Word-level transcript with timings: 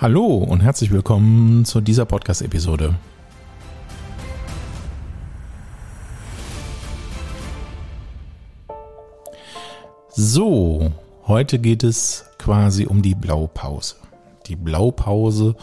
Hallo 0.00 0.36
und 0.36 0.62
herzlich 0.62 0.92
willkommen 0.92 1.66
zu 1.66 1.82
dieser 1.82 2.06
Podcast-Episode. 2.06 2.94
So, 10.08 10.90
heute 11.26 11.58
geht 11.58 11.84
es 11.84 12.24
quasi 12.38 12.86
um 12.86 13.02
die 13.02 13.14
Blaupause. 13.14 13.96
Die 14.46 14.56
Blaupause, 14.56 15.54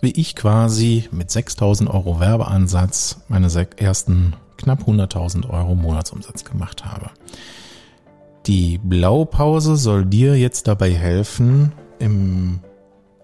wie 0.00 0.10
ich 0.10 0.34
quasi 0.34 1.08
mit 1.12 1.30
6000 1.30 1.88
Euro 1.88 2.18
Werbeansatz 2.18 3.20
meine 3.28 3.46
ersten 3.76 4.34
knapp 4.56 4.88
100.000 4.88 5.48
Euro 5.48 5.76
Monatsumsatz 5.76 6.42
gemacht 6.42 6.84
habe. 6.84 7.10
Die 8.46 8.78
Blaupause 8.78 9.76
soll 9.76 10.04
dir 10.04 10.36
jetzt 10.36 10.66
dabei 10.66 10.92
helfen, 10.92 11.70
im 12.00 12.58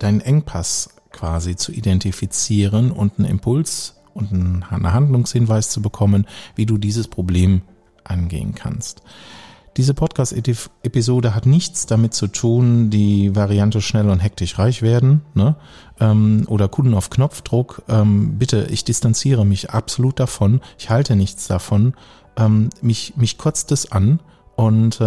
deinen 0.01 0.21
Engpass 0.21 0.91
quasi 1.13 1.57
zu 1.57 1.73
identifizieren 1.73 2.91
und 2.91 3.19
einen 3.19 3.29
Impuls 3.29 4.01
und 4.15 4.33
einen 4.33 4.93
Handlungshinweis 4.93 5.71
zu 5.71 5.81
bekommen, 5.83 6.27
wie 6.57 6.67
du 6.67 6.79
dieses 6.79 7.09
Problem 7.09 7.63
angehen 8.05 8.55
kannst. 8.55 9.03
Diese 9.77 9.95
Podcast-Episode 9.95 11.35
hat 11.35 11.47
nichts 11.47 11.87
damit 11.87 12.13
zu 12.13 12.27
tun, 12.27 12.91
die 12.91 13.37
Variante 13.37 13.81
schnell 13.81 14.11
und 14.11 14.19
hektisch 14.19 14.59
reich 14.59 14.83
werden 14.83 15.23
ne? 15.35 15.55
ähm, 16.01 16.45
oder 16.49 16.69
Kunden 16.69 16.93
auf 16.93 17.09
Knopfdruck. 17.09 17.85
Ähm, 17.89 18.37
bitte, 18.37 18.67
ich 18.71 18.85
distanziere 18.85 19.47
mich 19.47 19.71
absolut 19.71 20.19
davon. 20.19 20.61
Ich 20.77 20.91
halte 20.91 21.15
nichts 21.15 21.47
davon. 21.47 21.95
Ähm, 22.37 22.71
mich, 22.83 23.17
mich 23.17 23.39
kotzt 23.39 23.71
es 23.71 23.93
an. 23.93 24.19
Und 24.57 25.01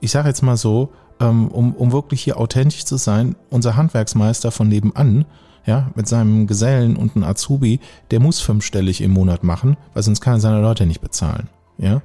ich 0.00 0.10
sage 0.10 0.28
jetzt 0.28 0.42
mal 0.42 0.56
so, 0.56 0.92
ähm, 1.20 1.48
um, 1.48 1.74
um 1.74 1.92
wirklich 1.92 2.22
hier 2.22 2.38
authentisch 2.38 2.84
zu 2.84 2.96
sein, 2.96 3.36
unser 3.50 3.76
Handwerksmeister 3.76 4.50
von 4.50 4.68
nebenan, 4.68 5.24
ja, 5.66 5.90
mit 5.94 6.08
seinem 6.08 6.46
Gesellen 6.46 6.96
und 6.96 7.14
einem 7.14 7.24
Azubi, 7.24 7.80
der 8.10 8.20
muss 8.20 8.40
fünfstellig 8.40 9.00
im 9.00 9.10
Monat 9.10 9.44
machen, 9.44 9.76
weil 9.92 10.02
sonst 10.02 10.20
kann 10.20 10.34
er 10.34 10.40
seine 10.40 10.62
Leute 10.62 10.86
nicht 10.86 11.00
bezahlen, 11.00 11.48
ja. 11.78 12.02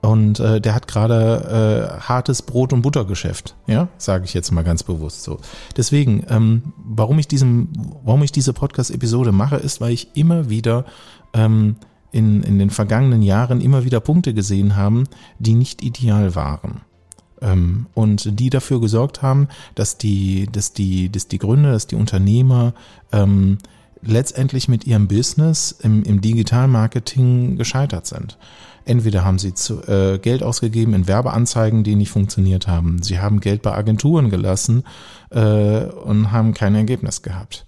Und 0.00 0.38
äh, 0.38 0.60
der 0.60 0.74
hat 0.74 0.86
gerade 0.86 1.96
äh, 1.98 2.00
hartes 2.02 2.42
Brot- 2.42 2.74
und 2.74 2.82
Buttergeschäft, 2.82 3.56
ja, 3.66 3.88
sage 3.96 4.26
ich 4.26 4.34
jetzt 4.34 4.52
mal 4.52 4.62
ganz 4.62 4.82
bewusst 4.82 5.22
so. 5.22 5.38
Deswegen, 5.78 6.26
ähm, 6.28 6.74
warum 6.76 7.18
ich 7.18 7.26
diesem, 7.26 7.70
warum 8.04 8.22
ich 8.22 8.30
diese 8.30 8.52
Podcast-Episode 8.52 9.32
mache, 9.32 9.56
ist, 9.56 9.80
weil 9.80 9.92
ich 9.92 10.08
immer 10.14 10.50
wieder 10.50 10.84
ähm, 11.32 11.76
in, 12.12 12.42
in 12.42 12.58
den 12.58 12.68
vergangenen 12.68 13.22
Jahren 13.22 13.62
immer 13.62 13.84
wieder 13.84 13.98
Punkte 14.00 14.34
gesehen 14.34 14.76
haben, 14.76 15.04
die 15.38 15.54
nicht 15.54 15.82
ideal 15.82 16.34
waren 16.34 16.82
ähm, 17.44 17.86
und 17.94 18.40
die 18.40 18.50
dafür 18.50 18.80
gesorgt 18.80 19.22
haben, 19.22 19.48
dass 19.74 19.98
die, 19.98 20.48
dass 20.50 20.72
die, 20.72 21.10
dass 21.10 21.28
die 21.28 21.38
Gründer, 21.38 21.72
dass 21.72 21.86
die 21.86 21.96
Unternehmer 21.96 22.72
ähm, 23.12 23.58
letztendlich 24.02 24.68
mit 24.68 24.86
ihrem 24.86 25.08
Business 25.08 25.72
im, 25.82 26.02
im 26.02 26.20
Digitalmarketing 26.20 27.56
gescheitert 27.56 28.06
sind. 28.06 28.38
Entweder 28.86 29.24
haben 29.24 29.38
sie 29.38 29.54
zu, 29.54 29.82
äh, 29.86 30.18
Geld 30.18 30.42
ausgegeben 30.42 30.94
in 30.94 31.06
Werbeanzeigen, 31.06 31.84
die 31.84 31.94
nicht 31.94 32.10
funktioniert 32.10 32.68
haben. 32.68 33.02
Sie 33.02 33.18
haben 33.18 33.40
Geld 33.40 33.62
bei 33.62 33.72
Agenturen 33.72 34.30
gelassen 34.30 34.84
äh, 35.30 35.84
und 35.84 36.32
haben 36.32 36.52
kein 36.52 36.74
Ergebnis 36.74 37.22
gehabt. 37.22 37.64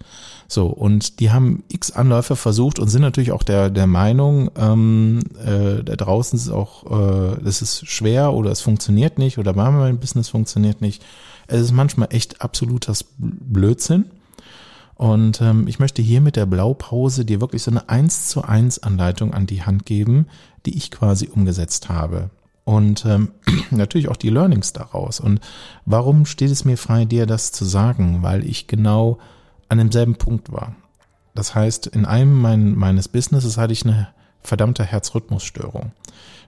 So, 0.47 0.67
und 0.67 1.19
die 1.19 1.31
haben 1.31 1.63
x 1.67 1.91
Anläufe 1.91 2.35
versucht 2.35 2.79
und 2.79 2.87
sind 2.87 3.01
natürlich 3.01 3.33
auch 3.33 3.43
der, 3.43 3.69
der 3.69 3.87
Meinung, 3.87 4.49
ähm, 4.57 5.19
äh, 5.43 5.83
da 5.83 5.95
draußen 5.95 6.39
ist 6.39 6.49
auch, 6.49 6.85
äh, 6.85 7.37
das 7.43 7.61
ist 7.61 7.85
schwer 7.87 8.31
oder 8.33 8.51
es 8.51 8.61
funktioniert 8.61 9.17
nicht 9.17 9.37
oder 9.39 9.53
mein 9.53 9.99
Business 9.99 10.29
funktioniert 10.29 10.81
nicht. 10.81 11.03
Es 11.47 11.61
ist 11.61 11.71
manchmal 11.71 12.09
echt 12.11 12.41
absolutes 12.41 13.05
Blödsinn. 13.17 14.05
Und 14.97 15.41
ähm, 15.41 15.67
ich 15.67 15.77
möchte 15.77 16.01
hier 16.01 16.21
mit 16.21 16.35
der 16.35 16.47
Blaupause 16.47 17.23
dir 17.23 17.39
wirklich 17.39 17.61
so 17.61 17.69
eine 17.69 17.87
1 17.87 18.29
zu 18.29 18.43
1 18.43 18.79
Anleitung 18.79 19.33
an 19.33 19.45
die 19.45 19.61
Hand 19.61 19.85
geben, 19.85 20.25
die 20.65 20.75
ich 20.75 20.89
quasi 20.89 21.27
umgesetzt 21.27 21.87
habe. 21.89 22.31
Und 22.63 23.05
ähm, 23.05 23.31
natürlich 23.71 24.09
auch 24.09 24.17
die 24.17 24.31
Learnings 24.31 24.73
daraus. 24.73 25.19
Und 25.19 25.39
warum 25.85 26.25
steht 26.25 26.49
es 26.49 26.65
mir 26.65 26.77
frei, 26.77 27.05
dir 27.05 27.27
das 27.27 27.51
zu 27.51 27.63
sagen? 27.63 28.23
Weil 28.23 28.43
ich 28.43 28.67
genau 28.67 29.19
an 29.69 29.77
demselben 29.77 30.15
Punkt 30.15 30.51
war. 30.51 30.75
Das 31.35 31.53
heißt, 31.53 31.85
in 31.85 32.05
einem 32.05 32.41
mein, 32.41 32.75
meines 32.75 33.07
Businesses 33.07 33.57
hatte 33.57 33.73
ich 33.73 33.85
eine 33.85 34.07
verdammte 34.41 34.83
Herzrhythmusstörung. 34.83 35.91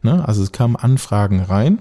Ne? 0.02 0.28
Also 0.28 0.42
es 0.42 0.52
kamen 0.52 0.76
Anfragen 0.76 1.42
rein, 1.42 1.80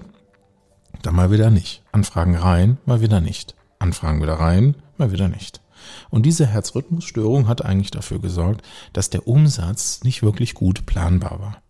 dann 1.01 1.15
mal 1.15 1.31
wieder 1.31 1.49
nicht. 1.49 1.81
Anfragen 1.91 2.35
rein, 2.35 2.77
mal 2.85 3.01
wieder 3.01 3.21
nicht. 3.21 3.55
Anfragen 3.79 4.21
wieder 4.21 4.35
rein, 4.35 4.75
mal 4.97 5.11
wieder 5.11 5.29
nicht. 5.29 5.61
Und 6.09 6.25
diese 6.25 6.45
Herzrhythmusstörung 6.45 7.47
hat 7.47 7.63
eigentlich 7.63 7.91
dafür 7.91 8.19
gesorgt, 8.19 8.61
dass 8.93 9.09
der 9.09 9.27
Umsatz 9.27 10.03
nicht 10.03 10.23
wirklich 10.23 10.53
gut 10.53 10.85
planbar 10.85 11.39
war. 11.39 11.61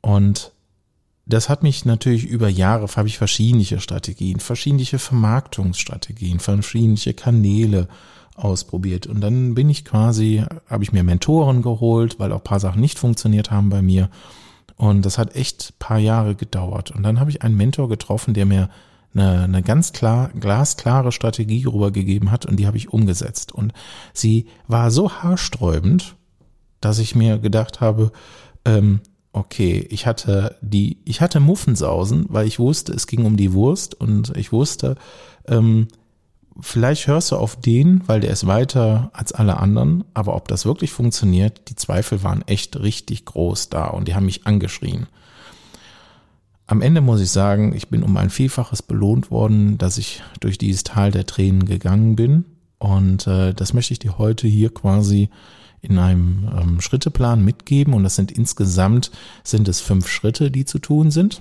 Und 0.00 0.52
das 1.26 1.50
hat 1.50 1.62
mich 1.62 1.84
natürlich 1.84 2.24
über 2.24 2.48
Jahre, 2.48 2.88
habe 2.96 3.08
ich 3.08 3.18
verschiedene 3.18 3.80
Strategien, 3.80 4.40
verschiedene 4.40 4.84
Vermarktungsstrategien, 4.84 6.40
verschiedene 6.40 7.14
Kanäle 7.14 7.88
ausprobiert. 8.34 9.06
Und 9.06 9.20
dann 9.20 9.54
bin 9.54 9.68
ich 9.68 9.84
quasi, 9.84 10.44
habe 10.68 10.84
ich 10.84 10.92
mir 10.92 11.02
Mentoren 11.02 11.60
geholt, 11.60 12.18
weil 12.18 12.32
auch 12.32 12.42
paar 12.42 12.60
Sachen 12.60 12.80
nicht 12.80 12.98
funktioniert 12.98 13.50
haben 13.50 13.68
bei 13.68 13.82
mir. 13.82 14.08
Und 14.76 15.04
das 15.04 15.18
hat 15.18 15.34
echt 15.34 15.78
paar 15.78 15.98
Jahre 15.98 16.34
gedauert. 16.34 16.92
Und 16.92 17.02
dann 17.02 17.20
habe 17.20 17.30
ich 17.30 17.42
einen 17.42 17.56
Mentor 17.56 17.88
getroffen, 17.88 18.32
der 18.32 18.46
mir 18.46 18.70
eine, 19.14 19.42
eine 19.42 19.62
ganz 19.62 19.92
klar, 19.92 20.30
glasklare 20.38 21.12
Strategie 21.12 21.64
rübergegeben 21.64 22.30
hat 22.30 22.46
und 22.46 22.56
die 22.56 22.66
habe 22.66 22.76
ich 22.76 22.92
umgesetzt. 22.92 23.52
Und 23.52 23.72
sie 24.12 24.46
war 24.66 24.90
so 24.90 25.10
haarsträubend, 25.10 26.16
dass 26.80 26.98
ich 26.98 27.14
mir 27.14 27.38
gedacht 27.38 27.80
habe, 27.80 28.12
ähm, 28.64 29.00
okay, 29.32 29.86
ich 29.90 30.06
hatte 30.06 30.56
die, 30.60 30.98
ich 31.04 31.20
hatte 31.20 31.40
Muffensausen, 31.40 32.26
weil 32.28 32.46
ich 32.46 32.58
wusste, 32.58 32.92
es 32.92 33.06
ging 33.06 33.24
um 33.24 33.36
die 33.36 33.52
Wurst 33.52 33.94
und 33.94 34.36
ich 34.36 34.52
wusste, 34.52 34.96
ähm, 35.46 35.88
vielleicht 36.60 37.06
hörst 37.06 37.30
du 37.30 37.36
auf 37.36 37.56
den, 37.56 38.02
weil 38.06 38.20
der 38.20 38.30
ist 38.30 38.46
weiter 38.46 39.10
als 39.12 39.32
alle 39.32 39.58
anderen, 39.58 40.04
aber 40.14 40.34
ob 40.34 40.48
das 40.48 40.64
wirklich 40.64 40.90
funktioniert, 40.92 41.68
die 41.68 41.76
Zweifel 41.76 42.22
waren 42.22 42.42
echt 42.46 42.78
richtig 42.80 43.24
groß 43.26 43.68
da 43.68 43.86
und 43.86 44.08
die 44.08 44.14
haben 44.14 44.26
mich 44.26 44.46
angeschrien. 44.46 45.06
Am 46.68 46.82
Ende 46.82 47.00
muss 47.00 47.22
ich 47.22 47.30
sagen, 47.30 47.74
ich 47.74 47.88
bin 47.88 48.02
um 48.02 48.14
ein 48.18 48.28
Vielfaches 48.28 48.82
belohnt 48.82 49.30
worden, 49.30 49.78
dass 49.78 49.96
ich 49.96 50.22
durch 50.40 50.58
dieses 50.58 50.84
Tal 50.84 51.10
der 51.10 51.24
Tränen 51.24 51.64
gegangen 51.64 52.14
bin. 52.14 52.44
Und 52.78 53.26
äh, 53.26 53.54
das 53.54 53.72
möchte 53.72 53.94
ich 53.94 53.98
dir 53.98 54.18
heute 54.18 54.46
hier 54.46 54.72
quasi 54.72 55.30
in 55.80 55.98
einem 55.98 56.46
ähm, 56.54 56.80
Schritteplan 56.82 57.42
mitgeben. 57.42 57.94
Und 57.94 58.04
das 58.04 58.16
sind 58.16 58.30
insgesamt 58.30 59.10
sind 59.44 59.66
es 59.66 59.80
fünf 59.80 60.08
Schritte, 60.08 60.50
die 60.50 60.66
zu 60.66 60.78
tun 60.78 61.10
sind. 61.10 61.40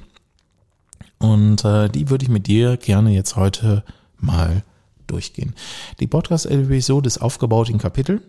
Und 1.19 1.65
äh, 1.65 1.89
die 1.89 2.09
würde 2.09 2.23
ich 2.23 2.29
mit 2.29 2.47
dir 2.47 2.77
gerne 2.77 3.11
jetzt 3.11 3.35
heute 3.35 3.83
mal 4.17 4.63
durchgehen. 5.07 5.55
Die 5.99 6.07
Podcast-Episode 6.07 7.05
ist 7.05 7.17
aufgebaut 7.17 7.69
in 7.69 7.79
Kapitel. 7.79 8.21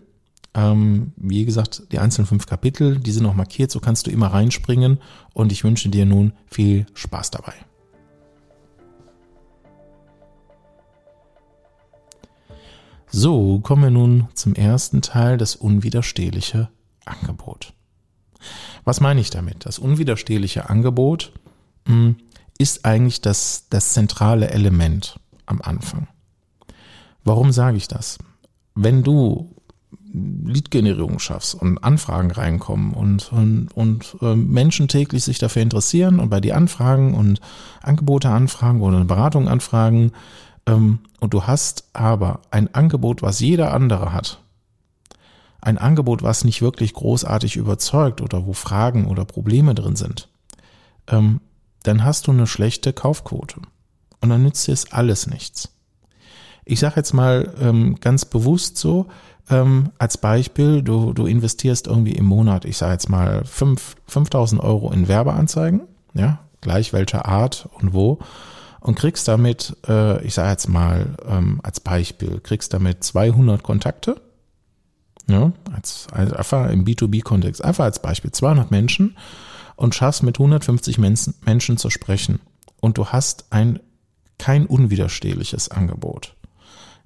Ähm, 0.53 1.13
wie 1.15 1.45
gesagt, 1.45 1.83
die 1.91 1.99
einzelnen 1.99 2.27
fünf 2.27 2.45
Kapitel, 2.45 2.99
die 2.99 3.11
sind 3.11 3.23
noch 3.23 3.35
markiert, 3.35 3.71
so 3.71 3.79
kannst 3.79 4.07
du 4.07 4.11
immer 4.11 4.27
reinspringen 4.27 4.99
und 5.33 5.51
ich 5.51 5.63
wünsche 5.63 5.89
dir 5.89 6.05
nun 6.05 6.33
viel 6.47 6.85
Spaß 6.93 7.31
dabei. 7.31 7.53
So, 13.11 13.59
kommen 13.59 13.83
wir 13.83 13.89
nun 13.89 14.27
zum 14.35 14.53
ersten 14.53 15.01
Teil, 15.01 15.37
das 15.37 15.55
unwiderstehliche 15.55 16.69
Angebot. 17.05 17.73
Was 18.83 19.01
meine 19.01 19.19
ich 19.19 19.31
damit? 19.31 19.65
Das 19.65 19.79
unwiderstehliche 19.79 20.69
Angebot 20.69 21.33
hm, 21.87 22.17
ist 22.57 22.85
eigentlich 22.85 23.21
das, 23.21 23.65
das 23.69 23.93
zentrale 23.93 24.49
Element 24.51 25.19
am 25.45 25.61
Anfang. 25.61 26.07
Warum 27.23 27.51
sage 27.51 27.77
ich 27.77 27.87
das? 27.87 28.19
Wenn 28.75 29.03
du 29.03 29.55
Lead-Generierung 30.11 31.19
schaffst 31.19 31.55
und 31.55 31.83
Anfragen 31.83 32.31
reinkommen 32.31 32.93
und, 32.93 33.31
und, 33.31 33.69
und 33.75 34.17
äh, 34.21 34.35
Menschen 34.35 34.87
täglich 34.87 35.23
sich 35.23 35.37
dafür 35.37 35.61
interessieren 35.61 36.19
und 36.19 36.29
bei 36.29 36.41
dir 36.41 36.57
anfragen 36.57 37.13
und 37.13 37.39
Angebote 37.81 38.29
anfragen 38.29 38.81
oder 38.81 38.97
eine 38.97 39.05
Beratung 39.05 39.47
anfragen 39.47 40.11
ähm, 40.65 40.99
und 41.19 41.33
du 41.33 41.43
hast 41.43 41.85
aber 41.93 42.41
ein 42.51 42.73
Angebot, 42.73 43.21
was 43.21 43.39
jeder 43.39 43.73
andere 43.73 44.13
hat, 44.13 44.39
ein 45.61 45.77
Angebot, 45.77 46.23
was 46.23 46.43
nicht 46.43 46.61
wirklich 46.61 46.93
großartig 46.93 47.55
überzeugt 47.55 48.21
oder 48.21 48.45
wo 48.45 48.53
Fragen 48.53 49.07
oder 49.07 49.25
Probleme 49.25 49.75
drin 49.75 49.95
sind, 49.95 50.29
ähm, 51.07 51.41
dann 51.83 52.03
hast 52.03 52.27
du 52.27 52.31
eine 52.31 52.47
schlechte 52.47 52.93
Kaufquote. 52.93 53.61
Und 54.21 54.29
dann 54.29 54.43
nützt 54.43 54.67
dir 54.67 54.73
es 54.73 54.91
alles 54.91 55.27
nichts. 55.27 55.69
Ich 56.69 56.79
sage 56.79 56.97
jetzt 56.97 57.13
mal 57.13 57.51
ähm, 57.59 57.95
ganz 57.99 58.25
bewusst 58.25 58.77
so, 58.77 59.07
ähm, 59.49 59.89
als 59.97 60.17
Beispiel, 60.17 60.83
du, 60.83 61.13
du 61.13 61.25
investierst 61.25 61.87
irgendwie 61.87 62.11
im 62.11 62.25
Monat, 62.25 62.65
ich 62.65 62.77
sage 62.77 62.93
jetzt 62.93 63.09
mal 63.09 63.43
5, 63.43 63.95
5000 64.05 64.61
Euro 64.61 64.91
in 64.91 65.07
Werbeanzeigen, 65.07 65.81
ja, 66.13 66.39
gleich 66.61 66.93
welcher 66.93 67.25
Art 67.25 67.67
und 67.79 67.93
wo. 67.93 68.19
und 68.81 68.95
kriegst 68.97 69.27
damit, 69.27 69.77
äh, 69.87 70.23
ich 70.23 70.35
sage 70.35 70.51
jetzt 70.51 70.69
mal 70.69 71.17
ähm, 71.27 71.59
als 71.63 71.79
Beispiel, 71.79 72.39
kriegst 72.39 72.71
damit 72.71 73.03
200 73.03 73.63
Kontakte, 73.63 74.21
ja, 75.27 75.51
als, 75.73 76.07
als 76.11 76.33
einfach 76.33 76.69
im 76.69 76.85
B2B-Kontext, 76.85 77.63
einfach 77.63 77.85
als 77.85 77.99
Beispiel 77.99 78.31
200 78.31 78.69
Menschen 78.69 79.17
und 79.75 79.95
schaffst 79.95 80.21
mit 80.21 80.37
150 80.37 80.99
Menschen, 80.99 81.33
Menschen 81.45 81.77
zu 81.77 81.89
sprechen 81.89 82.39
und 82.79 82.99
du 82.99 83.07
hast 83.07 83.45
ein 83.49 83.79
kein 84.37 84.67
unwiderstehliches 84.67 85.69
Angebot, 85.69 86.35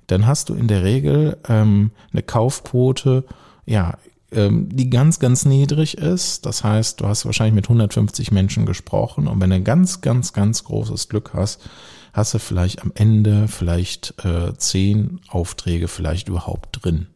dann 0.08 0.26
hast 0.26 0.50
du 0.50 0.54
in 0.54 0.68
der 0.68 0.84
Regel 0.84 1.38
ähm, 1.48 1.92
eine 2.12 2.24
Kaufquote, 2.24 3.26
ja, 3.66 3.98
ähm, 4.32 4.70
die 4.70 4.90
ganz, 4.90 5.20
ganz 5.20 5.46
niedrig 5.46 5.98
ist. 5.98 6.46
Das 6.46 6.64
heißt, 6.64 7.02
du 7.02 7.08
hast 7.08 7.26
wahrscheinlich 7.26 7.56
mit 7.56 7.66
150 7.66 8.32
Menschen 8.32 8.66
gesprochen 8.66 9.28
und 9.28 9.40
wenn 9.42 9.50
du 9.50 9.62
ganz, 9.62 10.02
ganz, 10.02 10.34
ganz 10.34 10.64
großes 10.64 11.10
Glück 11.10 11.32
hast, 11.34 11.70
hast 12.14 12.34
du 12.34 12.40
vielleicht 12.40 12.82
am 12.82 12.92
Ende 12.96 13.48
vielleicht 13.48 14.14
äh, 14.24 14.54
zehn 14.56 15.20
Aufträge 15.30 15.88
vielleicht 15.88 16.30
überhaupt 16.30 16.84
drin. 16.84 17.08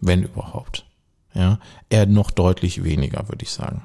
Wenn 0.00 0.22
überhaupt. 0.22 0.86
Ja, 1.34 1.58
eher 1.90 2.06
noch 2.06 2.30
deutlich 2.30 2.82
weniger, 2.82 3.28
würde 3.28 3.44
ich 3.44 3.50
sagen. 3.50 3.84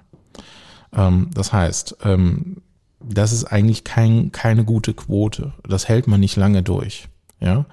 Ähm, 0.94 1.30
das 1.34 1.54
heißt, 1.54 1.98
ähm, 2.04 2.62
das 3.00 3.32
ist 3.32 3.46
eigentlich 3.46 3.84
kein, 3.84 4.32
keine 4.32 4.66
gute 4.66 4.94
Quote. 4.94 5.54
Das 5.68 5.88
hält 5.88 6.08
man 6.08 6.20
nicht 6.20 6.38
lange 6.38 6.64
durch. 6.64 7.08
Ja, 7.46 7.66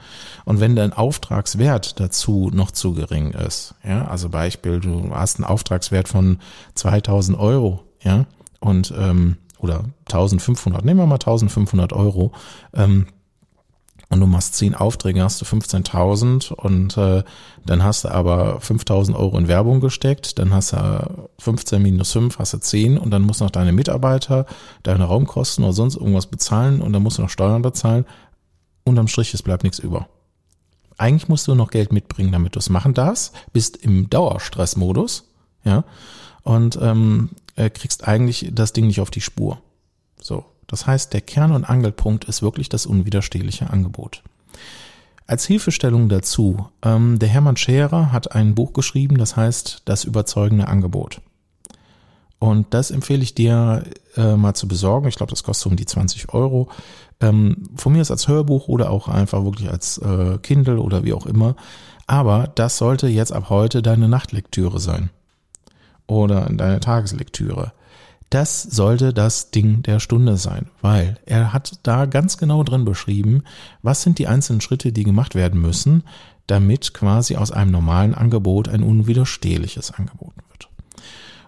und 0.45 0.61
wenn 0.61 0.77
dein 0.77 0.93
Auftragswert 0.93 1.99
dazu 1.99 2.51
noch 2.53 2.73
zu 2.73 2.93
gering 2.93 3.31
ist, 3.31 3.75
ja, 3.83 4.05
also 4.05 4.29
Beispiel, 4.29 4.81
du 4.81 5.15
hast 5.15 5.37
einen 5.37 5.47
Auftragswert 5.47 6.09
von 6.09 6.41
2000 6.75 7.39
Euro, 7.39 7.83
ja, 8.03 8.27
und, 8.61 8.93
ähm, 8.95 9.39
oder 9.59 9.85
1500, 10.11 10.85
nehmen 10.85 11.01
wir 11.01 11.07
mal 11.07 11.15
1500 11.15 11.95
Euro, 11.95 12.33
ähm, 12.75 13.07
und 14.11 14.21
du 14.21 14.27
machst 14.27 14.57
10 14.57 14.75
Aufträge, 14.75 15.23
hast 15.23 15.41
du 15.41 15.47
15.000 15.47 16.53
und 16.53 16.99
äh, 16.99 17.23
dann 17.65 17.83
hast 17.83 18.05
du 18.05 18.11
aber 18.11 18.59
5.000 18.59 19.15
Euro 19.15 19.39
in 19.39 19.49
Werbung 19.49 19.81
gesteckt, 19.81 20.39
dann 20.39 20.53
hast 20.53 20.75
du 20.75 21.31
15 21.39 21.81
minus 21.81 22.13
5, 22.13 22.39
hast 22.39 22.53
du 22.53 22.59
10 22.59 22.99
und 22.99 23.11
dann 23.11 23.23
musst 23.23 23.41
du 23.41 23.45
noch 23.45 23.51
deine 23.51 23.73
Mitarbeiter, 23.73 24.45
deine 24.83 25.05
Raumkosten 25.05 25.65
oder 25.65 25.73
sonst 25.73 25.97
irgendwas 25.97 26.27
bezahlen 26.27 26.83
und 26.83 26.93
dann 26.93 27.03
musst 27.03 27.17
du 27.17 27.23
noch 27.23 27.31
Steuern 27.31 27.63
bezahlen, 27.63 28.05
unterm 28.85 29.09
Strich, 29.09 29.35
es 29.35 29.43
bleibt 29.43 29.65
nichts 29.65 29.79
über. 29.79 30.09
Eigentlich 30.99 31.29
musst 31.29 31.49
du 31.49 31.55
noch 31.55 31.71
Geld 31.71 31.93
mitbringen, 31.93 32.33
damit 32.33 32.55
du 32.55 32.59
es 32.59 32.71
machen 32.71 32.95
darfst, 32.95 33.35
bist 33.53 33.77
im 33.79 34.11
Dauerstressmodus, 34.11 35.29
ja, 35.65 35.85
und 36.43 36.79
ähm, 36.81 37.31
äh, 37.57 37.71
kriegst 37.71 38.07
eigentlich 38.07 38.51
das 38.53 38.73
Ding 38.73 38.87
nicht 38.87 39.01
auf 39.01 39.11
die 39.11 39.21
Spur. 39.21 39.61
So, 40.21 40.45
das 40.67 40.87
heißt, 40.87 41.13
der 41.13 41.21
Kern- 41.21 41.53
und 41.53 41.65
Angelpunkt 41.65 42.25
ist 42.25 42.43
wirklich 42.43 42.69
das 42.69 42.87
unwiderstehliche 42.87 43.71
Angebot. 43.71 44.23
Als 45.27 45.47
Hilfestellung 45.47 46.09
dazu, 46.09 46.69
ähm, 46.83 47.19
der 47.19 47.29
Hermann 47.29 47.57
Scherer 47.57 48.13
hat 48.13 48.35
ein 48.35 48.55
Buch 48.55 48.73
geschrieben, 48.73 49.19
das 49.19 49.37
heißt 49.37 49.83
Das 49.85 50.05
überzeugende 50.05 50.69
Angebot. 50.69 51.21
Und 52.39 52.75
das 52.75 52.91
empfehle 52.91 53.23
ich 53.23 53.35
dir 53.35 53.85
äh, 54.17 54.35
mal 54.35 54.55
zu 54.55 54.67
besorgen. 54.67 55.07
Ich 55.07 55.15
glaube, 55.15 55.31
das 55.31 55.45
kostet 55.45 55.69
um 55.69 55.77
die 55.77 55.87
20 55.87 56.35
Euro. 56.35 56.69
Ähm, 57.23 57.69
von 57.77 57.93
mir 57.93 58.03
ist 58.03 58.11
als 58.11 58.29
Hörbuch 58.29 58.69
oder 58.69 58.91
auch 58.91 59.09
einfach 59.09 59.45
wirklich 59.45 59.71
als 59.71 59.99
äh, 59.99 60.39
Kindle 60.43 60.81
oder 60.81 61.05
wie 61.05 61.15
auch 61.15 61.27
immer. 61.27 61.57
Aber 62.07 62.51
das 62.55 62.77
sollte 62.77 63.09
jetzt 63.09 63.33
ab 63.33 63.49
heute 63.49 63.81
deine 63.81 64.09
Nachtlektüre 64.09 64.81
sein. 64.81 65.11
Oder 66.07 66.51
deine 66.51 66.81
Tageslektüre. 66.81 67.73
Das 68.29 68.63
sollte 68.63 69.13
das 69.13 69.51
Ding 69.51 69.83
der 69.83 70.01
Stunde 70.01 70.37
sein, 70.37 70.67
weil 70.81 71.19
er 71.27 71.53
hat 71.53 71.79
da 71.83 72.07
ganz 72.07 72.39
genau 72.39 72.63
drin 72.65 72.85
beschrieben, 72.85 73.45
was 73.83 74.03
sind 74.03 74.19
die 74.19 74.27
einzelnen 74.27 74.63
Schritte, 74.63 74.91
die 74.91 75.05
gemacht 75.05 75.35
werden 75.35 75.61
müssen, 75.61 76.03
damit 76.47 76.95
quasi 76.95 77.37
aus 77.37 77.53
einem 77.53 77.71
normalen 77.71 78.15
Angebot 78.15 78.69
ein 78.69 78.83
unwiderstehliches 78.83 79.93
Angebot 79.93 80.33
wird. 80.49 80.71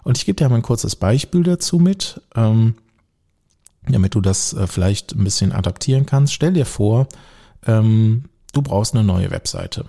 Und 0.03 0.19
ich 0.19 0.25
gebe 0.25 0.35
dir 0.35 0.47
mal 0.47 0.57
ein 0.57 0.61
kurzes 0.61 0.95
Beispiel 0.95 1.41
dazu 1.41 1.79
mit, 1.79 2.21
ähm, 2.35 2.75
damit 3.87 4.15
du 4.15 4.21
das 4.21 4.53
äh, 4.53 4.67
vielleicht 4.67 5.15
ein 5.15 5.23
bisschen 5.23 5.51
adaptieren 5.51 6.05
kannst. 6.05 6.33
Stell 6.33 6.53
dir 6.53 6.65
vor, 6.65 7.07
ähm, 7.65 8.25
du 8.53 8.61
brauchst 8.61 8.93
eine 8.93 9.03
neue 9.03 9.31
Webseite. 9.31 9.85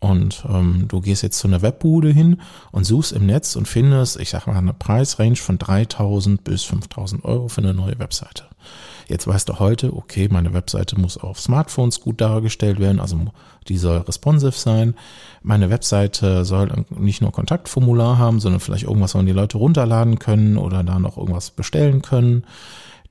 Und 0.00 0.44
ähm, 0.48 0.84
du 0.86 1.00
gehst 1.00 1.22
jetzt 1.22 1.38
zu 1.38 1.48
einer 1.48 1.60
Webbude 1.62 2.10
hin 2.10 2.40
und 2.70 2.84
suchst 2.84 3.12
im 3.12 3.26
Netz 3.26 3.56
und 3.56 3.66
findest, 3.66 4.20
ich 4.20 4.30
sag 4.30 4.46
mal, 4.46 4.56
eine 4.56 4.72
Preisrange 4.72 5.36
von 5.36 5.58
3000 5.58 6.44
bis 6.44 6.62
5000 6.64 7.24
Euro 7.24 7.48
für 7.48 7.62
eine 7.62 7.74
neue 7.74 7.98
Webseite. 7.98 8.44
Jetzt 9.08 9.26
weißt 9.26 9.48
du 9.48 9.58
heute, 9.58 9.96
okay, 9.96 10.28
meine 10.30 10.52
Webseite 10.52 11.00
muss 11.00 11.16
auf 11.16 11.40
Smartphones 11.40 12.00
gut 12.00 12.20
dargestellt 12.20 12.78
werden, 12.78 13.00
also 13.00 13.18
die 13.66 13.78
soll 13.78 13.98
responsive 13.98 14.52
sein. 14.52 14.94
Meine 15.42 15.70
Webseite 15.70 16.44
soll 16.44 16.84
nicht 16.90 17.22
nur 17.22 17.32
Kontaktformular 17.32 18.18
haben, 18.18 18.38
sondern 18.38 18.60
vielleicht 18.60 18.84
irgendwas, 18.84 19.14
wo 19.14 19.22
die 19.22 19.32
Leute 19.32 19.56
runterladen 19.56 20.18
können 20.18 20.58
oder 20.58 20.84
da 20.84 20.98
noch 20.98 21.16
irgendwas 21.16 21.50
bestellen 21.50 22.02
können. 22.02 22.44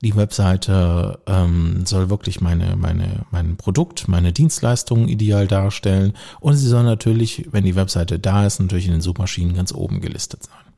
Die 0.00 0.14
Webseite 0.14 1.18
ähm, 1.26 1.84
soll 1.84 2.08
wirklich 2.08 2.40
meine, 2.40 2.76
meine, 2.76 3.26
mein 3.32 3.56
Produkt, 3.56 4.06
meine 4.06 4.32
Dienstleistungen 4.32 5.08
ideal 5.08 5.48
darstellen 5.48 6.12
und 6.38 6.54
sie 6.54 6.68
soll 6.68 6.84
natürlich, 6.84 7.48
wenn 7.50 7.64
die 7.64 7.74
Webseite 7.74 8.18
da 8.18 8.46
ist, 8.46 8.60
natürlich 8.60 8.86
in 8.86 8.92
den 8.92 9.00
Suchmaschinen 9.00 9.54
ganz 9.54 9.72
oben 9.72 10.00
gelistet 10.00 10.44
sein. 10.44 10.68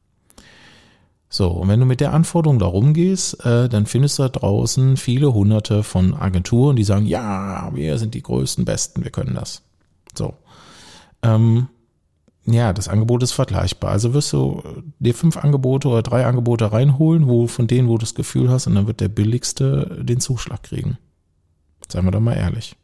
So, 1.32 1.48
und 1.48 1.68
wenn 1.68 1.78
du 1.78 1.86
mit 1.86 2.00
der 2.00 2.12
Anforderung 2.12 2.58
da 2.58 2.66
rumgehst, 2.66 3.44
äh, 3.44 3.68
dann 3.68 3.86
findest 3.86 4.18
du 4.18 4.24
da 4.24 4.30
draußen 4.30 4.96
viele 4.96 5.32
hunderte 5.32 5.84
von 5.84 6.12
Agenturen, 6.12 6.74
die 6.74 6.82
sagen, 6.82 7.06
ja, 7.06 7.70
wir 7.72 7.98
sind 7.98 8.14
die 8.14 8.22
größten, 8.22 8.64
besten, 8.64 9.04
wir 9.04 9.12
können 9.12 9.34
das. 9.34 9.62
So. 10.14 10.34
Ähm, 11.22 11.68
ja, 12.46 12.72
das 12.72 12.88
Angebot 12.88 13.22
ist 13.22 13.32
vergleichbar. 13.32 13.90
Also 13.90 14.14
wirst 14.14 14.32
du 14.32 14.62
dir 14.98 15.14
fünf 15.14 15.36
Angebote 15.36 15.88
oder 15.88 16.02
drei 16.02 16.26
Angebote 16.26 16.72
reinholen, 16.72 17.28
wo 17.28 17.46
von 17.46 17.66
denen, 17.66 17.88
wo 17.88 17.94
du 17.94 18.00
das 18.00 18.14
Gefühl 18.14 18.50
hast, 18.50 18.66
und 18.66 18.74
dann 18.74 18.86
wird 18.86 19.00
der 19.00 19.08
billigste 19.08 19.98
den 20.02 20.20
Zuschlag 20.20 20.62
kriegen. 20.62 20.98
Seien 21.88 22.04
wir 22.04 22.12
doch 22.12 22.20
mal 22.20 22.36
ehrlich. 22.36 22.76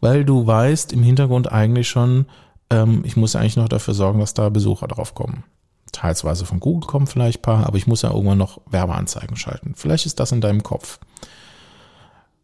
Weil 0.00 0.24
du 0.24 0.46
weißt 0.46 0.92
im 0.92 1.02
Hintergrund 1.02 1.50
eigentlich 1.50 1.88
schon, 1.88 2.26
ähm, 2.70 3.02
ich 3.04 3.16
muss 3.16 3.34
eigentlich 3.34 3.56
noch 3.56 3.68
dafür 3.68 3.94
sorgen, 3.94 4.20
dass 4.20 4.34
da 4.34 4.48
Besucher 4.48 4.86
drauf 4.86 5.14
kommen 5.14 5.44
teilsweise 5.92 6.46
von 6.46 6.60
Google 6.60 6.86
kommen 6.86 7.06
vielleicht 7.06 7.42
paar, 7.42 7.66
aber 7.66 7.76
ich 7.76 7.86
muss 7.86 8.02
ja 8.02 8.10
irgendwann 8.10 8.38
noch 8.38 8.60
Werbeanzeigen 8.70 9.36
schalten. 9.36 9.74
Vielleicht 9.76 10.06
ist 10.06 10.20
das 10.20 10.32
in 10.32 10.40
deinem 10.40 10.62
Kopf. 10.62 10.98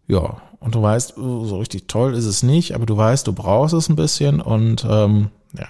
Ja, 0.07 0.39
und 0.61 0.75
du 0.75 0.83
weißt, 0.83 1.17
oh, 1.19 1.45
so 1.45 1.59
richtig 1.59 1.89
toll 1.89 2.15
ist 2.15 2.27
es 2.27 2.43
nicht, 2.43 2.75
aber 2.75 2.87
du 2.87 2.97
weißt, 2.97 3.27
du 3.27 3.33
brauchst 3.33 3.75
es 3.75 3.89
ein 3.89 3.97
bisschen 3.97 4.41
und 4.41 4.87
ähm, 4.89 5.31
ja. 5.57 5.69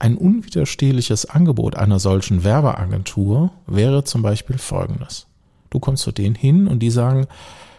Ein 0.00 0.16
unwiderstehliches 0.16 1.26
Angebot 1.26 1.76
einer 1.76 2.00
solchen 2.00 2.42
Werbeagentur 2.42 3.52
wäre 3.68 4.02
zum 4.02 4.22
Beispiel 4.22 4.58
folgendes. 4.58 5.28
Du 5.70 5.78
kommst 5.78 6.02
zu 6.02 6.10
denen 6.10 6.34
hin 6.34 6.66
und 6.66 6.80
die 6.80 6.90
sagen, 6.90 7.28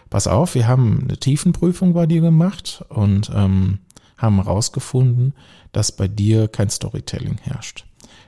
pass 0.08 0.26
auf, 0.26 0.54
wir 0.54 0.66
haben 0.66 1.00
eine 1.02 1.18
Tiefenprüfung 1.18 1.92
bei 1.92 2.06
dir 2.06 2.22
gemacht 2.22 2.82
und 2.88 3.30
ähm, 3.34 3.80
haben 4.16 4.36
herausgefunden, 4.36 5.34
dass 5.72 5.92
bei 5.92 6.08
dir 6.08 6.48
kein 6.48 6.70
Storytelling 6.70 7.36
herrscht 7.42 7.84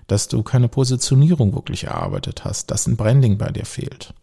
dass 0.07 0.29
du 0.29 0.43
keine 0.43 0.69
Positionierung 0.69 1.55
wirklich 1.55 1.85
erarbeitet 1.85 2.45
hast, 2.45 2.71
dass 2.71 2.87
ein 2.87 2.97
Branding 2.97 3.39
bei 3.39 3.51
dir 3.51 3.65
fehlt. 3.65 4.15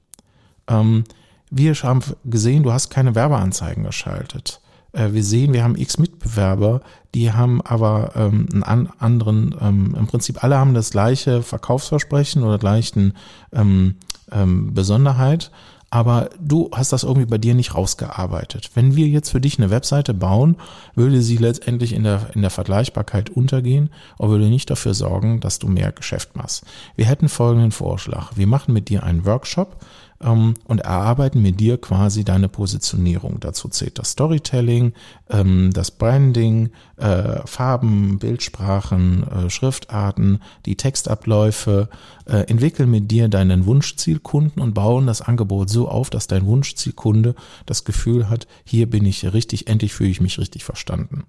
Ähm, 0.67 1.03
wir 1.49 1.73
haben 1.73 2.01
gesehen, 2.23 2.63
du 2.63 2.71
hast 2.71 2.89
keine 2.89 3.15
Werbeanzeigen 3.15 3.83
geschaltet. 3.83 4.61
Äh, 4.93 5.11
wir 5.11 5.23
sehen, 5.23 5.53
wir 5.53 5.63
haben 5.63 5.77
x 5.77 5.97
Mitbewerber, 5.97 6.81
die 7.13 7.31
haben 7.31 7.61
aber 7.61 8.11
ähm, 8.15 8.47
einen 8.63 8.89
anderen, 8.99 9.55
ähm, 9.59 9.95
im 9.97 10.07
Prinzip 10.07 10.43
alle 10.43 10.57
haben 10.57 10.73
das 10.73 10.91
gleiche 10.91 11.43
Verkaufsversprechen 11.43 12.43
oder 12.43 12.57
gleichen 12.57 13.13
ähm, 13.53 13.95
ähm, 14.31 14.73
Besonderheit, 14.73 15.51
aber 15.93 16.29
du 16.39 16.69
hast 16.73 16.93
das 16.93 17.03
irgendwie 17.03 17.25
bei 17.25 17.37
dir 17.37 17.53
nicht 17.53 17.75
rausgearbeitet. 17.75 18.71
Wenn 18.75 18.95
wir 18.95 19.07
jetzt 19.07 19.29
für 19.29 19.41
dich 19.41 19.59
eine 19.59 19.69
Webseite 19.71 20.13
bauen, 20.13 20.55
würde 20.95 21.21
sie 21.21 21.35
letztendlich 21.35 21.91
in 21.91 22.03
der, 22.03 22.29
in 22.33 22.41
der 22.41 22.49
Vergleichbarkeit 22.49 23.29
untergehen 23.29 23.89
und 24.17 24.29
würde 24.29 24.47
nicht 24.47 24.69
dafür 24.69 24.93
sorgen, 24.93 25.41
dass 25.41 25.59
du 25.59 25.67
mehr 25.67 25.91
Geschäft 25.91 26.37
machst. 26.37 26.63
Wir 26.95 27.05
hätten 27.05 27.27
folgenden 27.27 27.71
Vorschlag. 27.71 28.31
Wir 28.35 28.47
machen 28.47 28.73
mit 28.73 28.87
dir 28.87 29.03
einen 29.03 29.25
Workshop, 29.25 29.83
ähm, 30.23 30.55
und 30.65 30.81
erarbeiten 30.81 31.41
mit 31.41 31.59
dir 31.59 31.79
quasi 31.79 32.23
deine 32.23 32.49
Positionierung. 32.49 33.39
Dazu 33.39 33.67
zählt 33.69 33.99
das 33.99 34.11
Storytelling, 34.11 34.93
ähm, 35.29 35.71
das 35.73 35.91
Branding, 35.91 36.69
äh, 36.97 37.45
Farben, 37.45 38.19
Bildsprachen, 38.19 39.27
äh, 39.27 39.49
Schriftarten, 39.49 40.39
die 40.65 40.75
Textabläufe, 40.75 41.89
äh, 42.25 42.47
entwickeln 42.49 42.89
mit 42.89 43.11
dir 43.11 43.27
deinen 43.27 43.65
Wunschzielkunden 43.65 44.61
und 44.61 44.73
bauen 44.73 45.07
das 45.07 45.21
Angebot 45.21 45.69
so 45.69 45.87
auf, 45.87 46.09
dass 46.09 46.27
dein 46.27 46.45
Wunschzielkunde 46.45 47.35
das 47.65 47.83
Gefühl 47.83 48.29
hat, 48.29 48.47
hier 48.65 48.89
bin 48.89 49.05
ich 49.05 49.31
richtig, 49.33 49.67
endlich 49.67 49.93
fühle 49.93 50.09
ich 50.09 50.21
mich 50.21 50.39
richtig 50.39 50.63
verstanden. 50.63 51.23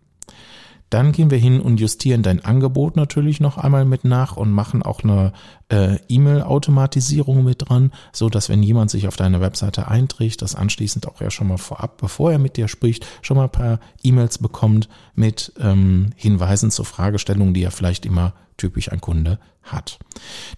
Dann 0.93 1.13
gehen 1.13 1.31
wir 1.31 1.39
hin 1.39 1.63
und 1.63 1.81
justieren 1.81 2.23
dein 2.23 2.45
Angebot 2.45 2.97
natürlich 2.97 3.41
noch 3.41 3.57
einmal 3.57 3.87
mit 3.87 4.05
nach 4.05 4.37
und 4.37 4.51
machen 4.51 4.83
auch 4.83 5.03
eine 5.03 5.33
äh, 5.71 5.97
E-Mail-Automatisierung 6.07 7.43
mit 7.43 7.67
dran, 7.67 7.93
so 8.13 8.29
dass 8.29 8.51
wenn 8.51 8.63
jemand 8.63 8.91
sich 8.91 9.09
auf 9.09 9.17
deine 9.17 9.41
Webseite 9.41 9.89
einträgt, 9.89 10.43
das 10.43 10.55
anschließend 10.55 11.09
auch 11.09 11.23
ja 11.23 11.31
schon 11.31 11.49
mal 11.49 11.57
vorab, 11.57 11.97
bevor 11.97 12.31
er 12.31 12.39
mit 12.39 12.59
dir 12.59 12.69
spricht, 12.69 13.07
schon 13.23 13.39
mal 13.39 13.45
ein 13.45 13.51
paar 13.51 13.81
E-Mails 14.03 14.37
bekommt 14.37 14.91
mit 15.15 15.55
ähm, 15.59 16.11
Hinweisen 16.15 16.71
zur 16.71 16.85
Fragestellung, 16.85 17.55
die 17.55 17.63
er 17.63 17.71
vielleicht 17.71 18.05
immer 18.05 18.35
typisch 18.59 18.93
ein 18.93 19.01
Kunde 19.01 19.39
hat. 19.63 19.99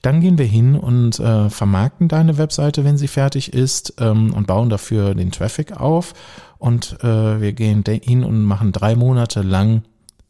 Dann 0.02 0.20
gehen 0.20 0.36
wir 0.36 0.46
hin 0.46 0.74
und 0.74 1.20
äh, 1.20 1.48
vermarkten 1.48 2.08
deine 2.08 2.38
Webseite, 2.38 2.82
wenn 2.82 2.98
sie 2.98 3.06
fertig 3.06 3.52
ist 3.52 3.94
ähm, 4.00 4.34
und 4.34 4.48
bauen 4.48 4.68
dafür 4.68 5.14
den 5.14 5.30
Traffic 5.30 5.80
auf. 5.80 6.12
Und 6.58 6.98
äh, 7.04 7.40
wir 7.40 7.52
gehen 7.52 7.84
hin 7.86 8.24
und 8.24 8.42
machen 8.42 8.72
drei 8.72 8.96
Monate 8.96 9.42
lang 9.42 9.84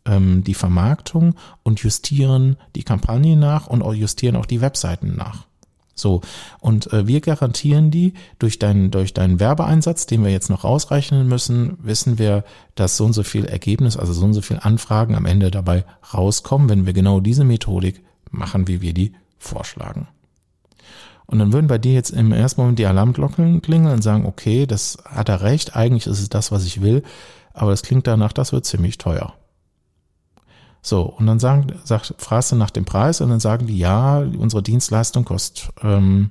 ähm, 0.06 0.44
die 0.44 0.54
Vermarktung 0.54 1.34
und 1.62 1.80
justieren 1.80 2.56
die 2.76 2.82
Kampagne 2.82 3.36
nach 3.36 3.66
und 3.66 3.82
auch 3.82 3.94
justieren 3.94 4.36
auch 4.36 4.46
die 4.46 4.60
Webseiten 4.60 5.16
nach. 5.16 5.46
So, 5.96 6.22
und 6.60 6.92
äh, 6.92 7.06
wir 7.06 7.20
garantieren 7.20 7.90
die 7.90 8.14
durch 8.38 8.58
deinen, 8.58 8.90
durch 8.90 9.14
deinen 9.14 9.38
Werbeeinsatz, 9.38 10.06
den 10.06 10.24
wir 10.24 10.32
jetzt 10.32 10.50
noch 10.50 10.64
rausrechnen 10.64 11.28
müssen, 11.28 11.78
wissen 11.82 12.18
wir, 12.18 12.44
dass 12.74 12.96
so 12.96 13.04
und 13.04 13.12
so 13.12 13.22
viel 13.22 13.44
Ergebnis, 13.44 13.96
also 13.96 14.12
so 14.12 14.24
und 14.24 14.34
so 14.34 14.42
viel 14.42 14.58
Anfragen 14.60 15.14
am 15.14 15.24
Ende 15.24 15.52
dabei 15.52 15.84
rauskommen, 16.12 16.68
wenn 16.68 16.86
wir 16.86 16.92
genau 16.92 17.20
diese 17.20 17.44
Methodik 17.44 18.02
machen, 18.30 18.66
wie 18.66 18.80
wir 18.80 18.92
die 18.92 19.12
vorschlagen. 19.38 20.08
Und 21.26 21.38
dann 21.38 21.52
würden 21.52 21.68
bei 21.68 21.78
dir 21.78 21.94
jetzt 21.94 22.10
im 22.10 22.32
ersten 22.32 22.60
Moment 22.60 22.78
die 22.78 22.86
Alarmglocken 22.86 23.62
klingeln 23.62 23.94
und 23.94 24.02
sagen, 24.02 24.26
okay, 24.26 24.66
das 24.66 24.98
hat 25.04 25.28
er 25.28 25.42
recht, 25.42 25.76
eigentlich 25.76 26.06
ist 26.06 26.20
es 26.20 26.28
das, 26.28 26.50
was 26.50 26.66
ich 26.66 26.82
will, 26.82 27.02
aber 27.52 27.72
es 27.72 27.82
klingt 27.82 28.06
danach, 28.06 28.32
das 28.32 28.52
wird 28.52 28.66
ziemlich 28.66 28.98
teuer. 28.98 29.32
So, 30.86 31.00
und 31.02 31.26
dann 31.26 31.40
sagen, 31.40 31.68
sagt, 31.82 32.14
fragst 32.18 32.52
du 32.52 32.56
nach 32.56 32.68
dem 32.68 32.84
Preis 32.84 33.22
und 33.22 33.30
dann 33.30 33.40
sagen 33.40 33.66
die, 33.66 33.78
ja, 33.78 34.18
unsere 34.18 34.62
Dienstleistung 34.62 35.24
kostet 35.24 35.70
ähm, 35.82 36.30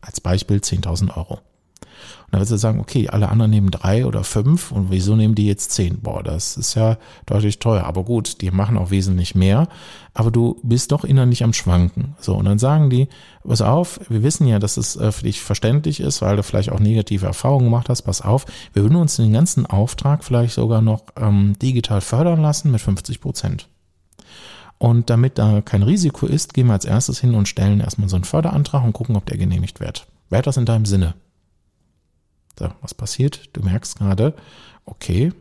als 0.00 0.18
Beispiel 0.22 0.56
10.000 0.56 1.14
Euro. 1.14 1.34
Und 1.34 2.32
dann 2.32 2.40
wirst 2.40 2.52
du 2.52 2.56
sagen, 2.56 2.80
okay, 2.80 3.10
alle 3.10 3.28
anderen 3.28 3.50
nehmen 3.50 3.70
drei 3.70 4.06
oder 4.06 4.24
fünf 4.24 4.72
und 4.72 4.90
wieso 4.90 5.14
nehmen 5.14 5.34
die 5.34 5.46
jetzt 5.46 5.72
zehn? 5.72 6.00
Boah, 6.00 6.22
das 6.22 6.56
ist 6.56 6.74
ja 6.74 6.96
deutlich 7.26 7.58
teuer. 7.58 7.84
Aber 7.84 8.02
gut, 8.04 8.40
die 8.40 8.50
machen 8.50 8.78
auch 8.78 8.90
wesentlich 8.90 9.34
mehr. 9.34 9.68
Aber 10.14 10.30
du 10.30 10.58
bist 10.62 10.90
doch 10.92 11.04
innerlich 11.04 11.44
am 11.44 11.52
Schwanken. 11.52 12.14
So, 12.18 12.34
und 12.34 12.46
dann 12.46 12.58
sagen 12.58 12.88
die, 12.88 13.08
pass 13.46 13.60
auf, 13.60 14.00
wir 14.08 14.22
wissen 14.22 14.46
ja, 14.46 14.58
dass 14.58 14.78
es 14.78 14.96
äh, 14.96 15.12
für 15.12 15.24
dich 15.24 15.42
verständlich 15.42 16.00
ist, 16.00 16.22
weil 16.22 16.36
du 16.36 16.42
vielleicht 16.42 16.72
auch 16.72 16.80
negative 16.80 17.26
Erfahrungen 17.26 17.66
gemacht 17.66 17.90
hast. 17.90 18.02
Pass 18.02 18.22
auf, 18.22 18.46
wir 18.72 18.82
würden 18.84 18.96
uns 18.96 19.16
den 19.16 19.34
ganzen 19.34 19.66
Auftrag 19.66 20.24
vielleicht 20.24 20.54
sogar 20.54 20.80
noch 20.80 21.04
ähm, 21.20 21.58
digital 21.60 22.00
fördern 22.00 22.40
lassen 22.40 22.70
mit 22.70 22.80
50 22.80 23.20
Prozent. 23.20 23.68
Und 24.82 25.10
damit 25.10 25.38
da 25.38 25.60
kein 25.60 25.84
Risiko 25.84 26.26
ist, 26.26 26.54
gehen 26.54 26.66
wir 26.66 26.72
als 26.72 26.84
erstes 26.84 27.20
hin 27.20 27.36
und 27.36 27.46
stellen 27.46 27.78
erstmal 27.78 28.08
so 28.08 28.16
einen 28.16 28.24
Förderantrag 28.24 28.82
und 28.82 28.92
gucken, 28.92 29.14
ob 29.14 29.24
der 29.26 29.38
genehmigt 29.38 29.78
wird. 29.78 30.08
Wäre 30.28 30.42
das 30.42 30.56
in 30.56 30.64
deinem 30.64 30.86
Sinne? 30.86 31.14
So, 32.58 32.68
was 32.80 32.92
passiert? 32.92 33.50
Du 33.52 33.62
merkst 33.62 33.96
gerade, 33.96 34.34
okay, 34.84 35.32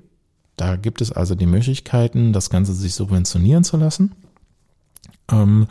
da 0.57 0.75
gibt 0.75 1.01
es 1.01 1.11
also 1.11 1.33
die 1.33 1.47
Möglichkeiten, 1.47 2.33
das 2.33 2.51
Ganze 2.51 2.75
sich 2.75 2.93
subventionieren 2.93 3.63
zu 3.63 3.77
lassen. 3.77 4.11
Ähm, 5.31 5.65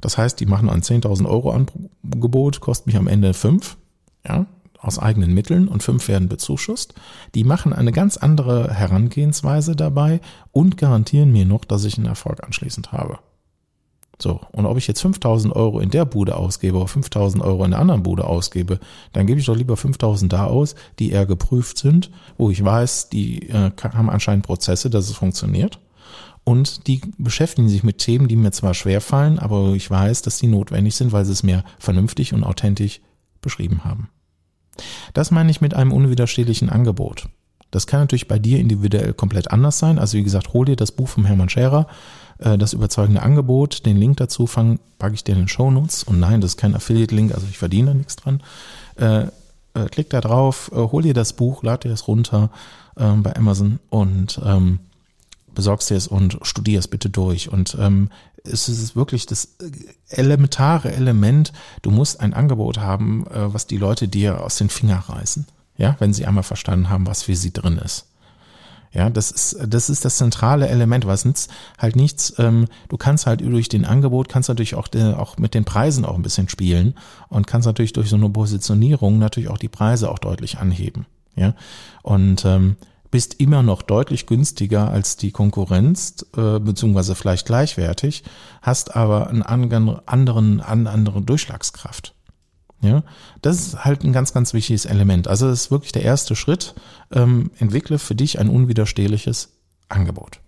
das 0.00 0.18
heißt, 0.18 0.40
die 0.40 0.46
machen 0.46 0.68
ein 0.68 0.82
10.000 0.82 1.28
Euro 1.28 1.52
Angebot, 1.52 2.58
kostet 2.58 2.88
mich 2.88 2.96
am 2.96 3.06
Ende 3.06 3.32
5. 3.32 3.76
Ja, 4.26 4.46
aus 4.84 4.98
eigenen 4.98 5.34
Mitteln 5.34 5.68
und 5.68 5.82
fünf 5.82 6.08
werden 6.08 6.28
bezuschusst. 6.28 6.94
Die 7.34 7.44
machen 7.44 7.72
eine 7.72 7.92
ganz 7.92 8.16
andere 8.16 8.72
Herangehensweise 8.72 9.76
dabei 9.76 10.20
und 10.52 10.76
garantieren 10.76 11.32
mir 11.32 11.44
noch, 11.44 11.64
dass 11.64 11.84
ich 11.84 11.96
einen 11.96 12.06
Erfolg 12.06 12.44
anschließend 12.44 12.92
habe. 12.92 13.18
So, 14.20 14.40
und 14.52 14.66
ob 14.66 14.78
ich 14.78 14.86
jetzt 14.86 15.00
5000 15.00 15.54
Euro 15.56 15.80
in 15.80 15.90
der 15.90 16.04
Bude 16.04 16.36
ausgebe 16.36 16.78
oder 16.78 16.86
5000 16.86 17.42
Euro 17.42 17.64
in 17.64 17.72
der 17.72 17.80
anderen 17.80 18.02
Bude 18.02 18.24
ausgebe, 18.24 18.78
dann 19.12 19.26
gebe 19.26 19.40
ich 19.40 19.46
doch 19.46 19.56
lieber 19.56 19.76
5000 19.76 20.32
da 20.32 20.44
aus, 20.44 20.76
die 20.98 21.10
eher 21.10 21.26
geprüft 21.26 21.78
sind, 21.78 22.10
wo 22.38 22.50
ich 22.50 22.64
weiß, 22.64 23.08
die 23.08 23.48
äh, 23.48 23.70
haben 23.82 24.10
anscheinend 24.10 24.46
Prozesse, 24.46 24.88
dass 24.88 25.08
es 25.08 25.16
funktioniert. 25.16 25.80
Und 26.44 26.86
die 26.86 27.00
beschäftigen 27.16 27.68
sich 27.68 27.82
mit 27.82 27.98
Themen, 27.98 28.28
die 28.28 28.36
mir 28.36 28.52
zwar 28.52 28.74
schwer 28.74 29.00
fallen, 29.00 29.38
aber 29.38 29.72
ich 29.72 29.90
weiß, 29.90 30.22
dass 30.22 30.38
die 30.38 30.46
notwendig 30.46 30.94
sind, 30.94 31.10
weil 31.10 31.24
sie 31.24 31.32
es 31.32 31.42
mir 31.42 31.64
vernünftig 31.78 32.34
und 32.34 32.44
authentisch 32.44 33.00
beschrieben 33.40 33.84
haben. 33.84 34.08
Das 35.12 35.30
meine 35.30 35.50
ich 35.50 35.60
mit 35.60 35.74
einem 35.74 35.92
unwiderstehlichen 35.92 36.70
Angebot. 36.70 37.28
Das 37.70 37.86
kann 37.88 38.00
natürlich 38.00 38.28
bei 38.28 38.38
dir 38.38 38.60
individuell 38.60 39.14
komplett 39.14 39.50
anders 39.50 39.78
sein. 39.78 39.98
Also 39.98 40.16
wie 40.16 40.22
gesagt, 40.22 40.52
hol 40.52 40.64
dir 40.64 40.76
das 40.76 40.92
Buch 40.92 41.08
vom 41.08 41.24
Hermann 41.24 41.48
Scherer, 41.48 41.88
äh, 42.38 42.56
das 42.56 42.72
überzeugende 42.72 43.22
Angebot. 43.22 43.84
Den 43.84 43.96
Link 43.96 44.18
dazu 44.18 44.44
packe 44.44 45.14
ich 45.14 45.24
dir 45.24 45.32
in 45.32 45.42
den 45.42 45.48
Show 45.48 45.70
Notes. 45.70 46.04
Und 46.04 46.20
nein, 46.20 46.40
das 46.40 46.52
ist 46.52 46.56
kein 46.56 46.76
Affiliate-Link, 46.76 47.34
also 47.34 47.46
ich 47.50 47.58
verdiene 47.58 47.94
nichts 47.94 48.16
dran. 48.16 48.42
Äh, 48.96 49.24
äh, 49.74 49.86
klick 49.90 50.08
da 50.10 50.20
drauf, 50.20 50.70
hol 50.72 51.02
dir 51.02 51.14
das 51.14 51.32
Buch, 51.32 51.64
lad 51.64 51.82
dir 51.82 51.88
das 51.88 52.06
runter 52.06 52.50
ähm, 52.96 53.24
bei 53.24 53.34
Amazon 53.34 53.80
und 53.90 54.40
ähm, 54.44 54.78
besorgst 55.52 55.90
dir 55.90 55.96
es 55.96 56.06
und 56.06 56.38
studier 56.42 56.78
es 56.78 56.86
bitte 56.86 57.10
durch. 57.10 57.52
Und 57.52 57.76
ähm, 57.80 58.08
es 58.44 58.68
ist 58.68 58.94
wirklich 58.94 59.26
das 59.26 59.56
elementare 60.08 60.92
Element. 60.92 61.52
Du 61.82 61.90
musst 61.90 62.20
ein 62.20 62.34
Angebot 62.34 62.78
haben, 62.78 63.26
äh, 63.26 63.52
was 63.52 63.66
die 63.66 63.78
Leute 63.78 64.06
dir 64.06 64.42
aus 64.42 64.56
den 64.56 64.68
Finger 64.68 64.98
reißen. 64.98 65.46
Ja, 65.76 65.96
wenn 65.98 66.12
sie 66.12 66.26
einmal 66.26 66.44
verstanden 66.44 66.88
haben, 66.88 67.06
was 67.06 67.24
für 67.24 67.34
sie 67.34 67.52
drin 67.52 67.78
ist. 67.78 68.06
Ja, 68.92 69.10
das 69.10 69.32
ist, 69.32 69.56
das 69.66 69.90
ist 69.90 70.04
das 70.04 70.18
zentrale 70.18 70.68
Element, 70.68 71.04
was 71.04 71.24
nützt 71.24 71.50
halt 71.78 71.96
nichts. 71.96 72.34
Ähm, 72.38 72.66
du 72.88 72.96
kannst 72.96 73.26
halt 73.26 73.40
durch 73.40 73.68
den 73.68 73.84
Angebot, 73.84 74.28
kannst 74.28 74.48
natürlich 74.48 74.76
auch, 74.76 74.86
de, 74.86 75.14
auch 75.14 75.36
mit 75.36 75.54
den 75.54 75.64
Preisen 75.64 76.04
auch 76.04 76.14
ein 76.14 76.22
bisschen 76.22 76.48
spielen 76.48 76.94
und 77.28 77.48
kannst 77.48 77.66
natürlich 77.66 77.92
durch 77.92 78.08
so 78.08 78.14
eine 78.14 78.28
Positionierung 78.28 79.18
natürlich 79.18 79.48
auch 79.50 79.58
die 79.58 79.68
Preise 79.68 80.08
auch 80.08 80.20
deutlich 80.20 80.58
anheben. 80.58 81.06
Ja, 81.34 81.54
und 82.02 82.44
ähm, 82.44 82.76
bist 83.14 83.34
immer 83.34 83.62
noch 83.62 83.82
deutlich 83.82 84.26
günstiger 84.26 84.90
als 84.90 85.16
die 85.16 85.30
Konkurrenz, 85.30 86.26
äh, 86.36 86.58
beziehungsweise 86.58 87.14
vielleicht 87.14 87.46
gleichwertig, 87.46 88.24
hast 88.60 88.96
aber 88.96 89.28
einen 89.28 89.44
anderen, 89.44 90.04
anderen, 90.08 90.60
eine 90.60 90.90
andere 90.90 91.22
Durchschlagskraft. 91.22 92.12
Ja, 92.80 93.04
das 93.40 93.68
ist 93.68 93.84
halt 93.84 94.02
ein 94.02 94.12
ganz, 94.12 94.34
ganz 94.34 94.52
wichtiges 94.52 94.84
Element. 94.84 95.28
Also 95.28 95.46
das 95.46 95.60
ist 95.60 95.70
wirklich 95.70 95.92
der 95.92 96.02
erste 96.02 96.34
Schritt. 96.34 96.74
Ähm, 97.12 97.52
entwickle 97.60 98.00
für 98.00 98.16
dich 98.16 98.40
ein 98.40 98.48
unwiderstehliches 98.48 99.52
Angebot. 99.88 100.40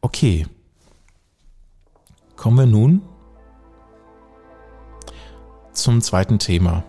Okay. 0.00 0.48
Kommen 2.34 2.58
wir 2.58 2.66
nun 2.66 3.02
zum 5.72 6.00
zweiten 6.00 6.40
Thema. 6.40 6.82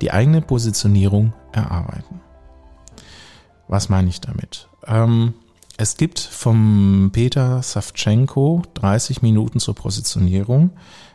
Die 0.00 0.12
eigene 0.12 0.42
Positionierung 0.42 1.32
erarbeiten. 1.50 2.20
Was 3.68 3.88
meine 3.88 4.08
ich 4.08 4.20
damit? 4.20 4.68
Ähm, 4.86 5.34
es 5.76 5.96
gibt 5.96 6.18
vom 6.18 7.10
Peter 7.12 7.62
Savchenko 7.62 8.62
30 8.74 9.22
Minuten 9.22 9.60
zur 9.60 9.74
Positionierung. 9.74 10.70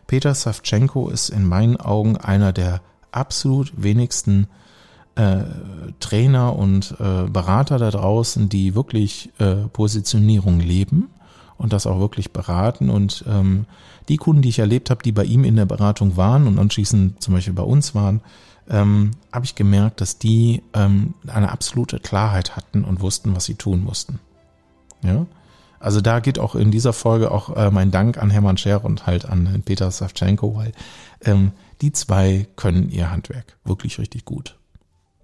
Peter 0.08 0.36
Savchenko 0.36 1.10
ist 1.10 1.29
in 1.29 1.46
meinen 1.46 1.77
Augen 1.77 2.17
einer 2.17 2.53
der 2.53 2.81
absolut 3.12 3.72
wenigsten 3.75 4.48
äh, 5.15 5.39
Trainer 6.00 6.55
und 6.55 6.96
äh, 7.00 7.29
Berater 7.29 7.77
da 7.77 7.89
draußen, 7.89 8.50
die 8.50 8.75
wirklich 8.75 9.31
äh, 9.39 9.55
Positionierung 9.72 10.60
leben 10.60 11.10
und 11.58 11.74
das 11.74 11.88
auch 11.88 12.00
wirklich 12.00 12.31
beraten. 12.31 12.89
Und 12.89 13.25
ähm, 13.27 13.65
die 14.10 14.17
Kunden, 14.17 14.41
die 14.41 14.50
ich 14.50 14.60
erlebt 14.60 14.89
habe, 14.89 15.03
die 15.03 15.12
bei 15.12 15.24
ihm 15.25 15.43
in 15.43 15.55
der 15.55 15.65
Beratung 15.65 16.17
waren 16.17 16.48
und 16.48 16.60
anschließend 16.60 17.22
zum 17.22 17.34
Beispiel 17.34 17.53
bei 17.53 17.63
uns 17.63 17.96
waren, 17.96 18.22
ähm, 18.69 19.11
habe 19.31 19.45
ich 19.45 19.55
gemerkt, 19.55 20.01
dass 20.01 20.17
die 20.17 20.63
ähm, 20.73 21.13
eine 21.27 21.51
absolute 21.51 21.99
Klarheit 21.99 22.55
hatten 22.55 22.83
und 22.83 23.01
wussten, 23.01 23.35
was 23.35 23.45
sie 23.45 23.55
tun 23.55 23.83
mussten. 23.83 24.19
Ja. 25.03 25.25
Also 25.79 25.99
da 25.99 26.19
geht 26.19 26.37
auch 26.37 26.53
in 26.53 26.69
dieser 26.69 26.93
Folge 26.93 27.31
auch 27.31 27.55
äh, 27.55 27.71
mein 27.71 27.89
Dank 27.89 28.19
an 28.19 28.29
Hermann 28.29 28.57
Scher 28.57 28.85
und 28.85 29.07
halt 29.07 29.25
an 29.25 29.63
Peter 29.65 29.89
Savchenko, 29.89 30.55
weil 30.55 30.73
ähm, 31.21 31.53
die 31.81 31.91
zwei 31.91 32.47
können 32.55 32.89
ihr 32.89 33.09
Handwerk 33.09 33.57
wirklich 33.63 33.97
richtig 33.97 34.25
gut. 34.25 34.57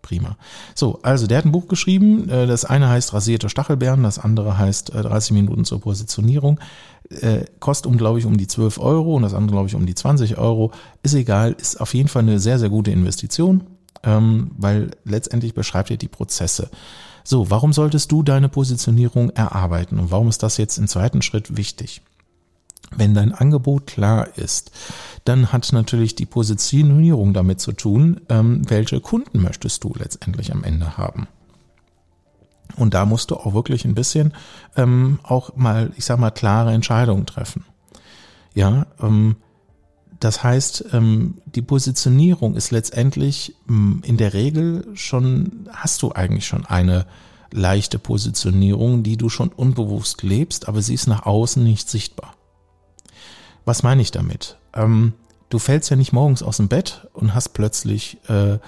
Prima. 0.07 0.37
So, 0.73 0.99
also 1.03 1.27
der 1.27 1.39
hat 1.39 1.45
ein 1.45 1.51
Buch 1.51 1.67
geschrieben. 1.67 2.29
Äh, 2.29 2.47
das 2.47 2.63
eine 2.63 2.87
heißt 2.87 3.13
Rasierte 3.13 3.49
Stachelbeeren, 3.49 4.03
das 4.03 4.19
andere 4.19 4.57
heißt 4.57 4.93
30 4.93 5.31
äh, 5.31 5.33
Minuten 5.33 5.65
zur 5.65 5.81
Positionierung. 5.81 6.61
Äh, 7.09 7.43
kostet 7.59 7.87
um, 7.87 7.97
glaube 7.97 8.17
ich, 8.17 8.25
um 8.25 8.37
die 8.37 8.47
12 8.47 8.79
Euro 8.79 9.15
und 9.15 9.23
das 9.23 9.33
andere, 9.33 9.55
glaube 9.55 9.67
ich, 9.67 9.75
um 9.75 9.85
die 9.85 9.95
20 9.95 10.37
Euro. 10.37 10.71
Ist 11.03 11.13
egal, 11.13 11.57
ist 11.59 11.81
auf 11.81 11.93
jeden 11.93 12.07
Fall 12.07 12.21
eine 12.21 12.39
sehr, 12.39 12.57
sehr 12.57 12.69
gute 12.69 12.89
Investition, 12.89 13.63
ähm, 14.03 14.51
weil 14.57 14.91
letztendlich 15.03 15.53
beschreibt 15.53 15.89
ihr 15.89 15.97
die 15.97 16.07
Prozesse. 16.07 16.69
So, 17.25 17.49
warum 17.49 17.73
solltest 17.73 18.09
du 18.09 18.23
deine 18.23 18.47
Positionierung 18.47 19.31
erarbeiten 19.31 19.99
und 19.99 20.09
warum 20.09 20.29
ist 20.29 20.41
das 20.41 20.55
jetzt 20.55 20.77
im 20.77 20.87
zweiten 20.87 21.21
Schritt 21.21 21.57
wichtig? 21.57 22.01
Wenn 22.95 23.13
dein 23.13 23.33
Angebot 23.33 23.87
klar 23.87 24.37
ist, 24.37 24.71
dann 25.25 25.51
hat 25.51 25.73
natürlich 25.73 26.15
die 26.15 26.25
Positionierung 26.25 27.33
damit 27.33 27.59
zu 27.59 27.73
tun, 27.73 28.21
ähm, 28.29 28.61
welche 28.69 29.01
Kunden 29.01 29.41
möchtest 29.41 29.83
du 29.83 29.93
letztendlich 29.97 30.53
am 30.53 30.63
Ende 30.63 30.97
haben. 30.97 31.27
Und 32.77 32.93
da 32.93 33.05
musst 33.05 33.31
du 33.31 33.35
auch 33.35 33.53
wirklich 33.53 33.85
ein 33.85 33.95
bisschen 33.95 34.33
ähm, 34.75 35.19
auch 35.23 35.55
mal, 35.55 35.91
ich 35.97 36.05
sag 36.05 36.19
mal, 36.19 36.31
klare 36.31 36.73
Entscheidungen 36.73 37.25
treffen. 37.25 37.65
Ja, 38.53 38.87
ähm, 39.01 39.35
das 40.19 40.43
heißt, 40.43 40.85
ähm, 40.93 41.35
die 41.45 41.61
Positionierung 41.61 42.55
ist 42.55 42.71
letztendlich 42.71 43.55
ähm, 43.69 44.01
in 44.05 44.17
der 44.17 44.33
Regel 44.33 44.87
schon, 44.93 45.67
hast 45.71 46.01
du 46.01 46.11
eigentlich 46.13 46.47
schon 46.47 46.65
eine 46.65 47.05
leichte 47.51 47.99
Positionierung, 47.99 49.03
die 49.03 49.17
du 49.17 49.29
schon 49.29 49.49
unbewusst 49.49 50.23
lebst, 50.23 50.67
aber 50.67 50.81
sie 50.81 50.93
ist 50.93 51.07
nach 51.07 51.25
außen 51.25 51.63
nicht 51.63 51.89
sichtbar. 51.89 52.36
Was 53.67 53.83
meine 53.83 54.01
ich 54.01 54.11
damit? 54.11 54.55
Ähm, 54.73 55.11
du 55.49 55.59
fällst 55.59 55.89
ja 55.89 55.97
nicht 55.97 56.13
morgens 56.13 56.41
aus 56.41 56.55
dem 56.55 56.69
Bett 56.69 57.05
und 57.11 57.33
hast 57.33 57.49
plötzlich, 57.49 58.17
äh, 58.29 58.59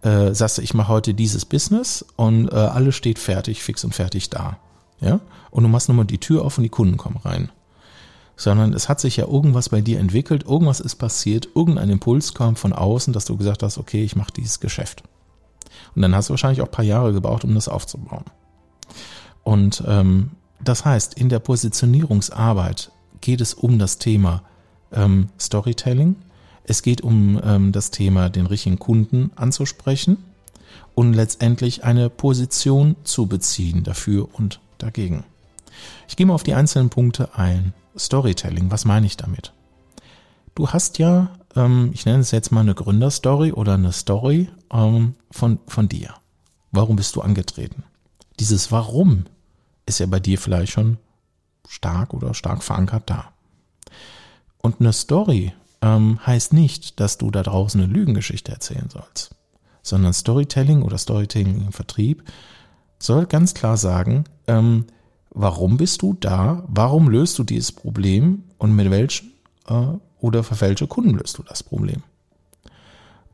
äh, 0.00 0.34
sagst 0.34 0.56
du, 0.56 0.62
ich 0.62 0.72
mache 0.72 0.88
heute 0.88 1.12
dieses 1.12 1.44
Business 1.44 2.06
und 2.16 2.50
äh, 2.50 2.54
alles 2.54 2.94
steht 2.94 3.18
fertig, 3.18 3.62
fix 3.62 3.84
und 3.84 3.94
fertig 3.94 4.30
da. 4.30 4.56
Ja? 4.98 5.20
Und 5.50 5.64
du 5.64 5.68
machst 5.68 5.90
nur 5.90 5.96
mal 5.96 6.04
die 6.04 6.16
Tür 6.16 6.42
auf 6.42 6.56
und 6.56 6.64
die 6.64 6.70
Kunden 6.70 6.96
kommen 6.96 7.18
rein. 7.18 7.52
Sondern 8.34 8.72
es 8.72 8.88
hat 8.88 8.98
sich 8.98 9.18
ja 9.18 9.26
irgendwas 9.26 9.68
bei 9.68 9.82
dir 9.82 10.00
entwickelt, 10.00 10.44
irgendwas 10.44 10.80
ist 10.80 10.94
passiert, 10.96 11.50
irgendein 11.54 11.90
Impuls 11.90 12.32
kam 12.32 12.56
von 12.56 12.72
außen, 12.72 13.12
dass 13.12 13.26
du 13.26 13.36
gesagt 13.36 13.62
hast, 13.62 13.76
okay, 13.76 14.04
ich 14.04 14.16
mache 14.16 14.32
dieses 14.32 14.58
Geschäft. 14.60 15.02
Und 15.94 16.00
dann 16.00 16.14
hast 16.14 16.30
du 16.30 16.32
wahrscheinlich 16.32 16.62
auch 16.62 16.68
ein 16.68 16.72
paar 16.72 16.82
Jahre 16.82 17.12
gebraucht, 17.12 17.44
um 17.44 17.54
das 17.54 17.68
aufzubauen. 17.68 18.24
Und 19.42 19.84
ähm, 19.86 20.30
das 20.64 20.86
heißt, 20.86 21.12
in 21.12 21.28
der 21.28 21.40
Positionierungsarbeit 21.40 22.90
geht 23.26 23.40
es 23.40 23.54
um 23.54 23.80
das 23.80 23.98
Thema 23.98 24.44
ähm, 24.92 25.30
Storytelling. 25.36 26.14
Es 26.62 26.82
geht 26.82 27.00
um 27.00 27.40
ähm, 27.42 27.72
das 27.72 27.90
Thema, 27.90 28.28
den 28.28 28.46
richtigen 28.46 28.78
Kunden 28.78 29.32
anzusprechen 29.34 30.18
und 30.94 31.12
letztendlich 31.12 31.82
eine 31.82 32.08
Position 32.08 32.94
zu 33.02 33.26
beziehen 33.26 33.82
dafür 33.82 34.28
und 34.34 34.60
dagegen. 34.78 35.24
Ich 36.06 36.14
gehe 36.14 36.24
mal 36.24 36.34
auf 36.34 36.44
die 36.44 36.54
einzelnen 36.54 36.88
Punkte 36.88 37.34
ein. 37.34 37.74
Storytelling, 37.98 38.70
was 38.70 38.84
meine 38.84 39.06
ich 39.06 39.16
damit? 39.16 39.52
Du 40.54 40.68
hast 40.68 40.98
ja, 40.98 41.30
ähm, 41.56 41.90
ich 41.94 42.06
nenne 42.06 42.20
es 42.20 42.30
jetzt 42.30 42.52
mal 42.52 42.60
eine 42.60 42.76
Gründerstory 42.76 43.50
oder 43.50 43.74
eine 43.74 43.90
Story 43.90 44.48
ähm, 44.72 45.14
von, 45.32 45.58
von 45.66 45.88
dir. 45.88 46.14
Warum 46.70 46.94
bist 46.94 47.16
du 47.16 47.22
angetreten? 47.22 47.82
Dieses 48.38 48.70
Warum 48.70 49.24
ist 49.84 49.98
ja 49.98 50.06
bei 50.06 50.20
dir 50.20 50.38
vielleicht 50.38 50.70
schon 50.70 50.98
stark 51.68 52.14
oder 52.14 52.34
stark 52.34 52.62
verankert 52.62 53.04
da. 53.06 53.32
Und 54.58 54.80
eine 54.80 54.92
Story 54.92 55.52
ähm, 55.82 56.18
heißt 56.26 56.52
nicht, 56.52 57.00
dass 57.00 57.18
du 57.18 57.30
da 57.30 57.42
draußen 57.42 57.80
eine 57.80 57.92
Lügengeschichte 57.92 58.52
erzählen 58.52 58.88
sollst, 58.90 59.34
sondern 59.82 60.12
Storytelling 60.12 60.82
oder 60.82 60.98
Storytelling 60.98 61.66
im 61.66 61.72
Vertrieb 61.72 62.24
soll 62.98 63.26
ganz 63.26 63.54
klar 63.54 63.76
sagen, 63.76 64.24
ähm, 64.46 64.86
warum 65.30 65.76
bist 65.76 66.02
du 66.02 66.14
da, 66.14 66.64
warum 66.66 67.08
löst 67.08 67.38
du 67.38 67.44
dieses 67.44 67.72
Problem 67.72 68.44
und 68.58 68.74
mit 68.74 68.90
welchen 68.90 69.32
äh, 69.68 69.98
oder 70.20 70.42
für 70.42 70.60
welche 70.60 70.86
Kunden 70.86 71.10
löst 71.10 71.38
du 71.38 71.42
das 71.42 71.62
Problem. 71.62 72.02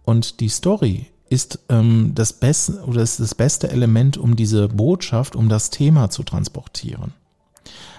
Und 0.05 0.41
die 0.41 0.49
Story 0.49 1.07
ist 1.29 1.61
ähm, 1.69 2.13
das 2.15 2.33
beste 2.33 2.83
oder 2.85 3.03
ist 3.03 3.21
das 3.21 3.35
beste 3.35 3.71
Element, 3.71 4.19
um 4.19 4.37
diese 4.37 4.69
Botschaft, 4.69 5.37
um 5.37 5.49
das 5.49 5.71
Thema 5.71 6.11
zu 6.11 6.25
transportieren. 6.25 7.15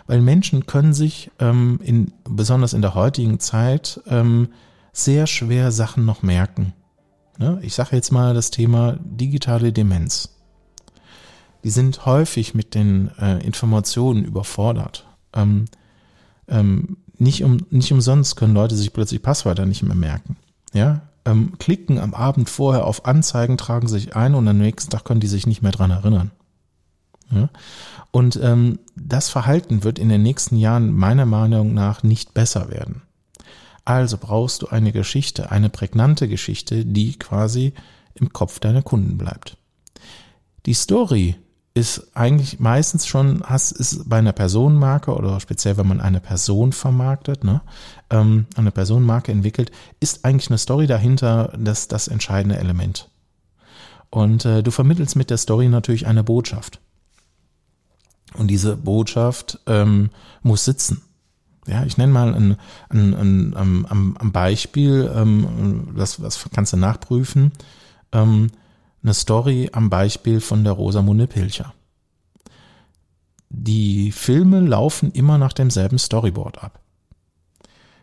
Weil 0.08 0.22
Menschen 0.22 0.66
können 0.66 0.94
sich 0.94 1.32
ähm, 1.40 1.80
in, 1.84 2.12
besonders 2.24 2.74
in 2.74 2.82
der 2.82 2.96
heutigen 2.96 3.40
Zeit 3.40 4.02
ähm, 4.08 4.50
sehr 4.92 5.28
schwer 5.28 5.72
Sachen 5.72 6.06
noch 6.06 6.24
merken. 6.24 6.74
Ne? 7.38 7.60
Ich 7.62 7.74
sage 7.74 7.96
jetzt 7.96 8.12
mal 8.12 8.34
das 8.34 8.52
Thema 8.52 8.98
digitale 9.00 9.74
Demenz. 9.74 10.30
Die 11.64 11.70
sind 11.70 12.06
häufig 12.06 12.54
mit 12.54 12.76
den 12.76 13.10
äh, 13.18 13.40
Informationen 13.46 14.26
überfordert. 14.26 15.08
Ähm, 15.34 15.66
ähm, 16.48 16.98
nicht, 17.18 17.44
um, 17.44 17.66
nicht 17.70 17.92
umsonst 17.92 18.36
können 18.36 18.54
Leute 18.54 18.76
sich 18.76 18.92
plötzlich 18.92 19.22
Passwörter 19.22 19.66
nicht 19.66 19.84
mehr 19.84 19.96
merken. 19.96 20.36
Ja, 20.74 21.02
ähm, 21.26 21.54
klicken 21.58 22.00
am 22.00 22.14
Abend 22.14 22.50
vorher 22.50 22.86
auf 22.86 23.06
Anzeigen, 23.06 23.58
tragen 23.58 23.88
sich 23.88 24.16
ein 24.16 24.36
und 24.36 24.48
am 24.48 24.58
nächsten 24.58 24.92
Tag 24.92 25.06
können 25.06 25.22
die 25.22 25.28
sich 25.28 25.48
nicht 25.48 25.62
mehr 25.62 25.72
dran 25.72 25.92
erinnern. 25.92 26.32
Ja? 27.32 27.50
Und 28.14 28.40
ähm, 28.44 28.78
das 28.96 29.30
Verhalten 29.30 29.84
wird 29.84 29.98
in 29.98 30.08
den 30.08 30.22
nächsten 30.22 30.56
Jahren 30.56 30.94
meiner 30.94 31.26
Meinung 31.26 31.74
nach 31.74 32.04
nicht 32.04 32.36
besser 32.36 32.70
werden. 32.70 33.02
Also 33.86 34.20
brauchst 34.20 34.62
du 34.62 34.68
eine 34.68 34.92
Geschichte, 34.92 35.50
eine 35.50 35.72
prägnante 35.72 36.28
Geschichte, 36.28 36.86
die 36.86 37.18
quasi 37.18 37.74
im 38.14 38.32
Kopf 38.32 38.60
deiner 38.60 38.84
Kunden 38.84 39.18
bleibt. 39.18 39.58
Die 40.68 40.76
Story 40.76 41.38
ist 41.74 42.16
eigentlich 42.16 42.60
meistens 42.60 43.08
schon, 43.08 43.42
hast, 43.46 43.72
ist 43.72 44.08
bei 44.08 44.20
einer 44.20 44.32
Personenmarke 44.32 45.16
oder 45.16 45.40
speziell, 45.40 45.78
wenn 45.78 45.88
man 45.88 46.00
eine 46.00 46.20
Person 46.20 46.72
vermarktet, 46.72 47.44
ne, 47.44 47.62
ähm, 48.12 48.46
eine 48.56 48.70
Personenmarke 48.70 49.32
entwickelt, 49.32 49.72
ist 50.00 50.24
eigentlich 50.24 50.52
eine 50.52 50.60
Story 50.60 50.86
dahinter 50.86 51.52
das, 51.58 51.88
das 51.88 52.08
entscheidende 52.08 52.60
Element. 52.60 53.10
Und 54.12 54.46
äh, 54.46 54.62
du 54.62 54.70
vermittelst 54.70 55.16
mit 55.16 55.32
der 55.32 55.38
Story 55.38 55.68
natürlich 55.68 56.06
eine 56.06 56.24
Botschaft. 56.24 56.80
Und 58.38 58.48
diese 58.48 58.76
Botschaft 58.76 59.60
ähm, 59.68 60.10
muss 60.42 60.66
sitzen. 60.66 61.02
Ja, 61.68 61.86
ich 61.86 61.98
nenne 61.98 62.12
mal 62.12 62.34
ein, 62.34 62.58
ein, 62.90 63.14
ein, 63.14 63.56
ein, 63.56 64.18
ein, 64.18 64.32
Beispiel, 64.32 65.12
ähm, 65.16 65.94
das, 65.96 66.18
das 66.18 66.50
kannst 66.54 66.74
du 66.74 66.78
nachprüfen. 66.78 67.52
Ähm, 68.12 68.52
eine 69.02 69.14
Story 69.14 69.70
am 69.72 69.90
Beispiel 69.90 70.42
von 70.42 70.64
der 70.64 70.74
Rosamunde 70.74 71.28
Pilcher. 71.28 71.74
Die 73.50 74.12
Filme 74.12 74.62
laufen 74.62 75.12
immer 75.12 75.38
nach 75.38 75.54
demselben 75.54 76.00
Storyboard 76.00 76.64
ab. 76.64 76.80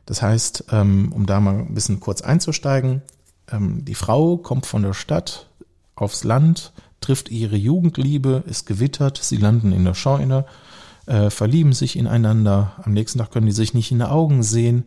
Das 0.06 0.22
heißt, 0.22 0.64
ähm, 0.70 1.12
um 1.12 1.26
da 1.26 1.40
mal 1.40 1.58
ein 1.58 1.74
bisschen 1.74 2.00
kurz 2.00 2.22
einzusteigen, 2.22 3.02
ähm, 3.50 3.84
die 3.84 3.94
Frau 3.94 4.36
kommt 4.36 4.66
von 4.66 4.82
der 4.82 4.94
Stadt 4.94 5.48
aufs 5.94 6.24
Land, 6.24 6.72
trifft 7.00 7.30
ihre 7.30 7.56
Jugendliebe, 7.56 8.44
ist 8.46 8.66
gewittert, 8.66 9.18
sie 9.22 9.36
landen 9.36 9.72
in 9.72 9.84
der 9.84 9.94
Scheune, 9.94 10.44
äh, 11.06 11.30
verlieben 11.30 11.72
sich 11.72 11.96
ineinander, 11.96 12.72
am 12.82 12.92
nächsten 12.92 13.18
Tag 13.18 13.30
können 13.30 13.46
die 13.46 13.52
sich 13.52 13.74
nicht 13.74 13.90
in 13.90 13.98
die 13.98 14.04
Augen 14.04 14.42
sehen, 14.42 14.84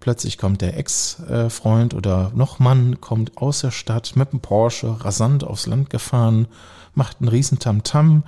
Plötzlich 0.00 0.38
kommt 0.38 0.62
der 0.62 0.78
Ex-Freund 0.78 1.92
oder 1.92 2.32
noch 2.34 2.58
Mann, 2.58 3.02
kommt 3.02 3.36
aus 3.36 3.60
der 3.60 3.70
Stadt 3.70 4.16
mit 4.16 4.32
dem 4.32 4.40
Porsche 4.40 5.04
rasant 5.04 5.44
aufs 5.44 5.66
Land 5.66 5.90
gefahren, 5.90 6.48
macht 6.94 7.20
einen 7.20 7.28
riesen 7.28 7.58
Tamtam. 7.58 8.24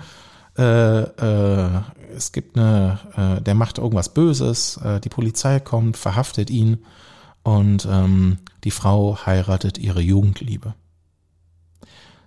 Äh, 0.59 1.01
äh, 1.01 1.81
es 2.15 2.33
gibt 2.33 2.59
eine, 2.59 2.99
äh, 3.17 3.41
der 3.41 3.55
macht 3.55 3.79
irgendwas 3.79 4.11
Böses, 4.11 4.77
äh, 4.85 5.01
die 5.01 5.09
Polizei 5.09 5.61
kommt, 5.61 5.97
verhaftet 5.97 6.51
ihn 6.51 6.85
und 7.43 7.89
ähm, 7.91 8.37
die 8.65 8.71
Frau 8.71 9.17
heiratet 9.25 9.79
ihre 9.79 10.03
Jugendliebe. 10.03 10.75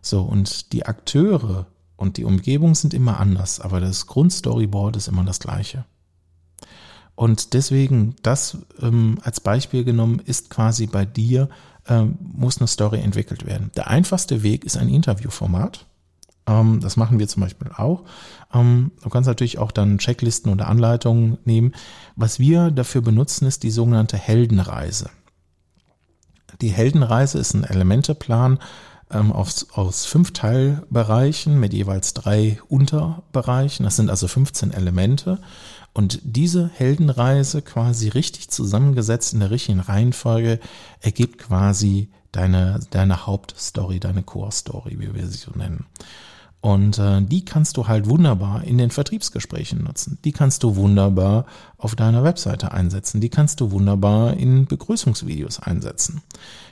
So, 0.06 0.22
und 0.22 0.72
die 0.72 0.86
Akteure 0.86 1.66
und 1.96 2.18
die 2.18 2.26
Umgebung 2.26 2.76
sind 2.76 2.94
immer 2.94 3.20
anders, 3.20 3.60
aber 3.60 3.80
das 3.80 4.06
Grundstoryboard 4.06 4.98
ist 4.98 5.08
immer 5.08 5.24
das 5.24 5.40
gleiche. 5.40 5.86
Und 7.16 7.54
deswegen, 7.54 8.16
das 8.22 8.60
ähm, 8.82 9.18
als 9.24 9.40
Beispiel 9.40 9.84
genommen, 9.84 10.22
ist 10.24 10.52
quasi 10.52 10.86
bei 10.86 11.06
dir, 11.06 11.50
ähm, 11.88 12.20
muss 12.20 12.60
eine 12.60 12.68
Story 12.68 13.00
entwickelt 13.00 13.48
werden. 13.48 13.72
Der 13.76 13.88
einfachste 13.88 14.44
Weg 14.44 14.64
ist 14.64 14.78
ein 14.78 14.90
Interviewformat. 14.90 15.88
Ähm, 16.46 16.82
das 16.82 16.98
machen 16.98 17.18
wir 17.18 17.28
zum 17.28 17.42
Beispiel 17.42 17.72
auch. 17.76 18.04
Ähm, 18.54 18.92
du 19.02 19.10
kannst 19.10 19.28
natürlich 19.28 19.58
auch 19.58 19.72
dann 19.72 19.98
Checklisten 19.98 20.52
oder 20.52 20.68
Anleitungen 20.68 21.40
nehmen. 21.46 21.74
Was 22.16 22.38
wir 22.38 22.70
dafür 22.70 23.02
benutzen, 23.02 23.48
ist 23.48 23.64
die 23.64 23.72
sogenannte 23.72 24.18
Heldenreise. 24.18 25.10
Die 26.62 26.70
Heldenreise 26.70 27.40
ist 27.40 27.56
ein 27.56 27.64
Elementeplan, 27.64 28.60
ähm, 29.12 29.32
aus, 29.32 29.68
aus 29.72 30.06
fünf 30.06 30.34
Teilbereichen 30.34 31.60
mit 31.60 31.74
jeweils 31.74 32.14
drei 32.14 32.60
Unterbereichen. 32.68 33.84
Das 33.84 33.96
sind 33.96 34.10
also 34.10 34.28
15 34.28 34.72
Elemente. 34.72 35.40
Und 35.94 36.20
diese 36.24 36.70
Heldenreise 36.74 37.62
quasi 37.62 38.10
richtig 38.10 38.50
zusammengesetzt 38.50 39.34
in 39.34 39.40
der 39.40 39.52
richtigen 39.52 39.80
Reihenfolge 39.80 40.60
ergibt 41.00 41.38
quasi 41.38 42.10
deine, 42.34 42.82
deine 42.90 43.26
Hauptstory, 43.26 44.00
deine 44.00 44.24
Core-Story, 44.24 45.00
wie 45.00 45.14
wir 45.14 45.28
sie 45.28 45.38
so 45.38 45.52
nennen. 45.56 45.86
Und 46.66 46.98
äh, 46.98 47.22
die 47.22 47.46
kannst 47.46 47.78
du 47.78 47.88
halt 47.88 48.10
wunderbar 48.10 48.64
in 48.64 48.80
den 48.80 48.90
Vertriebsgesprächen 48.90 49.84
nutzen. 49.84 50.18
Die 50.26 50.32
kannst 50.32 50.64
du 50.64 50.76
wunderbar 50.76 51.46
auf 51.78 51.96
deiner 51.96 52.24
Webseite 52.24 52.72
einsetzen. 52.72 53.22
Die 53.22 53.30
kannst 53.30 53.62
du 53.62 53.70
wunderbar 53.70 54.34
in 54.34 54.66
Begrüßungsvideos 54.66 55.60
einsetzen. 55.60 56.24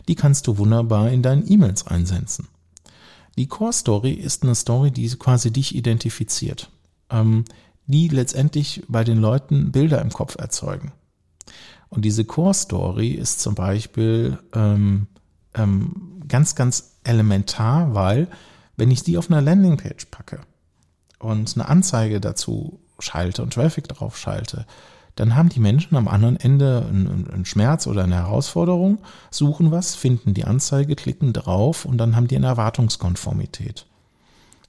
Die 0.07 0.15
kannst 0.15 0.47
du 0.47 0.57
wunderbar 0.57 1.11
in 1.11 1.21
deinen 1.21 1.49
E-Mails 1.49 1.87
einsetzen. 1.87 2.47
Die 3.37 3.47
Core 3.47 3.73
Story 3.73 4.11
ist 4.11 4.43
eine 4.43 4.55
Story, 4.55 4.91
die 4.91 5.07
quasi 5.09 5.51
dich 5.51 5.75
identifiziert. 5.75 6.69
Ähm, 7.09 7.45
die 7.85 8.07
letztendlich 8.07 8.83
bei 8.87 9.03
den 9.03 9.17
Leuten 9.17 9.71
Bilder 9.71 10.01
im 10.01 10.11
Kopf 10.11 10.35
erzeugen. 10.37 10.93
Und 11.89 12.05
diese 12.05 12.25
Core 12.25 12.53
Story 12.53 13.09
ist 13.09 13.41
zum 13.41 13.55
Beispiel 13.55 14.39
ähm, 14.53 15.07
ähm, 15.53 16.21
ganz, 16.27 16.55
ganz 16.55 16.97
elementar, 17.03 17.93
weil 17.93 18.27
wenn 18.77 18.89
ich 18.89 19.03
die 19.03 19.17
auf 19.17 19.29
einer 19.29 19.41
Landingpage 19.41 20.05
packe 20.05 20.39
und 21.19 21.55
eine 21.55 21.67
Anzeige 21.67 22.19
dazu 22.19 22.79
schalte 22.99 23.43
und 23.43 23.53
Traffic 23.53 23.87
drauf 23.87 24.17
schalte, 24.17 24.65
dann 25.15 25.35
haben 25.35 25.49
die 25.49 25.59
Menschen 25.59 25.95
am 25.95 26.07
anderen 26.07 26.37
Ende 26.37 26.85
einen, 26.89 27.45
Schmerz 27.45 27.85
oder 27.85 28.03
eine 28.03 28.15
Herausforderung, 28.15 28.97
suchen 29.29 29.71
was, 29.71 29.95
finden 29.95 30.33
die 30.33 30.45
Anzeige, 30.45 30.95
klicken 30.95 31.33
drauf 31.33 31.85
und 31.85 31.97
dann 31.97 32.15
haben 32.15 32.27
die 32.27 32.35
eine 32.35 32.47
Erwartungskonformität. 32.47 33.85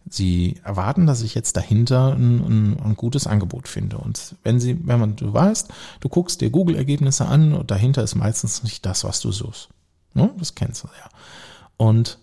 Sie 0.09 0.61
erwarten, 0.63 1.07
dass 1.07 1.23
ich 1.23 1.35
jetzt 1.35 1.57
dahinter 1.57 2.13
ein, 2.13 2.45
ein, 2.45 2.81
ein, 2.81 2.95
gutes 2.95 3.27
Angebot 3.27 3.69
finde. 3.69 3.97
Und 3.97 4.37
wenn 4.43 4.61
sie, 4.61 4.87
wenn 4.87 5.01
man, 5.01 5.17
du 5.17 5.33
weißt, 5.33 5.73
du 6.01 6.09
guckst 6.11 6.43
dir 6.43 6.51
Google-Ergebnisse 6.51 7.25
an 7.25 7.55
und 7.55 7.71
dahinter 7.71 8.03
ist 8.03 8.15
meistens 8.15 8.63
nicht 8.63 8.85
das, 8.85 9.05
was 9.05 9.21
du 9.21 9.33
suchst. 9.33 9.71
Ne? 10.13 10.31
Das 10.39 10.55
kennst 10.55 10.85
du 10.85 10.89
ja. 10.89 11.09
Und 11.79 12.19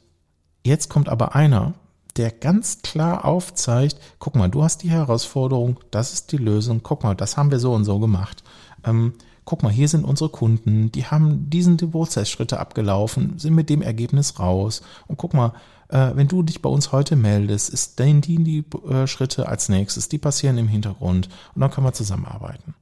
jetzt 0.64 0.90
kommt 0.90 1.10
aber 1.10 1.34
einer, 1.34 1.74
der 2.18 2.32
ganz 2.32 2.82
klar 2.82 3.26
aufzeigt, 3.26 3.98
guck 4.20 4.36
mal, 4.36 4.50
du 4.50 4.64
hast 4.64 4.84
die 4.84 4.90
Herausforderung, 4.90 5.80
das 5.92 6.14
ist 6.14 6.32
die 6.32 6.38
Lösung, 6.38 6.82
guck 6.84 7.04
mal, 7.04 7.16
das 7.16 7.38
haben 7.38 7.52
wir 7.52 7.60
so 7.60 7.74
und 7.74 7.86
so 7.86 8.00
gemacht. 8.00 8.44
Ähm, 8.84 9.14
guck 9.46 9.64
mal, 9.64 9.72
hier 9.72 9.88
sind 9.88 10.06
unsere 10.06 10.30
Kunden, 10.30 10.92
die 10.92 11.06
haben 11.06 11.50
diesen 11.50 11.78
die 11.78 11.88
Prozessschritte 11.88 12.60
abgelaufen, 12.60 13.38
sind 13.40 13.56
mit 13.56 13.70
dem 13.70 13.82
Ergebnis 13.82 14.40
raus. 14.40 14.82
Und 15.08 15.18
guck 15.18 15.34
mal, 15.34 15.54
äh, 15.90 16.12
wenn 16.16 16.28
du 16.28 16.44
dich 16.44 16.62
bei 16.62 16.70
uns 16.70 16.92
heute 16.92 17.16
meldest, 17.16 17.70
ist 17.70 18.00
dann 18.00 18.22
die, 18.22 18.44
die 18.44 18.66
äh, 18.88 19.08
Schritte 19.08 19.48
als 19.48 19.70
nächstes, 19.70 20.10
die 20.10 20.18
passieren 20.18 20.58
im 20.58 20.68
Hintergrund 20.68 21.30
und 21.54 21.62
dann 21.62 21.72
können 21.72 21.88
wir 21.88 21.94
zusammenarbeiten. 21.94 22.76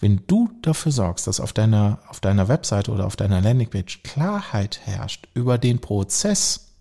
Wenn 0.00 0.22
du 0.26 0.50
dafür 0.60 0.92
sorgst, 0.92 1.26
dass 1.26 1.40
auf 1.40 1.52
deiner, 1.52 2.00
auf 2.08 2.20
deiner 2.20 2.48
Webseite 2.48 2.90
oder 2.90 3.06
auf 3.06 3.16
deiner 3.16 3.40
Landingpage 3.40 4.02
Klarheit 4.02 4.80
herrscht 4.84 5.28
über 5.34 5.56
den 5.56 5.80
Prozess, 5.80 6.73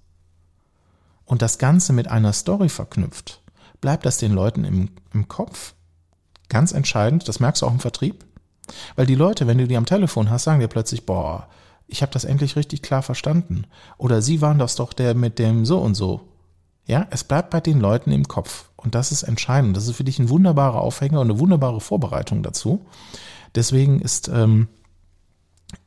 und 1.26 1.42
das 1.42 1.58
Ganze 1.58 1.94
mit 1.94 2.08
einer 2.08 2.34
Story 2.34 2.70
verknüpft, 2.70 3.42
bleibt 3.82 4.06
das 4.06 4.18
den 4.18 4.34
Leuten 4.34 4.64
im, 4.64 4.90
im 5.14 5.28
Kopf. 5.28 5.74
Ganz 6.50 6.72
entscheidend, 6.72 7.28
das 7.28 7.40
merkst 7.40 7.62
du 7.62 7.66
auch 7.66 7.72
im 7.72 7.80
Vertrieb. 7.80 8.26
Weil 8.96 9.06
die 9.06 9.16
Leute, 9.16 9.48
wenn 9.48 9.58
du 9.58 9.68
die 9.68 9.78
am 9.78 9.86
Telefon 9.86 10.30
hast, 10.30 10.44
sagen 10.44 10.60
dir 10.60 10.68
plötzlich, 10.68 11.06
boah, 11.06 11.48
ich 11.88 12.02
habe 12.02 12.12
das 12.12 12.24
endlich 12.24 12.56
richtig 12.56 12.82
klar 12.82 13.02
verstanden. 13.02 13.66
Oder 13.98 14.22
sie 14.22 14.42
waren 14.42 14.60
das 14.60 14.76
doch 14.76 14.94
der 14.94 15.16
mit 15.16 15.40
dem 15.40 15.66
so 15.66 15.80
und 15.80 15.96
so. 15.96 16.22
Ja, 16.86 17.08
es 17.12 17.24
bleibt 17.24 17.50
bei 17.50 17.62
den 17.62 17.80
Leuten 17.80 18.12
im 18.12 18.28
Kopf. 18.28 18.70
Und 18.76 18.96
das 18.96 19.12
ist 19.12 19.24
entscheidend. 19.24 19.78
Das 19.78 19.88
ist 19.88 19.96
für 19.96 20.04
dich 20.04 20.20
ein 20.20 20.30
wunderbarer 20.30 20.82
Aufhänger 20.82 21.22
und 21.22 21.30
eine 21.30 21.40
wunderbare 21.40 21.80
Vorbereitung 21.80 22.44
dazu. 22.44 22.86
Deswegen 23.56 24.02
ist 24.02 24.28
ähm, 24.28 24.68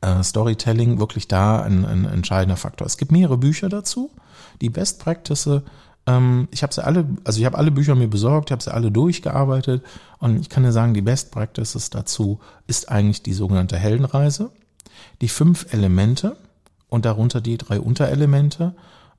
äh, 0.01 0.23
Storytelling 0.23 0.99
wirklich 0.99 1.27
da 1.27 1.61
ein, 1.61 1.85
ein 1.85 2.05
entscheidender 2.05 2.57
Faktor. 2.57 2.87
Es 2.87 2.97
gibt 2.97 3.11
mehrere 3.11 3.37
Bücher 3.37 3.69
dazu. 3.69 4.11
Die 4.61 4.69
Best 4.69 4.99
Practice, 4.99 5.61
ähm, 6.07 6.47
ich 6.51 6.63
habe 6.63 6.73
sie 6.73 6.83
alle, 6.83 7.05
also 7.23 7.39
ich 7.39 7.45
habe 7.45 7.57
alle 7.57 7.71
Bücher 7.71 7.95
mir 7.95 8.07
besorgt, 8.07 8.49
ich 8.49 8.51
habe 8.51 8.63
sie 8.63 8.73
alle 8.73 8.91
durchgearbeitet 8.91 9.83
und 10.19 10.39
ich 10.39 10.49
kann 10.49 10.63
dir 10.63 10.71
sagen, 10.71 10.93
die 10.93 11.01
Best 11.01 11.31
Practices 11.31 11.89
dazu 11.89 12.39
ist 12.65 12.89
eigentlich 12.89 13.23
die 13.23 13.33
sogenannte 13.33 13.77
Heldenreise, 13.77 14.51
die 15.21 15.29
fünf 15.29 15.71
Elemente 15.73 16.37
und 16.89 17.05
darunter 17.05 17.41
die 17.41 17.57
drei 17.57 17.79
Unterelemente. 17.79 18.73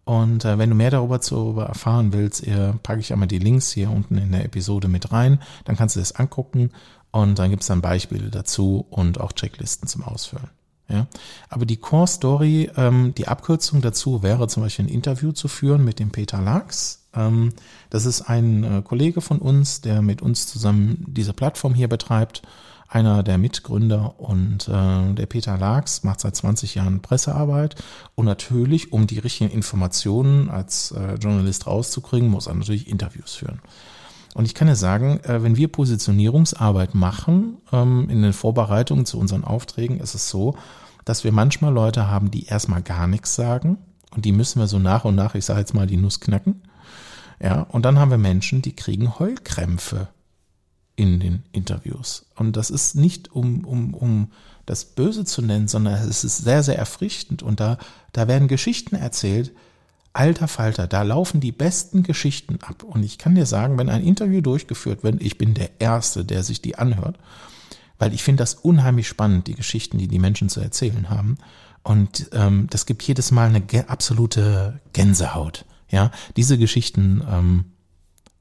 Und 0.05 0.47
äh, 0.47 0.57
wenn 0.57 0.71
du 0.71 0.75
mehr 0.75 0.91
darüber 0.91 1.21
zu 1.21 1.59
erfahren 1.59 2.15
willst, 2.15 2.47
äh, 2.47 2.73
packe 2.83 3.01
ich 3.01 3.13
einmal 3.13 3.29
die 3.29 3.39
Links 3.39 3.71
hier 3.71 3.91
unten 3.91 4.17
in 4.17 4.33
der 4.33 4.47
Episode 4.47 4.89
mit 4.89 5.13
rein. 5.13 5.39
Dann 5.67 5.77
kannst 5.77 5.97
du 5.97 6.01
das 6.01 6.13
angucken 6.13 6.71
und 7.11 7.39
dann 7.39 7.51
gibt 7.51 7.63
es 7.63 7.69
dann 7.69 7.83
Beispiele 7.83 8.31
dazu 8.31 8.87
und 8.89 9.21
auch 9.21 9.33
Checklisten 9.33 9.87
zum 9.87 10.05
Ausfüllen. 10.05 10.49
Ja, 10.91 11.07
aber 11.51 11.67
die 11.67 11.77
Core 11.77 12.07
Story, 12.07 12.71
ähm, 12.77 13.13
die 13.15 13.29
Abkürzung 13.29 13.83
dazu 13.83 14.23
wäre 14.23 14.49
zum 14.49 14.63
Beispiel 14.63 14.87
ein 14.87 14.91
Interview 14.91 15.33
zu 15.33 15.47
führen 15.47 15.85
mit 15.85 15.99
dem 15.99 16.11
Peter 16.11 16.41
Lachs. 16.41 17.07
Ähm, 17.15 17.53
das 17.91 18.07
ist 18.07 18.23
ein 18.23 18.65
äh, 18.65 18.83
Kollege 18.83 19.21
von 19.21 19.39
uns, 19.39 19.83
der 19.83 20.01
mit 20.01 20.23
uns 20.23 20.47
zusammen 20.47 21.05
diese 21.07 21.35
Plattform 21.35 21.75
hier 21.75 21.89
betreibt, 21.89 22.41
einer 22.89 23.23
der 23.23 23.37
Mitgründer 23.37 24.19
und 24.19 24.67
äh, 24.67 25.13
der 25.13 25.27
Peter 25.27 25.59
Lachs 25.59 26.05
macht 26.05 26.21
seit 26.21 26.35
20 26.35 26.77
Jahren 26.77 27.03
Pressearbeit 27.03 27.75
und 28.15 28.25
natürlich, 28.25 28.91
um 28.91 29.07
die 29.07 29.19
richtigen 29.19 29.51
Informationen 29.51 30.49
als 30.49 30.93
äh, 30.93 31.17
Journalist 31.17 31.67
rauszukriegen, 31.67 32.31
muss 32.31 32.47
er 32.47 32.55
natürlich 32.55 32.89
Interviews 32.89 33.35
führen. 33.35 33.61
Und 34.39 34.45
ich 34.45 34.55
kann 34.55 34.69
ja 34.69 34.77
sagen, 34.77 35.19
äh, 35.25 35.43
wenn 35.43 35.57
wir 35.57 35.67
Positionierungsarbeit 35.67 36.95
machen, 36.95 37.57
ähm, 37.73 38.09
in 38.09 38.23
den 38.23 38.33
Vorbereitungen 38.33 39.05
zu 39.05 39.19
unseren 39.19 39.43
Aufträgen, 39.43 39.99
ist 39.99 40.15
es 40.15 40.29
so, 40.29 40.57
dass 41.05 41.25
wir 41.25 41.33
manchmal 41.33 41.73
Leute 41.73 42.07
haben, 42.07 42.31
die 42.31 42.45
erstmal 42.45 42.81
gar 42.81 43.09
nichts 43.09 43.35
sagen 43.35 43.79
und 44.15 44.25
die 44.25 44.31
müssen 44.31 44.61
wir 44.61 44.69
so 44.69 44.79
nach 44.79 45.05
und 45.05 45.17
nach, 45.17 45.35
ich 45.35 45.45
sage 45.45 45.59
jetzt 45.59 45.75
mal, 45.75 45.89
die 45.89 45.97
Nuss 45.97 46.21
knacken. 46.21 46.63
Ja, 47.43 47.63
und 47.63 47.85
dann 47.85 47.99
haben 47.99 48.13
wir 48.13 48.19
Menschen, 48.19 48.63
die 48.63 48.77
kriegen 48.77 49.19
Heulkrämpfe 49.19 50.07
in 50.95 51.19
den 51.19 51.43
Interviews. 51.51 52.27
Und 52.37 52.57
das 52.57 52.71
ist 52.71 52.95
nicht 52.95 53.33
um, 53.33 53.65
um, 53.65 53.93
um 53.93 54.31
das 54.67 54.85
Böse 54.85 55.25
zu 55.25 55.43
nennen, 55.43 55.67
sondern 55.67 55.95
es 55.95 56.23
ist 56.23 56.39
sehr, 56.39 56.63
sehr 56.63 56.79
erfrischend. 56.79 57.43
Und 57.43 57.59
da, 57.59 57.77
da 58.13 58.29
werden 58.29 58.47
Geschichten 58.47 58.95
erzählt, 58.95 59.51
alter 60.13 60.49
Falter, 60.49 60.87
da 60.87 61.03
laufen 61.03 61.41
die 61.41 61.53
besten 61.53 62.03
Geschichten 62.03 62.59
ab. 62.63 62.83
Und 62.83 63.03
ich 63.03 63.19
kann 63.19 63.35
dir 63.35 63.47
sagen, 63.47 63.79
wenn 63.79 63.89
ein 63.89 64.03
Interview 64.03 64.41
durchgeführt 64.41 65.03
wird, 65.03 65.23
ich 65.23 65.39
bin 65.39 65.55
der 65.55 65.81
Erste, 65.81 66.25
der 66.25 66.43
sich 66.43 66.63
die 66.63 66.77
anhört, 66.77 67.19
weil 67.99 68.13
ich 68.15 68.23
finde 68.23 68.43
das 68.43 68.55
unheimlich 68.55 69.09
spannend, 69.09 69.47
die 69.47 69.55
Geschichten, 69.55 69.99
die 69.99 70.09
die 70.09 70.19
Menschen 70.19 70.49
zu 70.49 70.61
erzählen 70.61 71.11
haben. 71.11 71.39
Und 71.83 72.31
ähm, 72.33 72.67
das 72.71 72.87
gibt 72.87 73.03
jedes 73.03 73.31
Mal 73.31 73.49
eine 73.49 73.89
absolute 73.89 74.81
Gänsehaut. 74.93 75.65
Ja, 75.91 76.11
diese 76.37 76.59
Geschichten 76.59 77.23
ähm, 77.31 77.65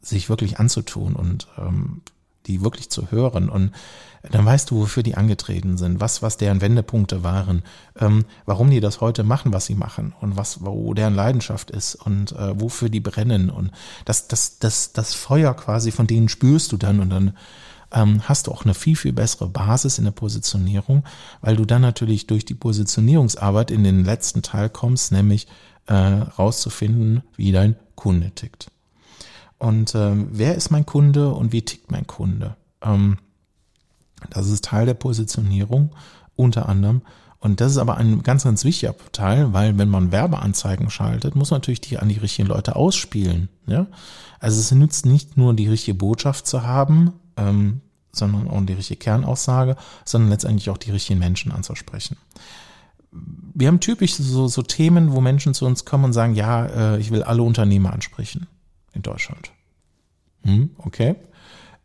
sich 0.01 0.29
wirklich 0.29 0.59
anzutun 0.59 1.15
und 1.15 1.47
ähm, 1.57 2.01
die 2.47 2.61
wirklich 2.61 2.89
zu 2.89 3.11
hören 3.11 3.49
und 3.49 3.71
dann 4.31 4.45
weißt 4.45 4.71
du, 4.71 4.81
wofür 4.81 5.03
die 5.03 5.15
angetreten 5.15 5.77
sind, 5.77 5.99
was, 5.99 6.21
was 6.21 6.37
deren 6.37 6.61
Wendepunkte 6.61 7.23
waren, 7.23 7.63
ähm, 7.99 8.25
warum 8.45 8.69
die 8.69 8.79
das 8.79 8.99
heute 9.01 9.23
machen, 9.23 9.53
was 9.53 9.65
sie 9.65 9.75
machen 9.75 10.13
und 10.21 10.35
was, 10.37 10.65
wo 10.65 10.93
deren 10.93 11.15
Leidenschaft 11.15 11.71
ist 11.71 11.95
und 11.95 12.31
äh, 12.33 12.59
wofür 12.59 12.89
die 12.89 12.99
brennen 12.99 13.49
und 13.49 13.71
das, 14.05 14.27
das, 14.27 14.59
das, 14.59 14.93
das 14.93 15.13
Feuer 15.13 15.53
quasi 15.53 15.91
von 15.91 16.07
denen 16.07 16.29
spürst 16.29 16.71
du 16.71 16.77
dann 16.77 16.99
und 16.99 17.09
dann 17.09 17.37
ähm, 17.91 18.21
hast 18.27 18.47
du 18.47 18.51
auch 18.51 18.65
eine 18.65 18.73
viel, 18.73 18.95
viel 18.95 19.13
bessere 19.13 19.47
Basis 19.47 19.97
in 19.97 20.05
der 20.05 20.11
Positionierung, 20.11 21.03
weil 21.41 21.55
du 21.55 21.65
dann 21.65 21.81
natürlich 21.81 22.27
durch 22.27 22.43
die 22.43 22.55
Positionierungsarbeit 22.55 23.71
in 23.71 23.83
den 23.83 24.03
letzten 24.03 24.41
Teil 24.41 24.69
kommst, 24.69 25.11
nämlich 25.11 25.47
äh, 25.85 25.93
rauszufinden, 25.93 27.23
wie 27.35 27.51
dein 27.51 27.75
Kunde 27.95 28.31
tickt. 28.31 28.69
Und 29.59 29.95
ähm, 29.95 30.29
wer 30.31 30.55
ist 30.55 30.69
mein 30.69 30.85
Kunde 30.85 31.29
und 31.29 31.51
wie 31.51 31.63
tickt 31.63 31.91
mein 31.91 32.05
Kunde? 32.05 32.55
Ähm, 32.81 33.17
das 34.29 34.49
ist 34.49 34.65
Teil 34.65 34.85
der 34.85 34.93
Positionierung 34.93 35.91
unter 36.35 36.69
anderem. 36.69 37.01
Und 37.39 37.61
das 37.61 37.71
ist 37.71 37.77
aber 37.77 37.97
ein 37.97 38.23
ganz, 38.23 38.43
ganz 38.43 38.63
wichtiger 38.63 38.95
Teil, 39.11 39.53
weil 39.53 39.77
wenn 39.77 39.89
man 39.89 40.11
Werbeanzeigen 40.11 40.89
schaltet, 40.89 41.35
muss 41.35 41.51
man 41.51 41.59
natürlich 41.59 41.81
die 41.81 41.97
an 41.97 42.09
die 42.09 42.17
richtigen 42.17 42.47
Leute 42.47 42.75
ausspielen. 42.75 43.49
Ja? 43.67 43.87
Also 44.39 44.59
es 44.59 44.71
nützt 44.71 45.05
nicht 45.05 45.37
nur 45.37 45.53
die 45.53 45.67
richtige 45.67 45.97
Botschaft 45.97 46.47
zu 46.47 46.63
haben, 46.63 47.13
ähm, 47.35 47.81
sondern 48.11 48.47
auch 48.47 48.65
die 48.65 48.73
richtige 48.73 48.99
Kernaussage, 48.99 49.75
sondern 50.03 50.31
letztendlich 50.31 50.69
auch 50.71 50.77
die 50.77 50.91
richtigen 50.91 51.19
Menschen 51.19 51.51
anzusprechen. 51.51 52.17
Wir 53.11 53.67
haben 53.67 53.79
typisch 53.79 54.15
so, 54.15 54.47
so 54.47 54.61
Themen, 54.63 55.11
wo 55.11 55.21
Menschen 55.21 55.53
zu 55.53 55.65
uns 55.65 55.85
kommen 55.85 56.05
und 56.05 56.13
sagen, 56.13 56.33
ja, 56.35 56.65
äh, 56.65 56.99
ich 56.99 57.11
will 57.11 57.23
alle 57.23 57.43
Unternehmer 57.43 57.93
ansprechen 57.93 58.47
in 58.97 59.03
Deutschland. 59.03 59.51
Hm, 60.43 60.71
okay. 60.79 61.15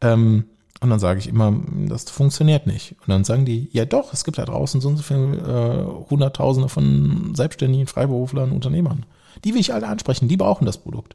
Ähm, 0.01 0.44
und 0.81 0.90
dann 0.90 0.98
sage 0.98 1.20
ich 1.20 1.29
immer, 1.29 1.55
das 1.87 2.11
funktioniert 2.11 2.66
nicht. 2.66 2.96
Und 3.03 3.09
dann 3.09 3.22
sagen 3.22 3.44
die, 3.44 3.68
ja 3.72 3.85
doch, 3.85 4.12
es 4.12 4.25
gibt 4.25 4.38
da 4.38 4.44
draußen 4.44 4.81
so 4.81 4.88
und 4.88 4.96
so 4.96 5.05
viele 5.05 5.37
äh, 5.37 6.11
Hunderttausende 6.11 6.68
von 6.68 7.35
selbstständigen 7.37 7.87
Freiberuflern, 7.87 8.51
Unternehmern. 8.51 9.07
Die 9.44 9.55
will 9.55 9.61
ich 9.61 9.72
alle 9.72 9.87
ansprechen, 9.87 10.27
die 10.27 10.37
brauchen 10.37 10.66
das 10.66 10.79
Produkt. 10.79 11.14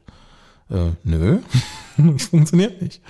Äh, 0.70 0.92
nö, 1.04 1.40
das 1.98 2.26
funktioniert 2.26 2.80
nicht. 2.80 3.02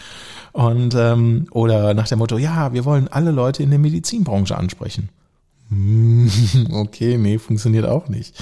Und 0.53 0.95
ähm, 0.97 1.47
oder 1.53 1.95
nach 1.95 2.09
dem 2.09 2.19
Motto, 2.19 2.39
ja, 2.39 2.73
wir 2.73 2.85
wollen 2.85 3.07
alle 3.07 3.31
Leute 3.31 3.63
in 3.63 3.71
der 3.71 3.79
Medizinbranche 3.79 4.57
ansprechen. 4.57 5.11
Hm, 5.69 6.29
okay, 6.73 7.19
nee, 7.19 7.39
funktioniert 7.39 7.87
auch 7.87 8.09
nicht. 8.09 8.35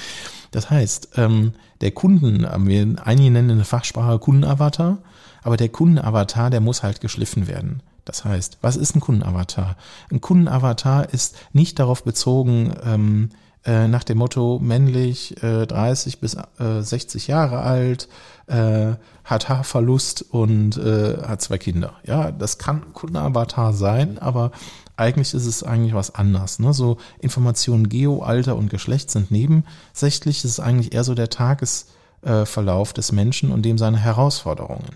Das 0.51 0.69
heißt, 0.69 1.09
ähm, 1.17 1.53
der 1.81 1.91
Kunden, 1.91 2.43
äh, 2.43 2.57
wir 2.59 2.95
einige 3.03 3.31
nennen 3.31 3.51
eine 3.51 3.65
Fachsprache 3.65 4.19
Kundenavatar, 4.19 4.99
aber 5.43 5.57
der 5.57 5.69
Kundenavatar, 5.69 6.49
der 6.49 6.61
muss 6.61 6.83
halt 6.83 7.01
geschliffen 7.01 7.47
werden. 7.47 7.81
Das 8.05 8.23
heißt, 8.23 8.59
was 8.61 8.77
ist 8.77 8.95
ein 8.95 9.01
Kundenavatar? 9.01 9.75
Ein 10.09 10.21
Kundenavatar 10.21 11.13
ist 11.13 11.35
nicht 11.51 11.77
darauf 11.79 12.03
bezogen, 12.03 12.73
ähm, 12.83 13.29
äh, 13.65 13.87
nach 13.89 14.05
dem 14.05 14.17
Motto 14.19 14.59
männlich, 14.59 15.43
äh, 15.43 15.65
30 15.65 16.21
bis 16.21 16.35
äh, 16.35 16.81
60 16.81 17.27
Jahre 17.27 17.59
alt, 17.59 18.07
äh, 18.47 18.93
hat 19.25 19.49
Haarverlust 19.49 20.21
und 20.29 20.77
äh, 20.77 21.17
hat 21.21 21.41
zwei 21.41 21.57
Kinder. 21.57 21.93
Ja, 22.05 22.31
das 22.31 22.57
kann 22.57 22.93
Kundenavatar 22.93 23.73
sein, 23.73 24.19
aber 24.19 24.51
eigentlich 24.97 25.33
ist 25.33 25.45
es 25.45 25.63
eigentlich 25.63 25.93
was 25.93 26.13
anderes. 26.15 26.59
Ne? 26.59 26.73
So 26.73 26.97
Informationen 27.19 27.87
Geo, 27.87 28.21
Alter 28.21 28.55
und 28.55 28.69
Geschlecht 28.69 29.11
sind 29.11 29.31
nebensächlich. 29.31 30.39
Es 30.39 30.45
ist 30.45 30.59
eigentlich 30.59 30.93
eher 30.93 31.03
so 31.03 31.13
der 31.13 31.29
Tagesverlauf 31.29 32.93
des 32.93 33.11
Menschen 33.11 33.51
und 33.51 33.63
dem 33.63 33.77
seine 33.77 33.97
Herausforderungen. 33.97 34.89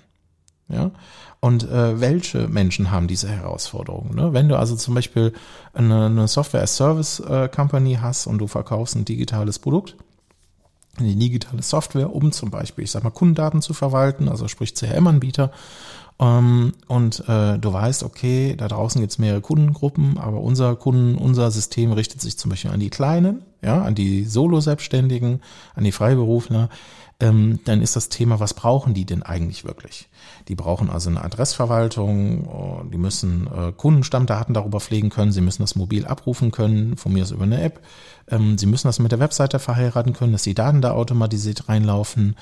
Ja, 0.68 0.92
und 1.42 1.64
äh, 1.64 2.00
welche 2.00 2.48
Menschen 2.48 2.92
haben 2.92 3.08
diese 3.08 3.28
Herausforderungen? 3.28 4.16
Ne? 4.16 4.32
Wenn 4.32 4.48
du 4.48 4.58
also 4.58 4.76
zum 4.76 4.94
Beispiel 4.94 5.34
eine, 5.74 6.06
eine 6.06 6.28
Software-Service-Company 6.28 7.98
hast 8.00 8.28
und 8.28 8.38
du 8.38 8.48
verkaufst 8.48 8.96
ein 8.96 9.06
digitales 9.06 9.58
Produkt, 9.58 9.98
eine 10.98 11.16
digitale 11.16 11.64
Software, 11.64 12.14
um 12.14 12.32
zum 12.32 12.52
Beispiel, 12.52 12.84
ich 12.84 12.92
sag 12.92 13.04
mal, 13.04 13.12
Kundendaten 13.12 13.62
zu 13.62 13.74
verwalten, 13.74 14.28
also 14.30 14.48
sprich 14.48 14.76
CRM-Anbieter, 14.76 15.52
ähm, 16.22 16.74
und 16.88 17.28
äh, 17.28 17.58
du 17.58 17.74
weißt, 17.74 18.04
okay, 18.04 18.56
da 18.56 18.68
draußen 18.68 19.02
gibt 19.02 19.12
es 19.12 19.20
mehrere 19.20 19.42
Kundengruppen, 19.42 20.20
aber 20.20 20.40
unser 20.40 20.76
Kunden, 20.76 21.18
unser 21.18 21.50
System 21.50 21.92
richtet 21.92 22.22
sich 22.22 22.38
zum 22.38 22.52
Beispiel 22.52 22.72
an 22.72 22.80
die 22.80 22.92
Kleinen, 22.92 23.42
ja, 23.64 23.82
an 23.82 23.96
die 23.96 24.26
Solo-Selbstständigen, 24.26 25.42
an 25.74 25.84
die 25.84 25.92
Freiberufler. 25.92 26.70
Ähm, 27.20 27.60
dann 27.66 27.82
ist 27.82 27.96
das 27.96 28.10
Thema, 28.10 28.40
was 28.40 28.54
brauchen 28.54 28.94
die 28.94 29.06
denn 29.06 29.24
eigentlich 29.24 29.64
wirklich? 29.64 30.10
Die 30.48 30.56
brauchen 30.56 30.90
also 30.90 31.10
eine 31.10 31.24
Adressverwaltung, 31.24 32.48
oh, 32.48 32.84
die 32.84 32.98
müssen 32.98 33.48
äh, 33.48 33.72
Kundenstammdaten 33.72 34.54
darüber 34.54 34.80
pflegen 34.80 35.10
können, 35.10 35.32
sie 35.32 35.42
müssen 35.42 35.64
das 35.64 35.76
mobil 35.76 36.06
abrufen 36.06 36.52
können, 36.52 36.98
von 36.98 37.14
mir 37.14 37.24
aus 37.24 37.32
über 37.32 37.44
eine 37.44 37.62
App, 37.62 37.82
ähm, 38.30 38.58
sie 38.58 38.66
müssen 38.66 38.88
das 38.88 39.00
mit 39.00 39.12
der 39.12 39.20
Webseite 39.20 39.60
verheiraten 39.60 40.14
können, 40.14 40.32
dass 40.34 40.44
die 40.44 40.54
Daten 40.54 40.82
da 40.82 40.92
automatisiert 40.92 41.70
reinlaufen, 41.70 42.36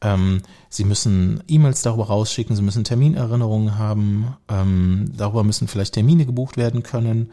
ähm, 0.00 0.42
sie 0.68 0.84
müssen 0.84 1.42
E-Mails 1.48 1.82
darüber 1.82 2.06
rausschicken, 2.06 2.56
sie 2.56 2.62
müssen 2.62 2.84
Terminerinnerungen 2.84 3.78
haben, 3.78 4.36
ähm, 4.48 5.12
darüber 5.16 5.44
müssen 5.44 5.68
vielleicht 5.68 5.94
Termine 5.94 6.26
gebucht 6.26 6.56
werden 6.56 6.82
können 6.82 7.32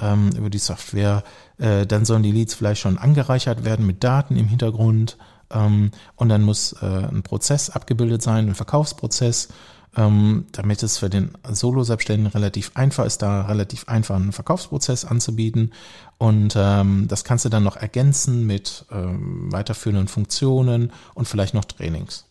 ähm, 0.00 0.30
über 0.36 0.50
die 0.50 0.58
Software, 0.58 1.24
äh, 1.58 1.86
dann 1.86 2.04
sollen 2.04 2.22
die 2.22 2.32
Leads 2.32 2.54
vielleicht 2.54 2.80
schon 2.80 2.98
angereichert 2.98 3.64
werden 3.64 3.86
mit 3.86 4.02
Daten 4.04 4.36
im 4.36 4.48
Hintergrund, 4.48 5.16
ähm, 5.52 5.90
und 6.16 6.28
dann 6.28 6.42
muss 6.42 6.72
äh, 6.80 6.86
ein 6.86 7.22
Prozess 7.22 7.70
abgebildet 7.70 8.22
sein, 8.22 8.48
ein 8.48 8.54
Verkaufsprozess, 8.54 9.48
ähm, 9.96 10.46
damit 10.52 10.82
es 10.82 10.98
für 10.98 11.10
den 11.10 11.32
Solo-Selbstständigen 11.48 12.32
relativ 12.32 12.72
einfach 12.74 13.04
ist, 13.04 13.22
da 13.22 13.42
relativ 13.42 13.88
einfach 13.88 14.16
einen 14.16 14.32
Verkaufsprozess 14.32 15.04
anzubieten. 15.04 15.72
Und 16.18 16.54
ähm, 16.56 17.08
das 17.08 17.24
kannst 17.24 17.44
du 17.44 17.48
dann 17.48 17.64
noch 17.64 17.76
ergänzen 17.76 18.46
mit 18.46 18.84
ähm, 18.92 19.52
weiterführenden 19.52 20.08
Funktionen 20.08 20.92
und 21.14 21.26
vielleicht 21.26 21.54
noch 21.54 21.64
Trainings. 21.64 22.26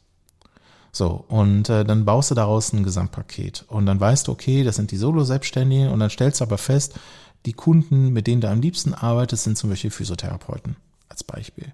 So, 0.92 1.26
und 1.28 1.70
äh, 1.70 1.84
dann 1.84 2.06
baust 2.06 2.32
du 2.32 2.36
daraus 2.36 2.74
ein 2.74 2.84
Gesamtpaket. 2.84 3.66
Und 3.68 3.86
dann 3.86 4.00
weißt 4.00 4.28
du, 4.28 4.32
okay, 4.32 4.64
das 4.64 4.78
sind 4.78 4.92
die 4.92 4.98
Solo-Selbstständigen. 4.98 5.90
Und 5.90 6.00
dann 6.00 6.10
stellst 6.10 6.40
du 6.40 6.46
aber 6.46 6.58
fest, 6.58 7.00
die 7.46 7.54
Kunden, 7.54 8.12
mit 8.12 8.28
denen 8.28 8.42
du 8.42 8.50
am 8.50 8.62
liebsten 8.62 8.94
arbeitest, 8.94 9.44
sind 9.44 9.58
zum 9.58 9.70
Beispiel 9.70 9.92
Physiotherapeuten 9.92 10.78
als 11.10 11.24
Beispiel. 11.24 11.74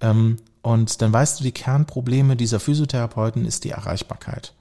Ähm, 0.00 0.36
und 0.62 1.00
dann 1.02 1.12
weißt 1.12 1.38
du, 1.40 1.44
die 1.44 1.52
Kernprobleme 1.52 2.36
dieser 2.36 2.60
Physiotherapeuten 2.60 3.44
ist 3.44 3.64
die 3.64 3.70
Erreichbarkeit. 3.70 4.52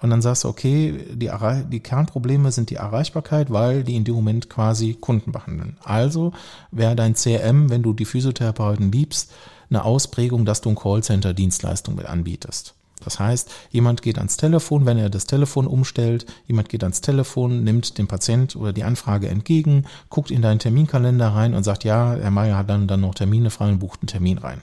Und 0.00 0.10
dann 0.10 0.22
sagst 0.22 0.44
du, 0.44 0.48
okay, 0.48 1.06
die, 1.12 1.30
die 1.70 1.80
Kernprobleme 1.80 2.52
sind 2.52 2.70
die 2.70 2.76
Erreichbarkeit, 2.76 3.50
weil 3.50 3.82
die 3.82 3.96
in 3.96 4.04
dem 4.04 4.14
Moment 4.14 4.48
quasi 4.48 4.94
Kunden 4.94 5.32
behandeln. 5.32 5.76
Also 5.82 6.32
wäre 6.70 6.94
dein 6.94 7.14
CRM, 7.14 7.68
wenn 7.68 7.82
du 7.82 7.92
die 7.92 8.04
Physiotherapeuten 8.04 8.92
liebst, 8.92 9.32
eine 9.70 9.84
Ausprägung, 9.84 10.44
dass 10.44 10.60
du 10.60 10.70
ein 10.70 10.76
Callcenter-Dienstleistung 10.76 11.96
mit 11.96 12.06
anbietest. 12.06 12.74
Das 13.04 13.20
heißt, 13.20 13.50
jemand 13.70 14.02
geht 14.02 14.18
ans 14.18 14.36
Telefon, 14.36 14.86
wenn 14.86 14.98
er 14.98 15.10
das 15.10 15.26
Telefon 15.26 15.66
umstellt, 15.66 16.26
jemand 16.46 16.68
geht 16.68 16.82
ans 16.82 17.00
Telefon, 17.00 17.62
nimmt 17.62 17.98
den 17.98 18.08
Patient 18.08 18.56
oder 18.56 18.72
die 18.72 18.82
Anfrage 18.84 19.28
entgegen, 19.28 19.84
guckt 20.10 20.30
in 20.30 20.42
deinen 20.42 20.58
Terminkalender 20.58 21.28
rein 21.28 21.54
und 21.54 21.62
sagt, 21.62 21.84
ja, 21.84 22.14
Herr 22.14 22.30
Meier 22.30 22.56
hat 22.56 22.70
dann, 22.70 22.88
dann 22.88 23.00
noch 23.00 23.14
Termine 23.14 23.50
frei 23.50 23.68
und 23.68 23.78
bucht 23.78 24.00
einen 24.02 24.08
Termin 24.08 24.38
rein 24.38 24.62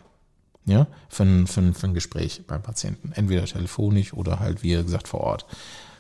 ja, 0.66 0.88
für 1.10 1.24
ein, 1.24 1.48
für, 1.48 1.62
ein, 1.62 1.74
für 1.74 1.88
ein 1.88 1.94
Gespräch 1.94 2.42
beim 2.48 2.62
Patienten. 2.62 3.12
Entweder 3.14 3.46
telefonisch 3.46 4.14
oder 4.14 4.40
halt, 4.40 4.64
wie 4.64 4.72
gesagt, 4.72 5.08
vor 5.08 5.22
Ort. 5.22 5.46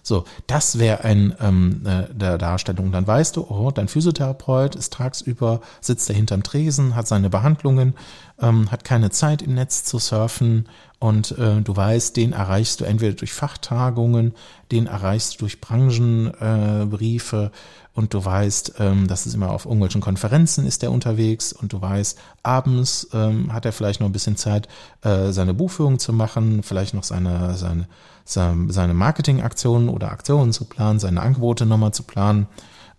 So, 0.05 0.23
das 0.45 0.77
wäre 0.77 1.03
ein 1.03 1.33
ähm, 1.41 1.81
äh, 1.83 2.13
der 2.13 2.37
Darstellung. 2.37 2.91
Dann 2.91 3.07
weißt 3.07 3.37
du, 3.37 3.47
oh, 3.49 3.71
dein 3.71 3.87
Physiotherapeut 3.87 4.75
ist 4.75 4.93
tagsüber, 4.93 5.61
sitzt 5.81 6.07
er 6.11 6.15
hinterm 6.15 6.43
Tresen, 6.43 6.95
hat 6.95 7.07
seine 7.07 7.31
Behandlungen, 7.31 7.95
ähm, 8.39 8.69
hat 8.71 8.83
keine 8.83 9.09
Zeit 9.09 9.41
im 9.41 9.55
Netz 9.55 9.83
zu 9.83 9.97
surfen. 9.97 10.69
Und 10.99 11.31
äh, 11.39 11.59
du 11.59 11.75
weißt, 11.75 12.15
den 12.17 12.33
erreichst 12.33 12.81
du 12.81 12.85
entweder 12.85 13.15
durch 13.15 13.33
Fachtagungen, 13.33 14.35
den 14.71 14.85
erreichst 14.85 15.33
du 15.33 15.37
durch 15.39 15.59
Branchenbriefe 15.59 17.51
äh, 17.51 17.57
und 17.95 18.13
du 18.13 18.23
weißt, 18.23 18.73
ähm, 18.79 19.07
das 19.07 19.25
ist 19.25 19.33
immer 19.33 19.49
auf 19.49 19.65
irgendwelchen 19.65 20.01
Konferenzen 20.01 20.67
ist 20.67 20.83
er 20.83 20.91
unterwegs. 20.91 21.51
Und 21.51 21.73
du 21.73 21.81
weißt, 21.81 22.19
abends 22.43 23.07
ähm, 23.11 23.51
hat 23.53 23.65
er 23.65 23.71
vielleicht 23.71 24.01
noch 24.01 24.09
ein 24.09 24.13
bisschen 24.13 24.37
Zeit, 24.37 24.67
äh, 25.01 25.31
seine 25.31 25.55
Buchführung 25.55 25.97
zu 25.97 26.13
machen, 26.13 26.61
vielleicht 26.61 26.93
noch 26.93 27.03
seine, 27.03 27.55
seine 27.55 27.87
seine 28.25 28.93
Marketingaktionen 28.93 29.87
oder 29.87 30.11
Aktionen 30.11 30.51
zu 30.51 30.65
planen, 30.65 30.99
seine 30.99 31.21
Angebote 31.21 31.65
nochmal 31.65 31.93
zu 31.93 32.03
planen 32.03 32.47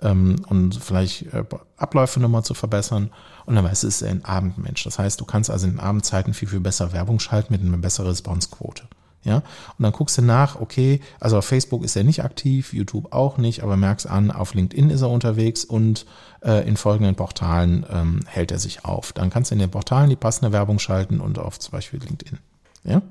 ähm, 0.00 0.36
und 0.48 0.76
vielleicht 0.76 1.32
äh, 1.34 1.44
Abläufe 1.76 2.20
nochmal 2.20 2.44
zu 2.44 2.54
verbessern. 2.54 3.10
Und 3.44 3.56
dann 3.56 3.64
weißt 3.64 3.82
du, 3.82 3.88
es 3.88 4.02
ist 4.02 4.08
ein 4.08 4.24
Abendmensch. 4.24 4.84
Das 4.84 4.98
heißt, 4.98 5.20
du 5.20 5.24
kannst 5.24 5.50
also 5.50 5.66
in 5.66 5.80
Abendzeiten 5.80 6.32
viel, 6.32 6.48
viel 6.48 6.60
besser 6.60 6.92
Werbung 6.92 7.18
schalten 7.18 7.52
mit 7.52 7.62
einer 7.62 7.76
besseren 7.76 8.08
Responsequote. 8.08 8.84
Ja, 9.24 9.38
und 9.38 9.82
dann 9.82 9.90
guckst 9.90 10.16
du 10.18 10.22
nach, 10.22 10.60
okay, 10.60 11.00
also 11.18 11.38
auf 11.38 11.44
Facebook 11.44 11.82
ist 11.82 11.96
er 11.96 12.04
nicht 12.04 12.22
aktiv, 12.22 12.72
YouTube 12.72 13.12
auch 13.12 13.38
nicht, 13.38 13.64
aber 13.64 13.76
merkst 13.76 14.08
an, 14.08 14.30
auf 14.30 14.54
LinkedIn 14.54 14.88
ist 14.88 15.02
er 15.02 15.10
unterwegs 15.10 15.64
und 15.64 16.06
äh, 16.44 16.66
in 16.68 16.76
folgenden 16.76 17.16
Portalen 17.16 17.84
ähm, 17.90 18.20
hält 18.26 18.52
er 18.52 18.60
sich 18.60 18.84
auf. 18.84 19.12
Dann 19.12 19.30
kannst 19.30 19.50
du 19.50 19.56
in 19.56 19.58
den 19.58 19.70
Portalen 19.70 20.10
die 20.10 20.16
passende 20.16 20.52
Werbung 20.52 20.78
schalten 20.78 21.18
und 21.18 21.40
auf 21.40 21.58
zum 21.58 21.72
Beispiel 21.72 21.98
LinkedIn. 21.98 22.38
Ja? 22.86 23.02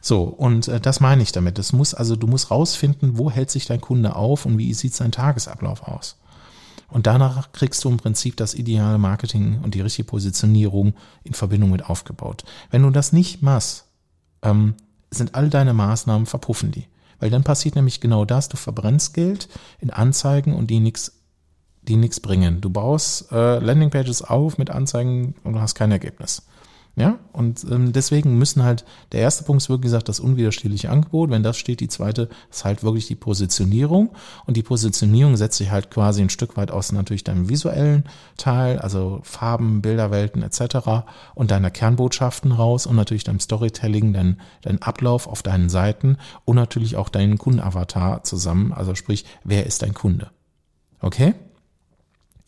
So, 0.00 0.22
und 0.22 0.68
äh, 0.68 0.80
das 0.80 1.00
meine 1.00 1.22
ich 1.22 1.32
damit. 1.32 1.58
Das 1.58 1.72
muss, 1.72 1.94
also 1.94 2.16
du 2.16 2.26
musst 2.26 2.50
rausfinden, 2.50 3.18
wo 3.18 3.30
hält 3.30 3.50
sich 3.50 3.66
dein 3.66 3.80
Kunde 3.80 4.16
auf 4.16 4.46
und 4.46 4.58
wie 4.58 4.74
sieht 4.74 4.94
sein 4.94 5.12
Tagesablauf 5.12 5.82
aus. 5.82 6.16
Und 6.88 7.06
danach 7.06 7.52
kriegst 7.52 7.82
du 7.84 7.88
im 7.88 7.96
Prinzip 7.96 8.36
das 8.36 8.54
ideale 8.54 8.98
Marketing 8.98 9.60
und 9.62 9.74
die 9.74 9.80
richtige 9.80 10.06
Positionierung 10.06 10.94
in 11.24 11.34
Verbindung 11.34 11.70
mit 11.70 11.88
aufgebaut. 11.88 12.44
Wenn 12.70 12.82
du 12.82 12.90
das 12.90 13.12
nicht 13.12 13.42
machst, 13.42 13.86
ähm, 14.42 14.74
sind 15.10 15.34
all 15.34 15.48
deine 15.48 15.74
Maßnahmen 15.74 16.26
verpuffen 16.26 16.70
die. 16.70 16.86
Weil 17.18 17.30
dann 17.30 17.44
passiert 17.44 17.76
nämlich 17.76 18.00
genau 18.00 18.24
das, 18.24 18.48
du 18.48 18.56
verbrennst 18.56 19.14
Geld 19.14 19.48
in 19.80 19.90
Anzeigen 19.90 20.54
und 20.54 20.68
die 20.68 20.80
nichts 20.80 21.12
die 21.88 21.96
nichts 21.96 22.20
bringen. 22.20 22.60
Du 22.60 22.70
baust 22.70 23.30
äh, 23.30 23.58
Landingpages 23.58 24.22
auf 24.22 24.58
mit 24.58 24.70
Anzeigen 24.70 25.34
und 25.44 25.52
du 25.52 25.60
hast 25.60 25.74
kein 25.74 25.92
Ergebnis. 25.92 26.46
Ja, 26.96 27.18
und 27.32 27.66
ähm, 27.72 27.92
deswegen 27.92 28.38
müssen 28.38 28.62
halt, 28.62 28.84
der 29.10 29.20
erste 29.20 29.42
Punkt 29.42 29.62
ist 29.62 29.68
wirklich 29.68 29.86
gesagt, 29.86 30.08
das 30.08 30.20
unwiderstehliche 30.20 30.90
Angebot. 30.90 31.28
Wenn 31.28 31.42
das 31.42 31.56
steht, 31.56 31.80
die 31.80 31.88
zweite 31.88 32.28
ist 32.52 32.64
halt 32.64 32.84
wirklich 32.84 33.08
die 33.08 33.16
Positionierung. 33.16 34.14
Und 34.46 34.56
die 34.56 34.62
Positionierung 34.62 35.36
setzt 35.36 35.58
sich 35.58 35.72
halt 35.72 35.90
quasi 35.90 36.22
ein 36.22 36.30
Stück 36.30 36.56
weit 36.56 36.70
aus 36.70 36.92
natürlich 36.92 37.24
deinem 37.24 37.48
visuellen 37.48 38.04
Teil, 38.36 38.78
also 38.78 39.18
Farben, 39.24 39.82
Bilderwelten 39.82 40.44
etc. 40.44 41.04
und 41.34 41.50
deiner 41.50 41.72
Kernbotschaften 41.72 42.52
raus 42.52 42.86
und 42.86 42.94
natürlich 42.94 43.24
deinem 43.24 43.40
Storytelling, 43.40 44.12
dein, 44.12 44.40
dein 44.62 44.80
Ablauf 44.80 45.26
auf 45.26 45.42
deinen 45.42 45.70
Seiten 45.70 46.16
und 46.44 46.54
natürlich 46.54 46.94
auch 46.94 47.08
deinen 47.08 47.38
Kundenavatar 47.38 48.22
zusammen. 48.22 48.72
Also 48.72 48.94
sprich, 48.94 49.24
wer 49.42 49.66
ist 49.66 49.82
dein 49.82 49.94
Kunde? 49.94 50.30
Okay? 51.00 51.34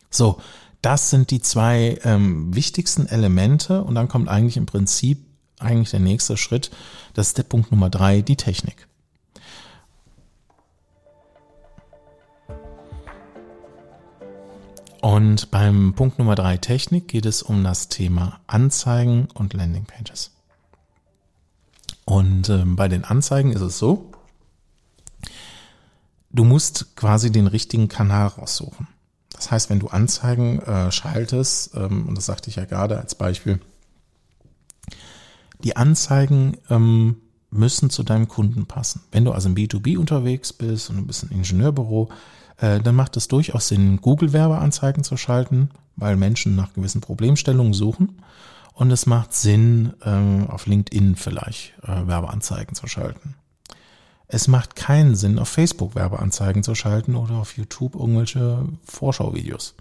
So, 0.09 0.39
das 0.83 1.11
sind 1.11 1.31
die 1.31 1.41
zwei 1.41 1.99
ähm, 2.05 2.55
wichtigsten 2.55 3.07
Elemente 3.07 3.83
und 3.83 3.95
dann 3.95 4.09
kommt 4.09 4.29
eigentlich 4.29 4.57
im 4.57 4.67
Prinzip 4.67 5.25
eigentlich 5.59 5.91
der 5.91 6.01
nächste 6.01 6.37
Schritt. 6.37 6.71
Das 7.15 7.29
ist 7.29 7.39
der 7.39 7.45
Punkt 7.45 7.71
Nummer 7.71 7.91
drei, 7.91 8.21
die 8.23 8.37
Technik. 8.37 8.87
Und 15.01 15.51
beim 15.51 15.95
Punkt 15.95 16.19
Nummer 16.19 16.35
drei 16.35 16.57
Technik 16.57 17.09
geht 17.09 17.27
es 17.27 17.43
um 17.43 17.63
das 17.63 17.89
Thema 17.89 18.41
Anzeigen 18.47 19.29
und 19.35 19.55
Landingpages. 19.55 20.33
Und 22.05 22.49
ähm, 22.49 22.77
bei 22.77 22.89
den 22.89 23.05
Anzeigen 23.05 23.53
ist 23.53 23.61
es 23.61 23.79
so, 23.79 24.11
du 26.31 26.45
musst 26.45 26.97
quasi 26.97 27.31
den 27.31 27.47
richtigen 27.47 27.89
Kanal 27.89 28.29
raussuchen. 28.29 28.89
Das 29.47 29.53
heißt, 29.53 29.71
wenn 29.71 29.79
du 29.79 29.87
Anzeigen 29.87 30.59
äh, 30.59 30.91
schaltest, 30.91 31.77
ähm, 31.77 32.09
und 32.09 32.19
das 32.19 32.27
sagte 32.27 32.51
ich 32.51 32.57
ja 32.57 32.65
gerade 32.65 32.99
als 32.99 33.15
Beispiel, 33.15 33.61
die 35.63 35.77
Anzeigen 35.77 36.57
ähm, 36.69 37.19
müssen 37.51 37.89
zu 37.89 38.03
deinem 38.03 38.27
Kunden 38.27 38.67
passen. 38.67 39.03
Wenn 39.13 39.25
du 39.25 39.31
also 39.31 39.49
im 39.49 39.55
B2B 39.55 39.99
unterwegs 39.99 40.53
bist 40.53 40.91
und 40.91 40.97
du 40.97 41.03
bist 41.05 41.23
ein 41.23 41.31
Ingenieurbüro, 41.31 42.09
äh, 42.57 42.81
dann 42.81 42.97
macht 42.97 43.17
es 43.17 43.29
durchaus 43.29 43.69
Sinn, 43.69 44.01
Google-Werbeanzeigen 44.01 45.05
zu 45.05 45.17
schalten, 45.17 45.71
weil 45.95 46.17
Menschen 46.17 46.57
nach 46.57 46.73
gewissen 46.73 47.01
Problemstellungen 47.01 47.73
suchen. 47.73 48.21
Und 48.73 48.91
es 48.91 49.07
macht 49.07 49.33
Sinn, 49.33 49.93
äh, 50.03 50.51
auf 50.51 50.67
LinkedIn 50.67 51.15
vielleicht 51.15 51.75
äh, 51.85 52.05
Werbeanzeigen 52.05 52.75
zu 52.75 52.89
schalten. 52.89 53.37
Es 54.29 54.49
macht 54.49 54.75
keinen 54.75 55.15
Sinn, 55.15 55.39
auf 55.39 55.49
Facebook 55.49 55.95
Werbeanzeigen 55.95 56.63
zu 56.63 56.75
schalten 56.75 57.15
oder 57.15 57.35
auf 57.35 57.57
YouTube 57.57 57.95
irgendwelche 57.95 58.67
Vorschauvideos. 58.85 59.75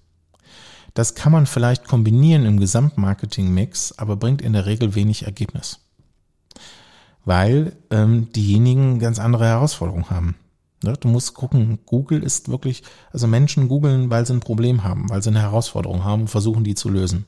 Das 0.93 1.15
kann 1.15 1.31
man 1.31 1.45
vielleicht 1.45 1.85
kombinieren 1.85 2.45
im 2.45 2.59
Gesamtmarketing-Mix, 2.59 3.93
aber 3.97 4.15
bringt 4.15 4.41
in 4.41 4.53
der 4.53 4.65
Regel 4.65 4.95
wenig 4.95 5.25
Ergebnis. 5.25 5.79
Weil 7.25 7.75
ähm, 7.89 8.31
diejenigen 8.33 8.99
ganz 8.99 9.19
andere 9.19 9.45
Herausforderungen 9.45 10.09
haben. 10.09 10.35
Ne? 10.83 10.93
Du 10.97 11.07
musst 11.07 11.33
gucken, 11.33 11.79
Google 11.85 12.23
ist 12.23 12.49
wirklich, 12.49 12.83
also 13.11 13.27
Menschen 13.27 13.67
googeln, 13.67 14.09
weil 14.09 14.25
sie 14.25 14.33
ein 14.33 14.39
Problem 14.39 14.83
haben, 14.83 15.09
weil 15.09 15.21
sie 15.23 15.31
eine 15.31 15.41
Herausforderung 15.41 16.03
haben 16.03 16.21
und 16.21 16.27
versuchen, 16.29 16.63
die 16.63 16.75
zu 16.75 16.89
lösen. 16.89 17.25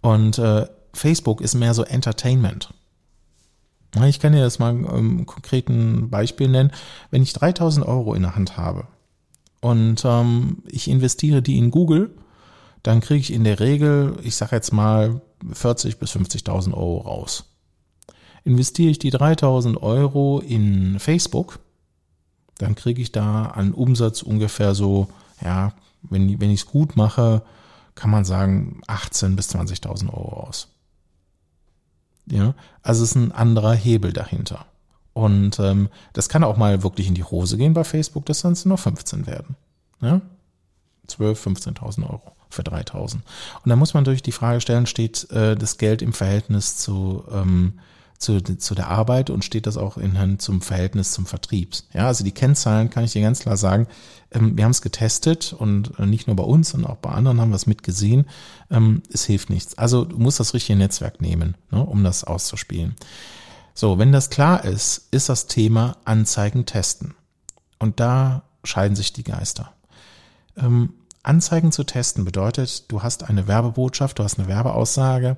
Und 0.00 0.38
äh, 0.38 0.66
Facebook 0.92 1.40
ist 1.40 1.54
mehr 1.54 1.74
so 1.74 1.82
Entertainment. 1.82 2.72
Ich 4.06 4.20
kann 4.20 4.32
dir 4.32 4.42
das 4.42 4.58
mal 4.58 4.70
im 4.70 5.24
konkreten 5.26 6.10
Beispiel 6.10 6.48
nennen. 6.48 6.72
Wenn 7.10 7.22
ich 7.22 7.32
3000 7.32 7.86
Euro 7.86 8.14
in 8.14 8.22
der 8.22 8.36
Hand 8.36 8.56
habe 8.56 8.86
und 9.60 10.04
ähm, 10.04 10.62
ich 10.66 10.88
investiere 10.88 11.42
die 11.42 11.58
in 11.58 11.70
Google, 11.70 12.10
dann 12.82 13.00
kriege 13.00 13.20
ich 13.20 13.32
in 13.32 13.44
der 13.44 13.60
Regel, 13.60 14.16
ich 14.22 14.36
sage 14.36 14.56
jetzt 14.56 14.72
mal, 14.72 15.20
40 15.52 15.98
bis 15.98 16.12
50.000 16.12 16.74
Euro 16.74 16.98
raus. 16.98 17.44
Investiere 18.44 18.90
ich 18.90 18.98
die 18.98 19.10
3000 19.10 19.82
Euro 19.82 20.40
in 20.40 20.98
Facebook, 20.98 21.58
dann 22.58 22.74
kriege 22.74 23.00
ich 23.00 23.12
da 23.12 23.46
an 23.46 23.72
Umsatz 23.72 24.22
ungefähr 24.22 24.74
so, 24.74 25.08
ja, 25.42 25.72
wenn, 26.02 26.40
wenn 26.40 26.50
ich 26.50 26.60
es 26.60 26.66
gut 26.66 26.96
mache, 26.96 27.42
kann 27.94 28.10
man 28.10 28.24
sagen 28.24 28.80
18 28.86 29.36
bis 29.36 29.54
20.000 29.54 30.12
Euro 30.12 30.46
aus. 30.46 30.68
Ja, 32.30 32.54
also 32.82 33.04
es 33.04 33.10
ist 33.10 33.16
ein 33.16 33.32
anderer 33.32 33.74
Hebel 33.74 34.12
dahinter. 34.12 34.66
Und 35.12 35.58
ähm, 35.58 35.88
das 36.12 36.28
kann 36.28 36.44
auch 36.44 36.56
mal 36.56 36.82
wirklich 36.82 37.08
in 37.08 37.14
die 37.14 37.24
Hose 37.24 37.56
gehen 37.56 37.74
bei 37.74 37.84
Facebook, 37.84 38.26
dass 38.26 38.42
dann 38.42 38.56
nur 38.64 38.78
15 38.78 39.26
werden. 39.26 39.56
Ja? 40.00 40.20
12, 41.08 41.46
15.000 41.46 42.08
Euro 42.08 42.32
für 42.50 42.62
3.000. 42.62 43.14
Und 43.14 43.22
dann 43.64 43.78
muss 43.78 43.94
man 43.94 44.04
durch 44.04 44.22
die 44.22 44.32
Frage 44.32 44.60
stellen, 44.60 44.86
steht 44.86 45.28
äh, 45.30 45.56
das 45.56 45.78
Geld 45.78 46.02
im 46.02 46.12
Verhältnis 46.12 46.76
zu 46.76 47.24
ähm, 47.32 47.80
zu, 48.18 48.40
zu 48.42 48.74
der 48.74 48.88
Arbeit 48.88 49.30
und 49.30 49.44
steht 49.44 49.66
das 49.66 49.76
auch 49.76 49.96
in, 49.96 50.38
zum 50.38 50.60
Verhältnis 50.60 51.12
zum 51.12 51.24
Vertriebs. 51.24 51.86
Ja, 51.94 52.08
also 52.08 52.24
die 52.24 52.32
Kennzahlen 52.32 52.90
kann 52.90 53.04
ich 53.04 53.12
dir 53.12 53.22
ganz 53.22 53.40
klar 53.40 53.56
sagen. 53.56 53.86
Ähm, 54.32 54.56
wir 54.56 54.64
haben 54.64 54.72
es 54.72 54.82
getestet 54.82 55.52
und 55.52 55.98
äh, 55.98 56.06
nicht 56.06 56.26
nur 56.26 56.36
bei 56.36 56.42
uns, 56.42 56.70
sondern 56.70 56.90
auch 56.90 56.96
bei 56.96 57.10
anderen 57.10 57.40
haben 57.40 57.50
wir 57.50 57.56
es 57.56 57.66
mitgesehen. 57.66 58.26
Ähm, 58.70 59.02
es 59.12 59.24
hilft 59.24 59.50
nichts. 59.50 59.78
Also 59.78 60.04
du 60.04 60.18
musst 60.18 60.40
das 60.40 60.52
richtige 60.52 60.78
Netzwerk 60.78 61.20
nehmen, 61.20 61.56
ne, 61.70 61.82
um 61.82 62.02
das 62.02 62.24
auszuspielen. 62.24 62.96
So, 63.72 63.98
wenn 63.98 64.10
das 64.10 64.30
klar 64.30 64.64
ist, 64.64 65.06
ist 65.12 65.28
das 65.28 65.46
Thema 65.46 65.96
Anzeigen 66.04 66.66
testen. 66.66 67.14
Und 67.78 68.00
da 68.00 68.42
scheiden 68.64 68.96
sich 68.96 69.12
die 69.12 69.22
Geister. 69.22 69.72
Ähm, 70.56 70.94
Anzeigen 71.22 71.70
zu 71.70 71.84
testen 71.84 72.24
bedeutet, 72.24 72.90
du 72.90 73.04
hast 73.04 73.28
eine 73.28 73.46
Werbebotschaft, 73.46 74.18
du 74.18 74.24
hast 74.24 74.38
eine 74.38 74.48
Werbeaussage 74.48 75.36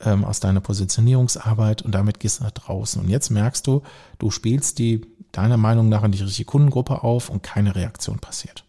ähm, 0.00 0.24
aus 0.24 0.40
deiner 0.40 0.60
Positionierungsarbeit 0.60 1.82
und 1.82 1.94
damit 1.94 2.20
gehst 2.20 2.40
du 2.40 2.44
nach 2.44 2.50
draußen. 2.50 3.02
Und 3.02 3.08
jetzt 3.08 3.30
merkst 3.30 3.66
du, 3.66 3.82
du 4.18 4.30
spielst 4.30 4.78
die 4.78 5.06
deiner 5.32 5.56
Meinung 5.56 5.88
nach 5.88 6.02
in 6.04 6.12
die 6.12 6.22
richtige 6.22 6.46
Kundengruppe 6.46 7.02
auf 7.02 7.28
und 7.28 7.42
keine 7.42 7.74
Reaktion 7.74 8.18
passiert. 8.18 8.64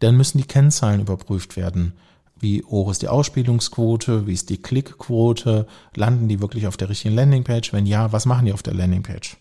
Dann 0.00 0.16
müssen 0.16 0.38
die 0.38 0.46
Kennzahlen 0.46 1.00
überprüft 1.00 1.56
werden. 1.56 1.94
Wie 2.38 2.62
hoch 2.62 2.90
ist 2.90 3.00
die 3.00 3.08
Ausspielungsquote? 3.08 4.26
Wie 4.26 4.34
ist 4.34 4.50
die 4.50 4.60
Klickquote? 4.60 5.66
Landen 5.94 6.28
die 6.28 6.40
wirklich 6.40 6.66
auf 6.66 6.76
der 6.76 6.90
richtigen 6.90 7.14
Landingpage? 7.14 7.72
Wenn 7.72 7.86
ja, 7.86 8.12
was 8.12 8.26
machen 8.26 8.44
die 8.44 8.52
auf 8.52 8.62
der 8.62 8.74
Landingpage? 8.74 9.38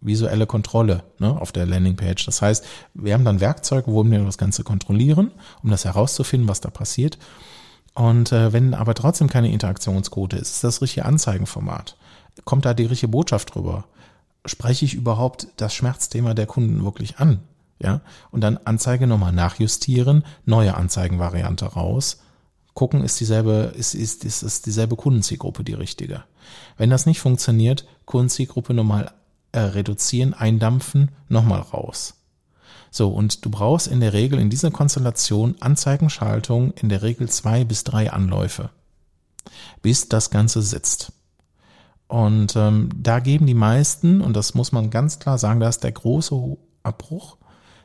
Visuelle 0.00 0.46
Kontrolle 0.46 1.02
ne, 1.18 1.40
auf 1.40 1.50
der 1.50 1.66
Landingpage. 1.66 2.24
Das 2.26 2.40
heißt, 2.40 2.64
wir 2.94 3.14
haben 3.14 3.24
dann 3.24 3.40
Werkzeuge, 3.40 3.90
wo 3.90 4.04
wir 4.04 4.24
das 4.24 4.38
Ganze 4.38 4.62
kontrollieren, 4.62 5.32
um 5.64 5.70
das 5.70 5.84
herauszufinden, 5.84 6.48
was 6.48 6.60
da 6.60 6.70
passiert. 6.70 7.18
Und 7.98 8.30
äh, 8.30 8.52
wenn 8.52 8.74
aber 8.74 8.94
trotzdem 8.94 9.28
keine 9.28 9.50
Interaktionsquote 9.50 10.36
ist, 10.36 10.52
ist 10.52 10.64
das 10.64 10.80
richtige 10.80 11.04
Anzeigenformat. 11.04 11.96
Kommt 12.44 12.64
da 12.64 12.72
die 12.72 12.84
richtige 12.84 13.10
Botschaft 13.10 13.56
drüber? 13.56 13.86
Spreche 14.44 14.84
ich 14.84 14.94
überhaupt 14.94 15.48
das 15.56 15.74
Schmerzthema 15.74 16.32
der 16.32 16.46
Kunden 16.46 16.84
wirklich 16.84 17.18
an? 17.18 17.40
Ja, 17.80 18.00
und 18.30 18.40
dann 18.42 18.56
Anzeige 18.56 19.08
nochmal 19.08 19.32
nachjustieren, 19.32 20.24
neue 20.44 20.76
Anzeigenvariante 20.76 21.64
raus, 21.64 22.20
gucken, 22.72 23.02
ist 23.02 23.18
dieselbe, 23.18 23.72
ist, 23.74 23.94
ist, 23.94 24.24
ist, 24.24 24.44
ist 24.44 24.66
dieselbe 24.66 24.94
Kundenzielgruppe 24.94 25.64
die 25.64 25.74
richtige. 25.74 26.22
Wenn 26.76 26.90
das 26.90 27.04
nicht 27.04 27.18
funktioniert, 27.18 27.84
Kundenzielgruppe 28.04 28.74
nochmal 28.74 29.10
äh, 29.50 29.58
reduzieren, 29.58 30.34
eindampfen, 30.34 31.10
nochmal 31.28 31.60
raus. 31.62 32.14
So, 32.90 33.10
und 33.10 33.44
du 33.44 33.50
brauchst 33.50 33.86
in 33.86 34.00
der 34.00 34.12
Regel 34.12 34.38
in 34.38 34.50
dieser 34.50 34.70
Konstellation 34.70 35.56
Anzeigenschaltung 35.60 36.72
in 36.72 36.88
der 36.88 37.02
Regel 37.02 37.28
zwei 37.28 37.64
bis 37.64 37.84
drei 37.84 38.10
Anläufe, 38.10 38.70
bis 39.82 40.08
das 40.08 40.30
Ganze 40.30 40.62
sitzt. 40.62 41.12
Und 42.06 42.56
ähm, 42.56 42.88
da 42.96 43.20
geben 43.20 43.46
die 43.46 43.54
meisten, 43.54 44.22
und 44.22 44.34
das 44.34 44.54
muss 44.54 44.72
man 44.72 44.90
ganz 44.90 45.18
klar 45.18 45.36
sagen, 45.36 45.60
da 45.60 45.68
ist 45.68 45.84
der 45.84 45.92
große 45.92 46.56
Abbruch, 46.82 47.36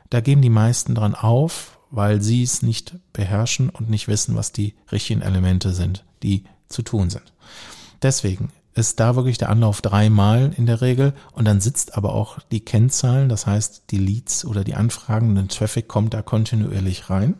da 0.08 0.20
geben 0.20 0.40
die 0.40 0.50
meisten 0.50 0.94
dran 0.94 1.14
auf, 1.14 1.78
weil 1.90 2.22
sie 2.22 2.42
es 2.42 2.62
nicht 2.62 2.96
beherrschen 3.12 3.68
und 3.68 3.90
nicht 3.90 4.08
wissen, 4.08 4.34
was 4.34 4.52
die 4.52 4.74
richtigen 4.90 5.20
Elemente 5.20 5.72
sind, 5.72 6.04
die 6.22 6.44
zu 6.68 6.82
tun 6.82 7.10
sind. 7.10 7.32
Deswegen 8.02 8.50
ist 8.74 8.98
da 9.00 9.16
wirklich 9.16 9.38
der 9.38 9.50
Anlauf 9.50 9.80
dreimal 9.80 10.52
in 10.56 10.66
der 10.66 10.80
Regel 10.80 11.14
und 11.32 11.46
dann 11.46 11.60
sitzt 11.60 11.96
aber 11.96 12.14
auch 12.14 12.38
die 12.50 12.64
Kennzahlen, 12.64 13.28
das 13.28 13.46
heißt 13.46 13.84
die 13.90 13.98
Leads 13.98 14.44
oder 14.44 14.64
die 14.64 14.74
Anfragen, 14.74 15.34
der 15.34 15.48
Traffic 15.48 15.88
kommt 15.88 16.14
da 16.14 16.22
kontinuierlich 16.22 17.08
rein. 17.08 17.34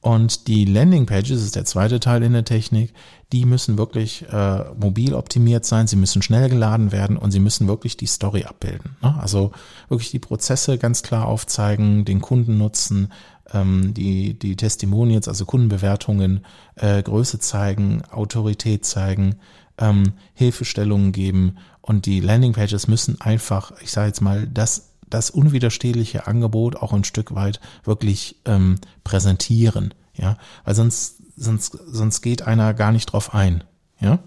Und 0.00 0.48
die 0.48 0.66
Landingpages 0.66 1.42
ist 1.42 1.56
der 1.56 1.64
zweite 1.64 1.98
Teil 1.98 2.22
in 2.24 2.34
der 2.34 2.44
Technik. 2.44 2.92
Die 3.32 3.46
müssen 3.46 3.78
wirklich 3.78 4.26
äh, 4.30 4.64
mobil 4.78 5.14
optimiert 5.14 5.64
sein, 5.64 5.86
sie 5.86 5.96
müssen 5.96 6.20
schnell 6.20 6.50
geladen 6.50 6.92
werden 6.92 7.16
und 7.16 7.30
sie 7.30 7.40
müssen 7.40 7.68
wirklich 7.68 7.96
die 7.96 8.04
Story 8.04 8.44
abbilden. 8.44 8.96
Ne? 9.02 9.16
Also 9.18 9.52
wirklich 9.88 10.10
die 10.10 10.18
Prozesse 10.18 10.76
ganz 10.76 11.02
klar 11.02 11.26
aufzeigen, 11.26 12.04
den 12.04 12.20
Kunden 12.20 12.58
nutzen, 12.58 13.08
ähm, 13.54 13.94
die, 13.94 14.38
die 14.38 14.56
Testimonials, 14.56 15.26
also 15.26 15.46
Kundenbewertungen, 15.46 16.44
äh, 16.74 17.02
Größe 17.02 17.38
zeigen, 17.38 18.02
Autorität 18.10 18.84
zeigen, 18.84 19.36
ähm, 19.78 20.14
Hilfestellungen 20.34 21.12
geben 21.12 21.56
und 21.80 22.06
die 22.06 22.20
Landingpages 22.20 22.88
müssen 22.88 23.20
einfach, 23.20 23.72
ich 23.80 23.90
sage 23.90 24.08
jetzt 24.08 24.20
mal, 24.20 24.46
das 24.46 24.90
das 25.10 25.30
unwiderstehliche 25.30 26.26
Angebot 26.26 26.76
auch 26.76 26.92
ein 26.92 27.04
Stück 27.04 27.34
weit 27.34 27.60
wirklich 27.84 28.36
ähm, 28.46 28.80
präsentieren, 29.04 29.94
ja, 30.14 30.38
weil 30.64 30.74
sonst 30.74 31.16
sonst 31.36 31.78
sonst 31.86 32.20
geht 32.20 32.42
einer 32.42 32.74
gar 32.74 32.90
nicht 32.90 33.06
drauf 33.06 33.34
ein, 33.34 33.64
ja, 34.00 34.18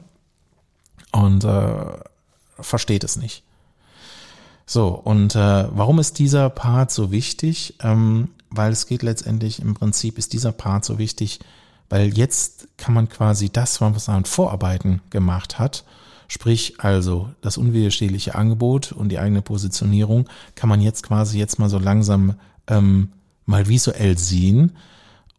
und 1.12 1.44
äh, 1.44 1.86
versteht 2.60 3.04
es 3.04 3.18
nicht. 3.18 3.44
So 4.66 4.90
und 4.90 5.36
äh, 5.36 5.68
warum 5.72 6.00
ist 6.00 6.20
dieser 6.20 6.50
Part 6.50 6.92
so 6.92 7.12
wichtig? 7.12 7.76
Ähm, 7.82 8.30
weil 8.50 8.72
es 8.72 8.88
geht 8.88 9.04
letztendlich 9.04 9.62
im 9.62 9.74
Prinzip 9.74 10.18
ist 10.18 10.34
dieser 10.34 10.52
Part 10.52 10.86
so 10.86 10.98
wichtig, 10.98 11.40
weil 11.90 12.18
jetzt 12.18 12.68
kann 12.78 12.94
man 12.94 13.10
quasi 13.10 13.50
das, 13.50 13.82
was 13.82 14.08
man 14.08 14.18
an 14.18 14.26
Vorarbeiten 14.26 15.02
gemacht 15.10 15.60
hat, 15.60 15.86
sprich 16.28 16.76
also 16.80 17.30
das 17.42 17.58
unwiderstehliche 17.58 18.36
Angebot 18.36 18.92
und 18.92 19.10
die 19.10 19.20
eigene 19.20 19.42
Positionierung, 19.42 20.28
kann 20.56 20.70
man 20.70 20.82
jetzt 20.82 21.04
quasi 21.04 21.40
jetzt 21.40 21.60
mal 21.60 21.70
so 21.70 21.80
langsam 21.80 22.36
ähm, 22.68 23.10
mal 23.46 23.68
visuell 23.68 24.18
sehen 24.18 24.74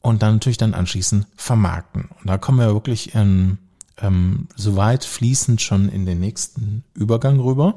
und 0.00 0.22
dann 0.22 0.34
natürlich 0.34 0.56
dann 0.56 0.74
anschließend 0.74 1.26
vermarkten. 1.36 2.08
Und 2.20 2.26
da 2.26 2.38
kommen 2.38 2.58
wir 2.58 2.72
wirklich 2.72 3.14
ähm, 3.14 3.58
ähm, 3.98 4.48
soweit 4.56 5.04
fließend 5.04 5.60
schon 5.60 5.88
in 5.88 6.06
den 6.06 6.20
nächsten 6.20 6.84
Übergang 6.94 7.38
rüber, 7.40 7.74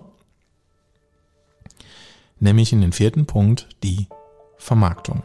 nämlich 2.39 2.71
in 2.73 2.81
den 2.81 2.93
vierten 2.93 3.25
Punkt, 3.25 3.67
die 3.83 4.07
Vermarktung. 4.57 5.23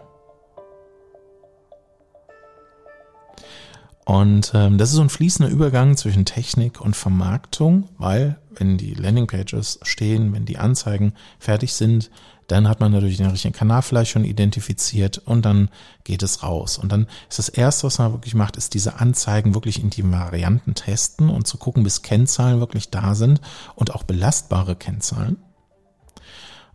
Und 4.06 4.52
ähm, 4.54 4.78
das 4.78 4.90
ist 4.90 4.94
so 4.94 5.02
ein 5.02 5.10
fließender 5.10 5.50
Übergang 5.50 5.96
zwischen 5.96 6.24
Technik 6.24 6.80
und 6.80 6.94
Vermarktung, 6.94 7.88
weil 7.98 8.38
wenn 8.54 8.78
die 8.78 8.94
Landingpages 8.94 9.80
stehen, 9.82 10.32
wenn 10.32 10.44
die 10.44 10.58
Anzeigen 10.58 11.12
fertig 11.40 11.74
sind, 11.74 12.12
dann 12.46 12.68
hat 12.68 12.78
man 12.78 12.92
natürlich 12.92 13.16
den 13.16 13.26
richtigen 13.26 13.52
Kanal 13.52 13.82
vielleicht 13.82 14.12
schon 14.12 14.24
identifiziert 14.24 15.18
und 15.18 15.44
dann 15.44 15.70
geht 16.04 16.22
es 16.22 16.44
raus. 16.44 16.78
Und 16.78 16.92
dann 16.92 17.08
ist 17.28 17.40
das 17.40 17.48
Erste, 17.48 17.88
was 17.88 17.98
man 17.98 18.12
wirklich 18.12 18.36
macht, 18.36 18.56
ist 18.56 18.74
diese 18.74 19.00
Anzeigen 19.00 19.54
wirklich 19.54 19.82
in 19.82 19.90
die 19.90 20.08
Varianten 20.08 20.76
testen 20.76 21.28
und 21.28 21.48
zu 21.48 21.58
gucken, 21.58 21.82
bis 21.82 22.02
Kennzahlen 22.02 22.60
wirklich 22.60 22.90
da 22.90 23.16
sind 23.16 23.40
und 23.74 23.92
auch 23.92 24.04
belastbare 24.04 24.76
Kennzahlen. 24.76 25.38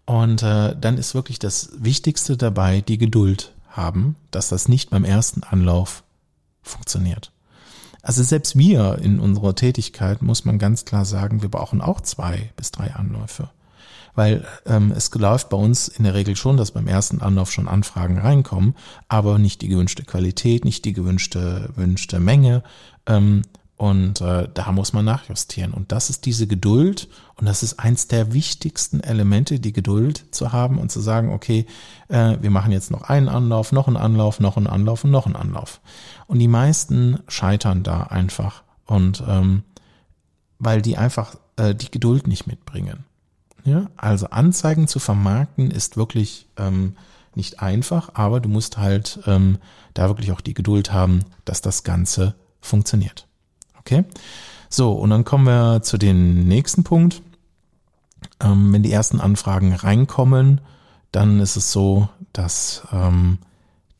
Und 0.04 0.44
äh, 0.44 0.76
dann 0.78 0.98
ist 0.98 1.16
wirklich 1.16 1.40
das 1.40 1.70
Wichtigste 1.78 2.36
dabei, 2.36 2.82
die 2.82 2.98
Geduld 2.98 3.54
haben, 3.70 4.18
dass 4.32 4.50
das 4.50 4.68
nicht 4.68 4.90
beim 4.90 5.06
ersten 5.06 5.44
Anlauf 5.44 6.04
funktioniert. 6.62 7.32
Also 8.02 8.24
selbst 8.24 8.58
wir 8.58 8.98
in 9.02 9.20
unserer 9.20 9.56
Tätigkeit 9.56 10.22
muss 10.22 10.46
man 10.46 10.58
ganz 10.58 10.86
klar 10.86 11.06
sagen, 11.06 11.42
wir 11.42 11.50
brauchen 11.50 11.82
auch 11.82 12.02
zwei 12.02 12.52
bis 12.56 12.72
drei 12.72 12.94
Anläufe. 12.94 13.50
Weil 14.14 14.46
ähm, 14.66 14.92
es 14.92 15.14
läuft 15.14 15.50
bei 15.50 15.58
uns 15.58 15.88
in 15.88 16.04
der 16.04 16.14
Regel 16.14 16.36
schon, 16.36 16.58
dass 16.58 16.72
beim 16.72 16.88
ersten 16.88 17.22
Anlauf 17.22 17.52
schon 17.52 17.68
Anfragen 17.68 18.18
reinkommen, 18.18 18.76
aber 19.08 19.40
nicht 19.40 19.62
die 19.62 19.70
gewünschte 19.70 20.04
Qualität, 20.04 20.66
nicht 20.66 20.84
die 20.84 20.94
gewünschte, 20.94 21.70
gewünschte 21.76 22.20
Menge. 22.20 22.64
Ähm, 23.06 23.44
Und 23.82 24.22
äh, 24.22 24.48
da 24.54 24.72
muss 24.72 24.94
man 24.94 25.06
nachjustieren. 25.06 25.74
Und 25.74 25.92
das 25.92 26.12
ist 26.12 26.28
diese 26.28 26.46
Geduld. 26.46 27.08
Und 27.38 27.48
das 27.48 27.64
ist 27.64 27.80
eins 27.80 28.08
der 28.08 28.32
wichtigsten 28.32 29.00
Elemente, 29.00 29.60
die 29.60 29.74
Geduld 29.74 30.24
zu 30.30 30.52
haben 30.52 30.78
und 30.78 30.92
zu 30.92 31.00
sagen, 31.00 31.34
okay, 31.34 31.66
äh, 32.08 32.38
wir 32.42 32.52
machen 32.52 32.72
jetzt 32.72 32.92
noch 32.92 33.02
einen 33.02 33.28
Anlauf, 33.28 33.72
noch 33.72 33.88
einen 33.88 33.98
Anlauf, 33.98 34.40
noch 34.40 34.56
einen 34.56 34.68
Anlauf 34.68 35.04
und 35.04 35.10
noch 35.10 35.26
einen 35.26 35.36
Anlauf. 35.36 35.82
Und 36.28 36.38
die 36.38 36.48
meisten 36.48 37.22
scheitern 37.28 37.82
da 37.82 38.04
einfach. 38.04 38.62
Und 38.86 39.24
ähm, 39.28 39.64
weil 40.60 40.84
die 40.84 40.96
einfach 40.98 41.38
äh, 41.56 41.74
die 41.74 41.90
Geduld 41.90 42.28
nicht 42.28 42.46
mitbringen. 42.46 43.06
Ja, 43.64 43.88
also 43.98 44.28
Anzeigen 44.28 44.88
zu 44.88 45.00
vermarkten 45.00 45.72
ist 45.72 45.98
wirklich 45.98 46.48
ähm, 46.56 46.98
nicht 47.34 47.62
einfach, 47.64 48.12
aber 48.14 48.42
du 48.42 48.50
musst 48.50 48.78
halt 48.78 49.22
ähm, 49.26 49.58
da 49.96 50.08
wirklich 50.08 50.32
auch 50.34 50.42
die 50.42 50.54
Geduld 50.54 50.94
haben, 50.94 51.22
dass 51.46 51.62
das 51.62 51.84
Ganze 51.84 52.36
funktioniert. 52.60 53.26
Okay? 53.82 54.06
So, 54.70 54.94
und 54.94 55.10
dann 55.10 55.26
kommen 55.26 55.46
wir 55.46 55.82
zu 55.82 55.98
dem 55.98 56.48
nächsten 56.48 56.84
Punkt. 56.84 57.22
Ähm, 58.40 58.72
wenn 58.72 58.84
die 58.84 58.92
ersten 58.92 59.20
Anfragen 59.20 59.74
reinkommen, 59.74 60.62
dann 61.12 61.40
ist 61.40 61.58
es 61.58 61.72
so, 61.72 62.08
dass 62.32 62.84
ähm, 62.92 63.40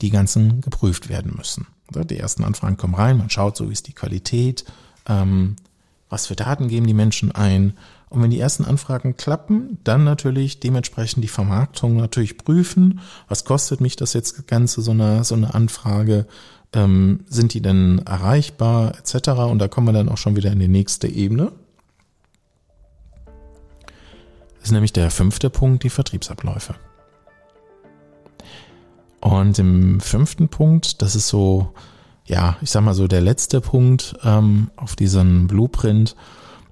die 0.02 0.10
ganzen 0.10 0.62
geprüft 0.62 1.10
werden 1.10 1.34
müssen. 1.36 1.68
Die 1.94 2.18
ersten 2.18 2.46
Anfragen 2.46 2.78
kommen 2.78 2.96
rein, 2.96 3.18
man 3.18 3.30
schaut, 3.30 3.58
so 3.58 3.66
ist 3.66 3.88
die 3.88 3.94
Qualität, 3.94 4.64
ähm, 5.08 5.58
was 6.10 6.28
für 6.28 6.36
Daten 6.36 6.70
geben 6.70 6.88
die 6.88 6.94
Menschen 6.94 7.34
ein. 7.34 7.74
Und 8.10 8.22
wenn 8.22 8.32
die 8.32 8.40
ersten 8.40 8.66
Anfragen 8.66 9.18
klappen, 9.18 9.78
dann 9.84 10.04
natürlich 10.04 10.60
dementsprechend 10.60 11.24
die 11.24 11.30
Vermarktung 11.30 11.98
natürlich 11.98 12.38
prüfen. 12.38 13.02
Was 13.28 13.46
kostet 13.46 13.82
mich 13.82 13.96
das 13.96 14.14
jetzt 14.14 14.48
Ganze, 14.48 14.82
so 14.82 14.92
eine, 14.92 15.24
so 15.24 15.36
eine 15.36 15.54
Anfrage? 15.54 16.28
Ähm, 16.74 17.26
sind 17.28 17.54
die 17.54 17.62
denn 17.62 18.02
erreichbar 18.06 18.94
etc. 18.98 19.30
Und 19.30 19.60
da 19.60 19.68
kommen 19.68 19.88
wir 19.88 19.94
dann 19.94 20.10
auch 20.10 20.18
schon 20.18 20.36
wieder 20.36 20.52
in 20.52 20.60
die 20.60 20.68
nächste 20.68 21.08
Ebene. 21.08 21.52
Das 24.56 24.66
ist 24.66 24.72
nämlich 24.72 24.94
der 24.94 25.10
fünfte 25.10 25.50
Punkt, 25.50 25.84
die 25.84 25.90
Vertriebsabläufe. 25.90 26.76
Und 29.20 29.60
im 29.60 30.00
fünften 30.00 30.50
Punkt, 30.50 31.02
das 31.02 31.16
ist 31.16 31.28
so, 31.28 31.74
ja, 32.26 32.58
ich 32.62 32.72
sag 32.72 32.84
mal 32.84 32.94
so 32.94 33.08
der 33.08 33.22
letzte 33.22 33.62
Punkt 33.62 34.16
ähm, 34.24 34.72
auf 34.76 34.96
diesem 34.96 35.48
Blueprint, 35.48 36.16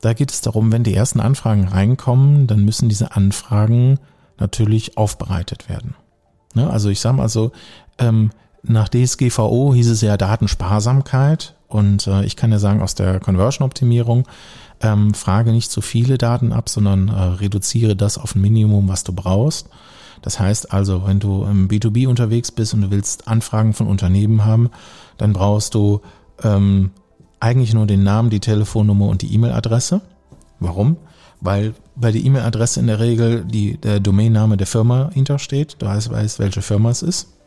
da 0.02 0.14
geht 0.14 0.32
es 0.32 0.42
darum, 0.42 0.72
wenn 0.72 0.84
die 0.84 0.94
ersten 0.94 1.20
Anfragen 1.20 1.68
reinkommen, 1.68 2.48
dann 2.48 2.64
müssen 2.64 2.90
diese 2.90 3.16
Anfragen 3.16 4.00
natürlich 4.38 4.98
aufbereitet 4.98 5.68
werden. 5.68 5.96
Ne? 6.56 6.70
Also 6.70 6.90
ich 6.90 7.00
sag 7.02 7.14
mal 7.16 7.30
so, 7.30 7.52
ähm, 7.98 8.32
nach 8.64 8.90
DSGVO 8.90 9.74
hieß 9.74 9.90
es 9.90 10.02
ja 10.02 10.18
Datensparsamkeit 10.18 11.56
und 11.68 12.08
äh, 12.08 12.26
ich 12.26 12.36
kann 12.36 12.52
ja 12.52 12.60
sagen 12.60 12.82
aus 12.82 12.96
der 12.96 13.20
Conversion-Optimierung, 13.20 14.28
ähm, 14.82 15.14
frage 15.14 15.52
nicht 15.52 15.72
zu 15.72 15.82
viele 15.82 16.18
Daten 16.18 16.52
ab, 16.52 16.70
sondern 16.70 17.10
äh, 17.10 17.14
reduziere 17.14 17.96
das 17.96 18.18
auf 18.18 18.36
ein 18.36 18.42
Minimum, 18.42 18.88
was 18.88 19.04
du 19.04 19.14
brauchst. 19.14 19.70
Das 20.22 20.40
heißt 20.40 20.74
also, 20.74 21.06
wenn 21.06 21.20
du 21.20 21.44
im 21.44 21.68
B2B 21.68 22.08
unterwegs 22.08 22.52
bist 22.52 22.74
und 22.74 22.82
du 22.82 22.92
willst 22.92 23.28
Anfragen 23.28 23.74
von 23.74 23.88
Unternehmen 23.88 24.46
haben, 24.46 24.70
dann 25.18 25.34
brauchst 25.34 25.76
du 25.76 26.02
ähm, 26.44 26.92
eigentlich 27.40 27.74
nur 27.74 27.86
den 27.86 28.04
Namen, 28.04 28.30
die 28.30 28.42
Telefonnummer 28.42 29.08
und 29.08 29.22
die 29.22 29.34
E-Mail-Adresse. 29.34 30.02
Warum? 30.60 30.98
Weil 31.40 31.74
bei 31.96 32.12
der 32.12 32.22
E-Mail-Adresse 32.22 32.82
in 32.82 32.88
der 32.88 33.00
Regel 33.00 33.46
die, 33.46 33.78
der 33.78 34.02
Domainname 34.02 34.58
der 34.58 34.68
Firma 34.68 35.10
hintersteht. 35.14 35.78
Du 35.80 35.86
weißt, 35.86 36.40
welche 36.40 36.62
Firma 36.62 36.90
es 36.90 37.02
ist. 37.02 37.39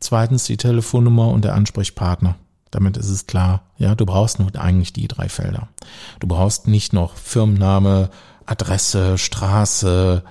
Zweitens 0.00 0.44
die 0.44 0.56
Telefonnummer 0.56 1.28
und 1.28 1.44
der 1.44 1.54
Ansprechpartner. 1.54 2.36
Damit 2.70 2.96
ist 2.96 3.08
es 3.08 3.26
klar, 3.26 3.62
ja, 3.78 3.94
du 3.94 4.04
brauchst 4.04 4.38
nur 4.38 4.54
eigentlich 4.56 4.92
die 4.92 5.08
drei 5.08 5.28
Felder. 5.28 5.68
Du 6.20 6.26
brauchst 6.26 6.68
nicht 6.68 6.92
noch 6.92 7.16
Firmenname, 7.16 8.10
Adresse, 8.44 9.16
Straße, 9.16 10.22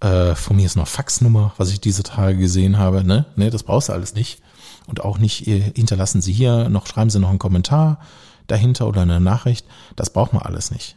äh, 0.00 0.34
von 0.34 0.56
mir 0.56 0.66
ist 0.66 0.76
noch 0.76 0.88
Faxnummer, 0.88 1.52
was 1.58 1.70
ich 1.70 1.80
diese 1.80 2.02
Tage 2.02 2.36
gesehen 2.36 2.78
habe, 2.78 3.04
ne? 3.04 3.26
Ne, 3.36 3.50
das 3.50 3.62
brauchst 3.62 3.88
du 3.88 3.92
alles 3.92 4.14
nicht. 4.14 4.42
Und 4.86 5.04
auch 5.04 5.18
nicht, 5.18 5.44
hinterlassen 5.44 6.20
Sie 6.20 6.32
hier 6.32 6.68
noch, 6.68 6.86
schreiben 6.86 7.10
Sie 7.10 7.20
noch 7.20 7.30
einen 7.30 7.38
Kommentar 7.38 8.00
dahinter 8.48 8.88
oder 8.88 9.02
eine 9.02 9.20
Nachricht. 9.20 9.66
Das 9.94 10.10
braucht 10.10 10.32
man 10.32 10.42
alles 10.42 10.72
nicht. 10.72 10.96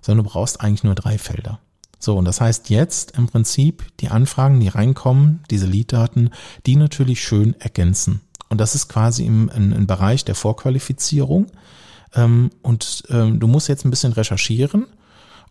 Sondern 0.00 0.24
du 0.24 0.30
brauchst 0.30 0.60
eigentlich 0.60 0.84
nur 0.84 0.94
drei 0.94 1.18
Felder. 1.18 1.58
So, 1.98 2.16
und 2.16 2.24
das 2.24 2.40
heißt 2.40 2.70
jetzt 2.70 3.12
im 3.16 3.26
Prinzip 3.26 3.84
die 4.00 4.08
Anfragen, 4.08 4.60
die 4.60 4.68
reinkommen, 4.68 5.42
diese 5.50 5.66
Lead-Daten, 5.66 6.30
die 6.66 6.76
natürlich 6.76 7.22
schön 7.22 7.58
ergänzen. 7.58 8.20
Und 8.48 8.60
das 8.60 8.74
ist 8.74 8.88
quasi 8.88 9.24
im, 9.24 9.50
im, 9.54 9.72
im 9.72 9.86
Bereich 9.86 10.24
der 10.24 10.34
Vorqualifizierung. 10.34 11.46
Ähm, 12.14 12.50
und 12.62 13.04
ähm, 13.10 13.40
du 13.40 13.46
musst 13.46 13.68
jetzt 13.68 13.84
ein 13.84 13.90
bisschen 13.90 14.12
recherchieren 14.12 14.86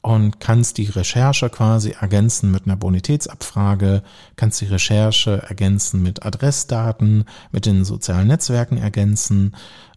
und 0.02 0.40
kannst 0.40 0.78
die 0.78 0.86
Recherche 0.86 1.50
quasi 1.50 1.96
ergänzen 2.00 2.52
mit 2.52 2.66
einer 2.66 2.76
Bonitätsabfrage, 2.76 4.04
kannst 4.36 4.62
die 4.62 4.68
Recherche 4.68 5.42
ergänzen 5.50 6.04
mit 6.04 6.24
Adressdaten, 6.26 7.26
mit 7.52 7.66
den 7.66 7.84
sozialen 7.84 8.28
Netzwerken 8.28 8.78
ergänzen 8.78 9.56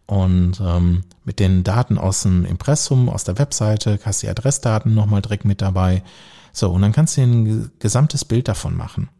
und 0.09 0.59
ähm, 0.61 1.05
mit 1.25 1.39
den 1.39 1.65
Daten 1.65 1.99
aus 1.99 2.23
dem 2.23 2.47
Impressum, 2.47 3.11
aus 3.11 3.25
der 3.25 3.39
Webseite, 3.39 4.01
hast 4.03 4.23
die 4.23 4.29
Adressdaten 4.29 4.95
nochmal 4.95 5.21
direkt 5.21 5.45
mit 5.45 5.61
dabei. 5.61 6.03
So, 6.51 6.71
und 6.71 6.81
dann 6.81 6.93
kannst 6.93 7.19
du 7.19 7.21
ein 7.21 7.71
gesamtes 7.79 8.25
Bild 8.25 8.49
davon 8.49 8.75
machen. 8.75 9.11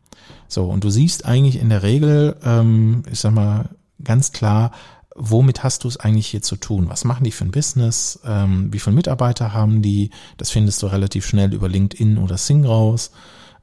So, 0.49 0.65
und 0.65 0.85
du 0.85 0.91
siehst 0.91 1.27
eigentlich 1.27 1.61
in 1.61 1.69
der 1.69 1.83
Regel, 1.83 2.37
ähm, 2.43 3.03
ich 3.13 3.21
sag 3.21 3.35
mal, 3.35 3.69
ganz 4.03 4.33
klar, 4.33 4.73
womit 5.15 5.63
hast 5.63 5.85
du 5.85 5.89
es 5.89 5.99
eigentlich 5.99 6.29
hier 6.29 6.41
zu 6.41 6.57
tun? 6.57 6.89
Was 6.89 7.05
machen 7.05 7.25
die 7.25 7.33
für 7.33 7.45
ein 7.45 7.51
Business? 7.51 8.21
Ähm, 8.25 8.73
wie 8.73 8.79
viele 8.79 8.97
Mitarbeiter 8.97 9.53
haben 9.53 9.83
die? 9.83 10.09
Das 10.39 10.51
findest 10.51 10.83
du 10.83 10.87
relativ 10.87 11.27
schnell 11.27 11.53
über 11.53 11.69
LinkedIn 11.69 12.17
oder 12.17 12.39
Sing 12.39 12.65
raus. 12.65 13.11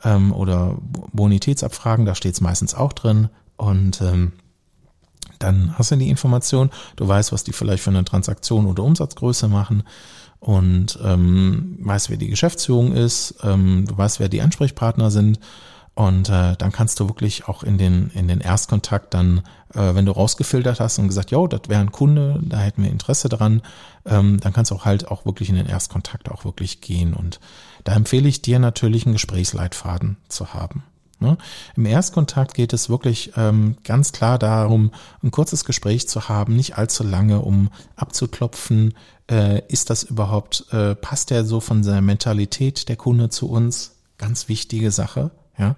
Ähm, 0.04 0.32
oder 0.32 0.78
Bonitätsabfragen, 1.12 2.06
da 2.06 2.14
steht 2.14 2.36
es 2.36 2.42
meistens 2.42 2.76
auch 2.76 2.94
drin. 2.94 3.30
Und 3.58 4.00
ähm, 4.02 4.34
dann 5.40 5.78
hast 5.78 5.92
du 5.92 5.96
die 5.96 6.10
Information, 6.10 6.70
du 6.96 7.08
weißt, 7.08 7.32
was 7.32 7.44
die 7.44 7.54
vielleicht 7.54 7.84
für 7.84 7.90
eine 7.90 8.06
Transaktion 8.06 8.66
oder 8.66 8.84
Umsatzgröße 8.84 9.48
machen 9.48 9.84
und 10.40 11.00
ähm, 11.04 11.78
weißt, 11.82 12.10
wer 12.10 12.18
die 12.18 12.30
Geschäftsführung 12.30 12.94
ist, 12.94 13.36
ähm, 13.44 13.86
du 13.88 13.98
weißt, 13.98 14.20
wer 14.20 14.30
die 14.30 14.42
Ansprechpartner 14.42 15.12
sind 15.12 15.40
und 15.96 16.30
äh, 16.30 16.56
dann 16.58 16.72
kannst 16.72 17.00
du 17.00 17.08
wirklich 17.08 17.48
auch 17.48 17.64
in 17.64 17.78
den 17.78 18.12
in 18.14 18.28
den 18.28 18.42
Erstkontakt 18.42 19.14
dann, 19.14 19.40
äh, 19.74 19.96
wenn 19.96 20.06
du 20.06 20.12
rausgefiltert 20.12 20.80
hast 20.80 21.00
und 21.00 21.08
gesagt, 21.08 21.32
jo, 21.32 21.48
das 21.48 21.62
wäre 21.68 21.82
ein 21.82 21.92
Kunde, 21.92 22.40
da 22.44 22.58
hätten 22.58 22.84
wir 22.84 22.92
Interesse 22.92 23.30
dran, 23.30 23.62
ähm, 24.06 24.40
dann 24.40 24.54
kannst 24.54 24.72
du 24.72 24.76
auch 24.76 24.86
halt 24.86 25.08
auch 25.08 25.26
wirklich 25.26 25.50
in 25.50 25.56
den 25.56 25.68
Erstkontakt 25.68 26.30
auch 26.30 26.46
wirklich 26.46 26.82
gehen 26.82 27.14
und 27.14 27.40
da 27.86 27.94
empfehle 27.94 28.28
ich 28.28 28.42
dir 28.42 28.60
natürlich 28.60 29.06
einen 29.06 29.14
Gesprächsleitfaden 29.14 30.18
zu 30.28 30.54
haben. 30.54 30.84
Ne? 31.20 31.38
Im 31.76 31.86
Erstkontakt 31.86 32.54
geht 32.54 32.74
es 32.74 32.90
wirklich 32.90 33.32
ähm, 33.38 33.78
ganz 33.84 34.12
klar 34.12 34.38
darum, 34.38 34.92
ein 35.24 35.32
kurzes 35.32 35.64
Gespräch 35.64 36.10
zu 36.10 36.28
haben, 36.28 36.56
nicht 36.56 36.78
allzu 36.78 37.04
lange, 37.04 37.40
um 37.40 37.70
abzuklopfen, 37.96 38.94
äh, 39.30 39.62
ist 39.68 39.90
das 39.90 40.04
überhaupt, 40.04 40.66
äh, 40.72 40.94
passt 40.96 41.30
der 41.30 41.46
so 41.46 41.60
von 41.60 41.84
seiner 41.84 42.02
Mentalität 42.02 42.90
der 42.90 42.96
Kunde 42.96 43.30
zu 43.30 43.50
uns? 43.50 43.96
Ganz 44.18 44.50
wichtige 44.50 44.92
Sache, 44.92 45.32
ja. 45.58 45.76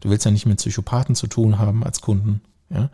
Du 0.00 0.08
willst 0.08 0.24
ja 0.24 0.30
nicht 0.30 0.46
mit 0.46 0.58
Psychopathen 0.58 1.14
zu 1.14 1.26
tun 1.26 1.58
haben 1.58 1.84
als 1.84 2.00
Kunden, 2.00 2.40
ja. 2.68 2.90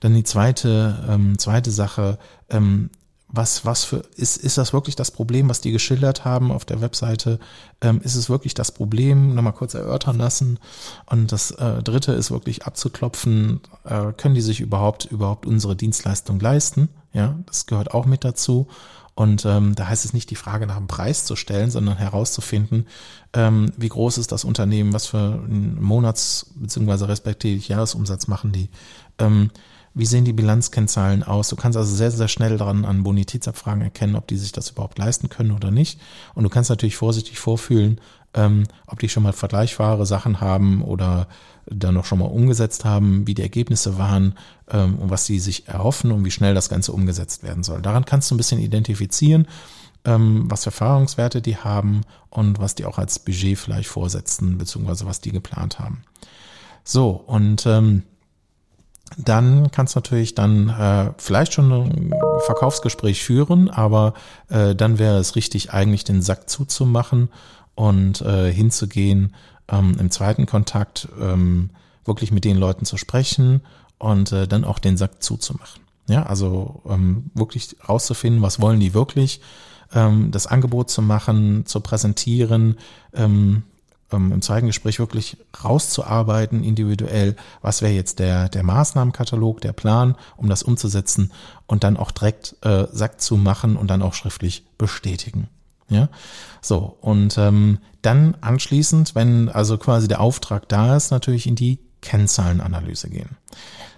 Dann 0.00 0.14
die 0.14 0.24
zweite, 0.24 1.04
ähm, 1.08 1.38
zweite 1.38 1.70
Sache, 1.70 2.18
ähm, 2.48 2.90
was, 3.36 3.64
was 3.64 3.84
für, 3.84 4.04
ist, 4.16 4.36
ist 4.36 4.58
das 4.58 4.72
wirklich 4.72 4.94
das 4.94 5.10
Problem, 5.10 5.48
was 5.48 5.60
die 5.60 5.72
geschildert 5.72 6.24
haben 6.24 6.52
auf 6.52 6.64
der 6.64 6.80
Webseite? 6.80 7.40
Ähm, 7.80 8.00
ist 8.02 8.14
es 8.14 8.30
wirklich 8.30 8.54
das 8.54 8.70
Problem? 8.70 9.34
Nochmal 9.34 9.52
kurz 9.52 9.74
erörtern 9.74 10.18
lassen. 10.18 10.60
Und 11.06 11.32
das 11.32 11.50
äh, 11.50 11.82
dritte 11.82 12.12
ist 12.12 12.30
wirklich 12.30 12.64
abzuklopfen, 12.64 13.60
äh, 13.84 14.12
können 14.12 14.36
die 14.36 14.40
sich 14.40 14.60
überhaupt, 14.60 15.06
überhaupt 15.06 15.46
unsere 15.46 15.74
Dienstleistung 15.74 16.38
leisten? 16.38 16.88
Ja, 17.12 17.36
das 17.46 17.66
gehört 17.66 17.92
auch 17.92 18.06
mit 18.06 18.24
dazu. 18.24 18.68
Und 19.16 19.44
ähm, 19.44 19.74
da 19.74 19.88
heißt 19.88 20.04
es 20.04 20.12
nicht, 20.12 20.30
die 20.30 20.36
Frage 20.36 20.66
nach 20.66 20.76
dem 20.76 20.88
Preis 20.88 21.24
zu 21.24 21.36
stellen, 21.36 21.70
sondern 21.70 21.96
herauszufinden, 21.96 22.86
ähm, 23.32 23.72
wie 23.76 23.88
groß 23.88 24.18
ist 24.18 24.32
das 24.32 24.44
Unternehmen, 24.44 24.92
was 24.92 25.06
für 25.06 25.18
einen 25.18 25.80
Monats- 25.80 26.52
bzw. 26.56 27.04
respektive 27.04 27.64
Jahresumsatz 27.66 28.26
machen 28.26 28.52
die. 28.52 28.70
Ähm, 29.18 29.50
wie 29.94 30.06
sehen 30.06 30.24
die 30.24 30.32
Bilanzkennzahlen 30.32 31.22
aus? 31.22 31.48
Du 31.48 31.56
kannst 31.56 31.78
also 31.78 31.94
sehr, 31.94 32.10
sehr 32.10 32.28
schnell 32.28 32.58
daran 32.58 32.84
an 32.84 33.04
Bonitätsabfragen 33.04 33.82
erkennen, 33.82 34.16
ob 34.16 34.26
die 34.26 34.36
sich 34.36 34.50
das 34.50 34.70
überhaupt 34.70 34.98
leisten 34.98 35.28
können 35.28 35.52
oder 35.52 35.70
nicht. 35.70 36.00
Und 36.34 36.42
du 36.42 36.50
kannst 36.50 36.68
natürlich 36.68 36.96
vorsichtig 36.96 37.38
vorfühlen, 37.38 38.00
ähm, 38.34 38.64
ob 38.86 38.98
die 38.98 39.08
schon 39.08 39.22
mal 39.22 39.32
vergleichbare 39.32 40.04
Sachen 40.04 40.40
haben 40.40 40.82
oder 40.82 41.28
dann 41.66 41.94
noch 41.94 42.04
schon 42.04 42.18
mal 42.18 42.26
umgesetzt 42.26 42.84
haben, 42.84 43.26
wie 43.26 43.34
die 43.34 43.42
Ergebnisse 43.42 43.96
waren 43.96 44.34
ähm, 44.68 44.98
und 44.98 45.10
was 45.10 45.26
sie 45.26 45.38
sich 45.38 45.68
erhoffen 45.68 46.10
und 46.10 46.24
wie 46.24 46.30
schnell 46.32 46.54
das 46.54 46.68
Ganze 46.68 46.92
umgesetzt 46.92 47.42
werden 47.44 47.62
soll. 47.62 47.80
Daran 47.80 48.04
kannst 48.04 48.30
du 48.30 48.34
ein 48.34 48.38
bisschen 48.38 48.60
identifizieren, 48.60 49.46
ähm, 50.04 50.50
was 50.50 50.64
für 50.64 50.70
Erfahrungswerte 50.70 51.40
die 51.40 51.56
haben 51.56 52.02
und 52.30 52.58
was 52.58 52.74
die 52.74 52.84
auch 52.84 52.98
als 52.98 53.20
Budget 53.20 53.56
vielleicht 53.58 53.88
vorsetzen, 53.88 54.58
beziehungsweise 54.58 55.06
was 55.06 55.20
die 55.20 55.32
geplant 55.32 55.78
haben. 55.78 56.02
So, 56.82 57.10
und 57.10 57.64
ähm, 57.66 58.02
dann 59.16 59.70
kannst 59.70 59.94
du 59.94 59.98
natürlich 59.98 60.34
dann 60.34 60.68
äh, 60.68 61.12
vielleicht 61.18 61.52
schon 61.52 61.70
ein 61.72 62.12
Verkaufsgespräch 62.46 63.22
führen, 63.22 63.70
aber 63.70 64.14
äh, 64.48 64.74
dann 64.74 64.98
wäre 64.98 65.18
es 65.18 65.36
richtig, 65.36 65.72
eigentlich 65.72 66.04
den 66.04 66.22
Sack 66.22 66.48
zuzumachen 66.48 67.28
und 67.74 68.22
äh, 68.22 68.52
hinzugehen, 68.52 69.34
ähm, 69.68 69.96
im 69.98 70.10
zweiten 70.10 70.46
Kontakt 70.46 71.08
ähm, 71.20 71.70
wirklich 72.04 72.32
mit 72.32 72.44
den 72.44 72.56
Leuten 72.56 72.84
zu 72.84 72.96
sprechen 72.96 73.62
und 73.98 74.32
äh, 74.32 74.48
dann 74.48 74.64
auch 74.64 74.78
den 74.78 74.96
Sack 74.96 75.22
zuzumachen. 75.22 75.82
Ja, 76.08 76.24
also 76.24 76.82
ähm, 76.86 77.30
wirklich 77.34 77.76
rauszufinden, 77.88 78.42
was 78.42 78.60
wollen 78.60 78.80
die 78.80 78.92
wirklich, 78.94 79.40
ähm, 79.94 80.30
das 80.30 80.46
Angebot 80.46 80.90
zu 80.90 81.00
machen, 81.00 81.64
zu 81.66 81.80
präsentieren, 81.80 82.76
ähm, 83.14 83.62
ähm, 84.14 84.32
im 84.32 84.42
zweiten 84.42 84.66
Gespräch 84.66 84.98
wirklich 84.98 85.36
rauszuarbeiten, 85.62 86.62
individuell, 86.62 87.36
was 87.60 87.82
wäre 87.82 87.92
jetzt 87.92 88.18
der, 88.18 88.48
der 88.48 88.62
Maßnahmenkatalog, 88.62 89.60
der 89.60 89.72
Plan, 89.72 90.14
um 90.36 90.48
das 90.48 90.62
umzusetzen 90.62 91.32
und 91.66 91.84
dann 91.84 91.96
auch 91.96 92.10
direkt 92.10 92.56
äh, 92.62 92.86
Sack 92.92 93.20
zu 93.20 93.36
machen 93.36 93.76
und 93.76 93.88
dann 93.88 94.02
auch 94.02 94.14
schriftlich 94.14 94.64
bestätigen. 94.78 95.48
Ja, 95.88 96.08
so 96.62 96.96
und 97.02 97.36
ähm, 97.36 97.78
dann 98.00 98.36
anschließend, 98.40 99.14
wenn 99.14 99.50
also 99.50 99.76
quasi 99.76 100.08
der 100.08 100.20
Auftrag 100.20 100.66
da 100.68 100.96
ist, 100.96 101.10
natürlich 101.10 101.46
in 101.46 101.56
die 101.56 101.78
Kennzahlenanalyse 102.00 103.10
gehen. 103.10 103.36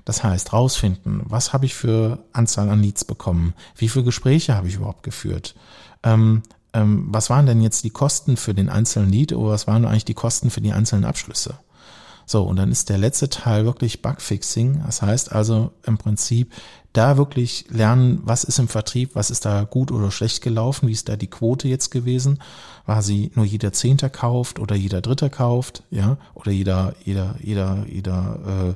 Das 0.05 0.23
heißt, 0.23 0.53
rausfinden, 0.53 1.23
was 1.25 1.53
habe 1.53 1.67
ich 1.67 1.75
für 1.75 2.25
Anzahl 2.33 2.71
an 2.71 2.83
Leads 2.83 3.05
bekommen, 3.05 3.55
wie 3.77 3.89
viele 3.89 4.05
Gespräche 4.05 4.55
habe 4.55 4.69
ich 4.69 4.77
überhaupt 4.77 5.03
geführt, 5.03 5.55
ähm, 6.03 6.43
ähm, 6.77 7.07
was 7.09 7.31
waren 7.31 7.47
denn 7.47 7.63
jetzt 7.63 7.85
die 7.85 7.91
Kosten 7.91 8.37
für 8.37 8.53
den 8.53 8.69
einzelnen 8.69 9.11
Lead 9.11 9.33
oder 9.33 9.53
was 9.53 9.67
waren 9.67 9.87
eigentlich 9.87 10.05
die 10.05 10.15
Kosten 10.15 10.51
für 10.51 10.61
die 10.61 10.73
einzelnen 10.73 11.07
Abschlüsse? 11.07 11.55
So, 12.27 12.43
und 12.43 12.57
dann 12.57 12.71
ist 12.71 12.91
der 12.91 12.99
letzte 12.99 13.31
Teil 13.31 13.65
wirklich 13.65 14.03
Bugfixing. 14.03 14.83
Das 14.85 15.01
heißt 15.01 15.33
also 15.33 15.71
im 15.85 15.97
Prinzip 15.97 16.53
da 16.93 17.17
wirklich 17.17 17.67
lernen, 17.71 18.21
was 18.25 18.45
ist 18.45 18.59
im 18.59 18.69
Vertrieb, 18.69 19.15
was 19.15 19.31
ist 19.31 19.45
da 19.45 19.65
gut 19.65 19.91
oder 19.91 20.11
schlecht 20.11 20.43
gelaufen, 20.43 20.89
wie 20.89 20.93
ist 20.93 21.09
da 21.09 21.17
die 21.17 21.29
Quote 21.29 21.69
jetzt 21.69 21.91
gewesen? 21.91 22.41
War 22.85 23.03
sie 23.03 23.31
nur 23.35 23.45
jeder 23.45 23.73
Zehnter 23.73 24.11
kauft 24.11 24.59
oder 24.59 24.75
jeder 24.75 25.01
Dritter 25.01 25.31
kauft, 25.31 25.83
ja, 25.91 26.19
oder 26.35 26.51
jeder, 26.51 26.95
jeder, 27.05 27.37
jeder, 27.41 27.87
jeder, 27.87 28.75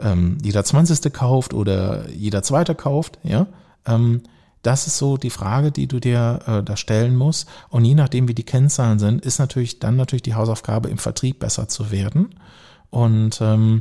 äh, 0.00 0.08
ähm, 0.08 0.38
jeder 0.42 0.64
Zwanzigste 0.64 1.10
kauft 1.10 1.54
oder 1.54 2.08
jeder 2.10 2.42
Zweite 2.42 2.74
kauft, 2.74 3.18
ja? 3.22 3.46
Ähm, 3.86 4.22
das 4.62 4.86
ist 4.86 4.98
so 4.98 5.16
die 5.16 5.30
Frage, 5.30 5.72
die 5.72 5.86
du 5.86 6.00
dir 6.00 6.40
äh, 6.46 6.62
da 6.62 6.76
stellen 6.76 7.16
musst. 7.16 7.48
Und 7.68 7.84
je 7.84 7.94
nachdem, 7.94 8.28
wie 8.28 8.34
die 8.34 8.44
Kennzahlen 8.44 8.98
sind, 8.98 9.24
ist 9.24 9.38
natürlich 9.38 9.78
dann 9.78 9.96
natürlich 9.96 10.22
die 10.22 10.34
Hausaufgabe, 10.34 10.88
im 10.88 10.98
Vertrieb 10.98 11.38
besser 11.38 11.68
zu 11.68 11.90
werden. 11.90 12.34
Und 12.90 13.40
ähm, 13.40 13.80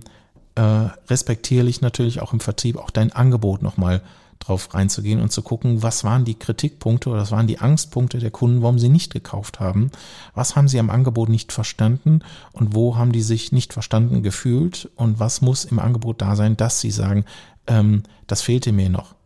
äh, 0.55 0.61
respektierlich 1.09 1.81
natürlich 1.81 2.21
auch 2.21 2.33
im 2.33 2.39
Vertrieb 2.39 2.77
auch 2.77 2.91
dein 2.91 3.11
Angebot 3.11 3.61
nochmal 3.61 4.01
drauf 4.39 4.73
reinzugehen 4.73 5.21
und 5.21 5.31
zu 5.31 5.41
gucken, 5.41 5.83
was 5.83 6.03
waren 6.03 6.23
die 6.23 6.35
Kritikpunkte 6.35 7.09
oder 7.09 7.21
was 7.21 7.31
waren 7.31 7.47
die 7.47 7.59
Angstpunkte 7.59 8.19
der 8.19 8.31
Kunden, 8.31 8.61
warum 8.61 8.79
sie 8.79 8.89
nicht 8.89 9.11
gekauft 9.11 9.59
haben, 9.59 9.91
was 10.33 10.55
haben 10.55 10.69
sie 10.69 10.79
am 10.79 10.89
Angebot 10.89 11.27
nicht 11.27 11.51
verstanden 11.51 12.21
und 12.53 12.73
wo 12.73 12.95
haben 12.95 13.11
die 13.11 13.21
sich 13.21 13.51
nicht 13.51 13.73
verstanden 13.73 14.23
gefühlt 14.23 14.89
und 14.95 15.19
was 15.19 15.41
muss 15.41 15.65
im 15.65 15.79
Angebot 15.79 16.21
da 16.21 16.37
sein, 16.37 16.55
dass 16.55 16.79
sie 16.79 16.91
sagen, 16.91 17.25
ähm, 17.67 18.03
das 18.27 18.41
fehlte 18.41 18.71
mir 18.71 18.89
noch. 18.89 19.18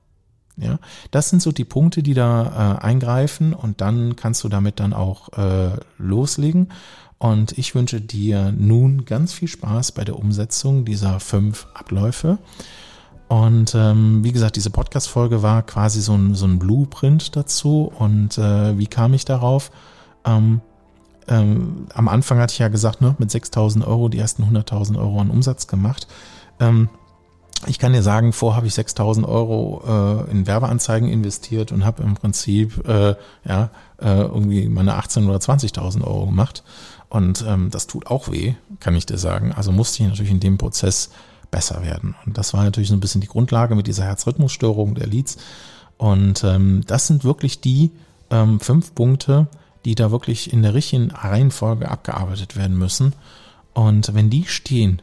Ja, 0.58 0.78
das 1.10 1.30
sind 1.30 1.42
so 1.42 1.52
die 1.52 1.66
Punkte, 1.66 2.04
die 2.04 2.14
da 2.14 2.78
äh, 2.80 2.84
eingreifen 2.84 3.54
und 3.54 3.82
dann 3.82 4.16
kannst 4.16 4.44
du 4.44 4.50
damit 4.50 4.80
dann 4.80 4.94
auch 4.94 5.30
äh, 5.38 5.72
loslegen. 5.98 6.70
Und 7.18 7.58
ich 7.58 7.74
wünsche 7.74 8.02
dir 8.02 8.52
nun 8.52 9.06
ganz 9.06 9.34
viel 9.34 9.48
Spaß 9.48 9.94
bei 9.94 10.04
der 10.04 10.20
Umsetzung 10.20 10.86
dieser 10.86 11.20
fünf 11.20 11.68
Abläufe. 11.74 12.38
Und 13.30 13.74
ähm, 13.74 14.24
wie 14.24 14.32
gesagt, 14.32 14.58
diese 14.58 14.70
Podcast-Folge 14.70 15.42
war 15.42 15.64
quasi 15.64 16.02
so 16.02 16.14
ein, 16.14 16.36
so 16.36 16.46
ein 16.46 16.60
Blueprint 16.60 17.36
dazu. 17.36 17.92
Und 17.98 18.38
äh, 18.38 18.78
wie 18.78 18.88
kam 18.88 19.14
ich 19.14 19.26
darauf? 19.26 19.72
Ähm, 20.26 20.62
ähm, 21.28 21.88
am 21.94 22.10
Anfang 22.10 22.40
hatte 22.40 22.52
ich 22.52 22.60
ja 22.60 22.68
gesagt, 22.68 23.02
ne, 23.02 23.16
mit 23.18 23.30
6.000 23.30 23.88
Euro 23.88 24.10
die 24.10 24.20
ersten 24.20 24.44
100.000 24.44 25.00
Euro 25.00 25.20
an 25.20 25.30
Umsatz 25.30 25.68
gemacht. 25.68 26.08
Ähm, 26.60 26.90
ich 27.68 27.80
kann 27.80 27.94
dir 27.94 28.04
sagen, 28.04 28.34
vor 28.34 28.56
habe 28.56 28.68
ich 28.68 28.74
6.000 28.74 29.28
Euro 29.28 29.84
äh, 30.28 30.32
in 30.32 30.48
Werbeanzeigen 30.48 31.10
investiert 31.10 31.72
und 31.72 31.86
habe 31.86 32.04
im 32.04 32.16
Prinzip 32.16 32.88
äh, 32.88 33.16
ja 33.46 33.70
äh, 34.02 34.22
irgendwie 34.22 34.68
meine 34.68 34.98
18.000 35.00 35.30
oder 35.30 35.38
20.000 35.38 36.04
Euro 36.04 36.26
gemacht. 36.26 36.64
Und 37.10 37.46
ähm, 37.48 37.70
das 37.70 37.88
tut 37.88 38.08
auch 38.08 38.32
weh, 38.32 38.56
kann 38.80 38.96
ich 38.96 39.06
dir 39.06 39.18
sagen. 39.18 39.52
Also 39.52 39.72
musste 39.72 40.02
ich 40.02 40.10
natürlich 40.10 40.32
in 40.32 40.40
dem 40.40 40.58
Prozess 40.58 41.12
besser 41.52 41.84
werden. 41.84 42.16
Und 42.26 42.38
das 42.38 42.54
war 42.54 42.64
natürlich 42.64 42.90
so 42.90 42.96
ein 42.96 43.00
bisschen 43.00 43.22
die 43.22 43.28
Grundlage 43.28 43.76
mit 43.76 43.86
dieser 43.86 44.06
Herzrhythmusstörung 44.06 44.96
der 44.96 45.08
Leads. 45.08 45.38
Und 45.98 46.44
ähm, 46.44 46.82
das 46.88 47.06
sind 47.08 47.24
wirklich 47.24 47.62
die 47.62 47.92
ähm, 48.32 48.60
fünf 48.60 48.96
Punkte, 48.96 49.48
die 49.86 49.96
da 49.96 50.10
wirklich 50.12 50.52
in 50.52 50.64
der 50.64 50.74
richtigen 50.74 51.12
Reihenfolge 51.12 51.90
abgearbeitet 51.90 52.56
werden 52.58 52.78
müssen. 52.78 53.14
Und 53.74 54.16
wenn 54.16 54.30
die 54.30 54.46
stehen, 54.46 55.02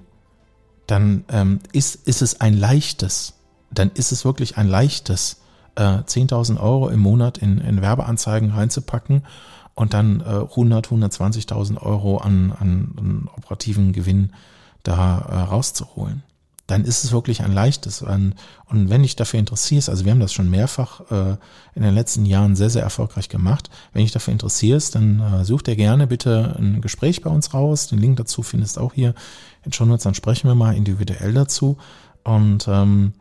dann 0.90 1.24
ähm, 1.30 1.60
ist, 1.72 2.06
ist 2.06 2.22
es 2.22 2.40
ein 2.40 2.58
leichtes, 2.58 3.34
dann 3.70 3.90
ist 3.92 4.12
es 4.12 4.24
wirklich 4.24 4.56
ein 4.56 4.68
leichtes, 4.68 5.40
äh, 5.76 5.82
10.000 5.82 6.60
Euro 6.60 6.88
im 6.88 7.00
Monat 7.00 7.38
in, 7.38 7.58
in 7.58 7.80
Werbeanzeigen 7.80 8.50
reinzupacken 8.50 9.24
und 9.74 9.94
dann 9.94 10.20
äh, 10.20 10.24
100, 10.24 10.88
120.000 10.88 11.80
Euro 11.80 12.18
an, 12.18 12.52
an, 12.52 12.94
an 12.96 13.28
operativen 13.36 13.92
Gewinn 13.92 14.32
da 14.82 15.18
äh, 15.18 15.36
rauszuholen 15.40 16.22
dann 16.70 16.84
ist 16.84 17.04
es 17.04 17.12
wirklich 17.12 17.42
ein 17.42 17.52
leichtes. 17.52 18.02
Und 18.02 18.34
wenn 18.68 19.02
dich 19.02 19.16
dafür 19.16 19.40
interessierst, 19.40 19.88
also 19.88 20.04
wir 20.04 20.12
haben 20.12 20.20
das 20.20 20.32
schon 20.32 20.48
mehrfach 20.48 21.00
äh, 21.10 21.36
in 21.74 21.82
den 21.82 21.94
letzten 21.94 22.24
Jahren 22.26 22.54
sehr, 22.54 22.70
sehr 22.70 22.82
erfolgreich 22.82 23.28
gemacht. 23.28 23.70
Wenn 23.92 24.02
dich 24.02 24.12
dafür 24.12 24.32
interessierst, 24.32 24.94
dann 24.94 25.20
äh, 25.20 25.44
such 25.44 25.62
dir 25.62 25.74
gerne 25.74 26.06
bitte 26.06 26.54
ein 26.58 26.80
Gespräch 26.80 27.22
bei 27.22 27.30
uns 27.30 27.54
raus. 27.54 27.88
Den 27.88 27.98
Link 27.98 28.16
dazu 28.18 28.42
findest 28.42 28.78
auch 28.78 28.94
hier 28.94 29.14
in 29.64 29.72
Shownotes, 29.72 30.04
dann 30.04 30.14
sprechen 30.14 30.48
wir 30.48 30.54
mal 30.54 30.76
individuell 30.76 31.32
dazu. 31.32 31.76
Und 32.24 32.66
ähm, 32.68 33.12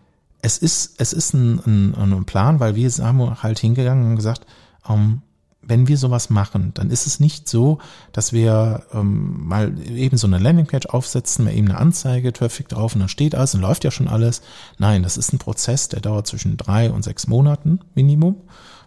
es 0.41 0.57
ist, 0.57 0.95
es 0.99 1.13
ist 1.13 1.33
ein, 1.33 1.59
ein, 1.65 1.95
ein 1.95 2.25
Plan, 2.25 2.59
weil 2.59 2.75
wir 2.75 2.89
haben 2.89 3.43
halt 3.43 3.59
hingegangen 3.59 4.09
und 4.09 4.15
gesagt, 4.15 4.45
ähm, 4.87 5.21
wenn 5.61 5.87
wir 5.87 5.97
sowas 5.97 6.29
machen, 6.29 6.71
dann 6.73 6.89
ist 6.89 7.05
es 7.05 7.19
nicht 7.19 7.47
so, 7.47 7.79
dass 8.11 8.33
wir 8.33 8.83
ähm, 8.93 9.47
mal 9.47 9.77
eben 9.87 10.17
so 10.17 10.25
eine 10.25 10.39
Landingpage 10.39 10.87
aufsetzen, 10.87 11.45
mal 11.45 11.53
eben 11.53 11.67
eine 11.67 11.77
Anzeige, 11.77 12.33
Traffic 12.33 12.69
drauf 12.69 12.95
und 12.95 13.01
dann 13.01 13.09
steht 13.09 13.35
alles 13.35 13.53
und 13.53 13.61
läuft 13.61 13.83
ja 13.83 13.91
schon 13.91 14.07
alles. 14.07 14.41
Nein, 14.77 15.03
das 15.03 15.17
ist 15.17 15.33
ein 15.33 15.37
Prozess, 15.37 15.89
der 15.89 15.99
dauert 15.99 16.27
zwischen 16.27 16.57
drei 16.57 16.89
und 16.89 17.03
sechs 17.03 17.27
Monaten 17.27 17.81
Minimum, 17.93 18.37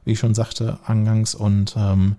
wie 0.04 0.12
ich 0.12 0.18
schon 0.18 0.34
sagte 0.34 0.78
angangs. 0.84 1.34
Und 1.34 1.74
ähm, 1.76 2.16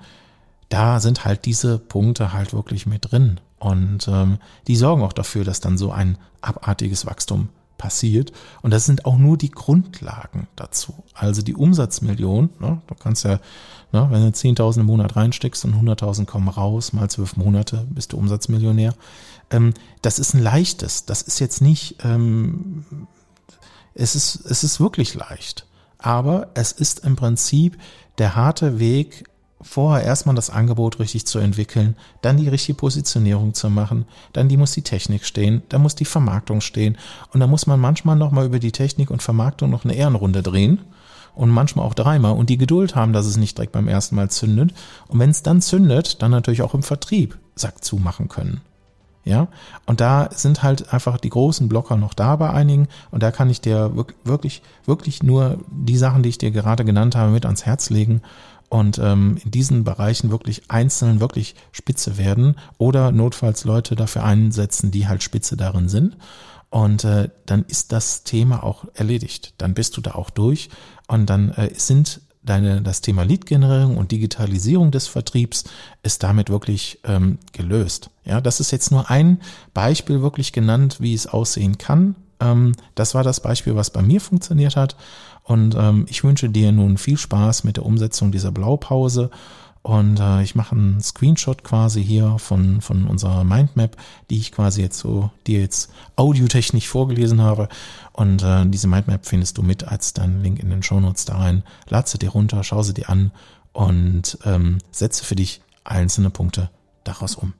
da 0.70 1.00
sind 1.00 1.26
halt 1.26 1.46
diese 1.46 1.78
Punkte 1.78 2.32
halt 2.32 2.54
wirklich 2.54 2.86
mit 2.86 3.12
drin. 3.12 3.40
Und 3.64 4.08
ähm, 4.08 4.40
die 4.68 4.76
sorgen 4.76 5.04
auch 5.04 5.14
dafür, 5.14 5.44
dass 5.44 5.60
dann 5.60 5.78
so 5.78 5.92
ein 5.92 6.18
abartiges 6.42 7.06
Wachstum 7.06 7.50
passiert. 7.78 8.32
Und 8.62 8.72
das 8.72 8.86
sind 8.86 9.06
auch 9.06 9.18
nur 9.18 9.38
die 9.38 9.52
Grundlagen 9.52 10.48
dazu. 10.56 10.94
Also 11.14 11.42
die 11.42 11.56
Umsatzmillion, 11.56 12.50
ne, 12.60 12.82
du 12.88 12.96
kannst 12.96 13.26
ja 13.26 13.40
Ne? 13.94 14.08
Wenn 14.10 14.24
du 14.24 14.30
10.000 14.30 14.82
im 14.82 14.88
Monat 14.88 15.16
reinsteckst 15.16 15.64
und 15.64 15.76
100.000 15.76 16.26
kommen 16.26 16.50
raus, 16.50 16.92
mal 16.92 17.10
zwölf 17.10 17.38
Monate, 17.38 17.86
bist 17.90 18.12
du 18.12 18.18
Umsatzmillionär. 18.18 18.96
Ähm, 19.52 19.74
das 20.02 20.20
ist 20.20 20.34
ein 20.34 20.42
leichtes. 20.42 21.06
Das 21.06 21.22
ist 21.22 21.40
jetzt 21.40 21.62
nicht, 21.62 21.98
ähm, 22.04 23.08
es 23.94 24.16
ist, 24.16 24.44
es 24.50 24.64
ist 24.64 24.80
wirklich 24.80 25.14
leicht. 25.14 25.68
Aber 26.00 26.50
es 26.56 26.72
ist 26.72 27.06
im 27.06 27.16
Prinzip 27.16 27.78
der 28.18 28.36
harte 28.36 28.80
Weg, 28.80 29.26
vorher 29.64 30.06
erstmal 30.06 30.36
das 30.36 30.50
Angebot 30.50 31.00
richtig 31.00 31.26
zu 31.26 31.40
entwickeln, 31.40 31.96
dann 32.22 32.38
die 32.38 32.50
richtige 32.50 32.78
Positionierung 32.78 33.54
zu 33.54 33.70
machen, 33.70 34.06
dann 34.34 34.50
die 34.50 34.58
muss 34.58 34.72
die 34.72 34.82
Technik 34.82 35.26
stehen, 35.26 35.64
dann 35.70 35.82
muss 35.82 35.96
die 35.96 36.06
Vermarktung 36.06 36.62
stehen 36.62 36.98
und 37.34 37.40
dann 37.40 37.50
muss 37.50 37.68
man 37.68 37.80
manchmal 37.80 38.16
nochmal 38.16 38.46
über 38.46 38.60
die 38.60 38.72
Technik 38.72 39.10
und 39.10 39.24
Vermarktung 39.24 39.70
noch 39.70 39.86
eine 39.86 39.96
Ehrenrunde 39.96 40.44
drehen 40.44 40.80
und 41.36 41.50
manchmal 41.50 41.86
auch 41.86 41.94
dreimal 41.94 42.34
und 42.34 42.50
die 42.50 42.58
Geduld 42.58 42.96
haben, 42.96 43.14
dass 43.14 43.26
es 43.26 43.38
nicht 43.38 43.58
direkt 43.58 43.72
beim 43.72 43.88
ersten 43.88 44.16
Mal 44.16 44.30
zündet. 44.30 44.74
Und 45.08 45.20
wenn 45.20 45.30
es 45.30 45.44
dann 45.44 45.62
zündet, 45.62 46.22
dann 46.22 46.32
natürlich 46.32 46.62
auch 46.62 46.74
im 46.74 46.84
Vertrieb 46.84 47.38
Sack 47.56 47.84
zumachen 47.84 48.30
können. 48.30 48.62
Ja, 49.26 49.48
und 49.86 50.02
da 50.02 50.30
sind 50.32 50.64
halt 50.64 50.94
einfach 50.94 51.18
die 51.18 51.30
großen 51.30 51.70
Blocker 51.70 51.96
noch 51.96 52.14
da 52.14 52.36
bei 52.36 52.50
einigen 52.50 52.90
und 53.10 53.24
da 53.24 53.32
kann 53.32 53.50
ich 53.50 53.62
dir 53.62 53.92
wirklich, 54.26 54.62
wirklich 54.84 55.24
nur 55.24 55.60
die 55.72 55.96
Sachen, 55.96 56.24
die 56.24 56.30
ich 56.30 56.40
dir 56.40 56.52
gerade 56.52 56.84
genannt 56.84 57.16
habe, 57.16 57.32
mit 57.32 57.46
ans 57.46 57.66
Herz 57.66 57.90
legen 57.90 58.22
und 58.74 58.98
ähm, 58.98 59.38
in 59.46 59.52
diesen 59.52 59.84
Bereichen 59.84 60.32
wirklich 60.32 60.64
einzeln 60.68 61.20
wirklich 61.20 61.54
spitze 61.72 62.18
werden 62.18 62.56
oder 62.80 63.12
notfalls 63.12 63.66
Leute 63.66 63.96
dafür 63.96 64.24
einsetzen, 64.24 64.90
die 64.90 65.08
halt 65.08 65.22
spitze 65.22 65.56
darin 65.56 65.90
sind. 65.90 66.18
Und 66.72 67.04
äh, 67.04 67.30
dann 67.46 67.66
ist 67.68 67.92
das 67.92 68.24
Thema 68.24 68.64
auch 68.64 68.86
erledigt. 68.96 69.54
Dann 69.60 69.76
bist 69.76 69.96
du 69.96 70.02
da 70.02 70.16
auch 70.16 70.32
durch 70.32 70.72
und 71.08 71.30
dann 71.30 71.52
äh, 71.52 71.70
sind 71.76 72.22
deine, 72.42 72.82
das 72.82 73.02
Thema 73.02 73.22
Lead-Generierung 73.22 73.96
und 73.96 74.12
Digitalisierung 74.12 74.90
des 74.90 75.06
Vertriebs 75.06 75.66
ist 76.02 76.24
damit 76.24 76.50
wirklich 76.50 76.98
ähm, 77.04 77.38
gelöst. 77.52 78.10
Ja, 78.26 78.42
das 78.42 78.60
ist 78.60 78.72
jetzt 78.72 78.90
nur 78.90 79.08
ein 79.12 79.40
Beispiel 79.76 80.24
wirklich 80.24 80.52
genannt, 80.52 80.98
wie 81.00 81.14
es 81.14 81.28
aussehen 81.28 81.78
kann. 81.78 82.16
Ähm, 82.40 82.72
das 82.96 83.14
war 83.14 83.24
das 83.24 83.40
Beispiel, 83.40 83.76
was 83.76 83.92
bei 83.92 84.02
mir 84.02 84.20
funktioniert 84.20 84.76
hat. 84.76 84.96
Und 85.44 85.76
ähm, 85.78 86.06
ich 86.10 86.24
wünsche 86.24 86.50
dir 86.50 86.72
nun 86.72 86.98
viel 86.98 87.18
Spaß 87.18 87.64
mit 87.64 87.78
der 87.78 87.86
Umsetzung 87.86 88.32
dieser 88.32 88.52
Blaupause. 88.52 89.30
Und 89.82 90.22
äh, 90.22 90.42
ich 90.42 90.56
mache 90.56 90.76
einen 90.76 91.02
Screenshot 91.02 91.64
quasi 91.64 92.02
hier 92.04 92.40
von, 92.40 92.80
von 92.80 93.06
unserer 93.06 93.44
Mindmap, 93.44 93.98
die 94.30 94.38
ich 94.38 94.54
quasi 94.54 94.82
jetzt 94.82 94.98
so 94.98 95.30
dir 95.46 95.60
jetzt 95.60 95.92
audiotechnisch 96.16 96.88
vorgelesen 96.88 97.42
habe. 97.42 97.68
Und 98.14 98.44
äh, 98.44 98.66
diese 98.66 98.88
Mindmap 98.88 99.26
findest 99.26 99.58
du 99.58 99.62
mit 99.62 99.86
als 99.86 100.14
dann 100.14 100.42
Link 100.42 100.60
in 100.60 100.70
den 100.70 100.84
Shownotes 100.84 101.26
da 101.26 101.38
rein. 101.38 101.64
Lad 101.90 102.08
sie 102.08 102.18
dir 102.18 102.30
runter, 102.30 102.64
schau 102.64 102.82
sie 102.82 102.94
dir 102.94 103.10
an 103.10 103.32
und 103.74 104.38
ähm, 104.46 104.78
setze 104.92 105.26
für 105.26 105.36
dich 105.36 105.62
einzelne 105.84 106.30
Punkte 106.30 106.70
daraus 107.04 107.36
um. 107.36 107.54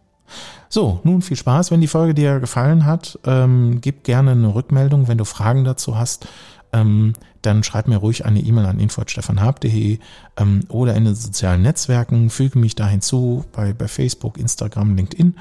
So, 0.70 1.02
nun 1.04 1.22
viel 1.22 1.38
Spaß. 1.38 1.72
Wenn 1.72 1.82
die 1.82 1.88
Folge 1.88 2.14
dir 2.14 2.40
gefallen 2.40 2.86
hat, 2.86 3.20
ähm, 3.26 3.82
gib 3.82 4.06
gerne 4.06 4.32
eine 4.32 4.56
Rückmeldung, 4.56 5.10
wenn 5.10 5.18
du 5.18 5.26
Fragen 5.26 5.66
dazu 5.66 5.98
hast. 5.98 6.28
Ähm, 6.74 7.14
dann 7.42 7.64
schreib 7.64 7.88
mir 7.88 7.98
ruhig 7.98 8.26
eine 8.26 8.40
E-Mail 8.40 8.66
an 8.66 8.80
info.stefanhab.de 8.80 10.00
ähm, 10.38 10.60
oder 10.70 10.96
in 10.96 11.06
den 11.06 11.16
sozialen 11.16 11.62
Netzwerken. 11.62 12.30
Füge 12.30 12.60
mich 12.60 12.76
da 12.76 12.88
hinzu 12.88 13.46
bei, 13.52 13.74
bei 13.74 13.88
Facebook, 13.88 14.38
Instagram, 14.38 14.96
LinkedIn 14.96 15.36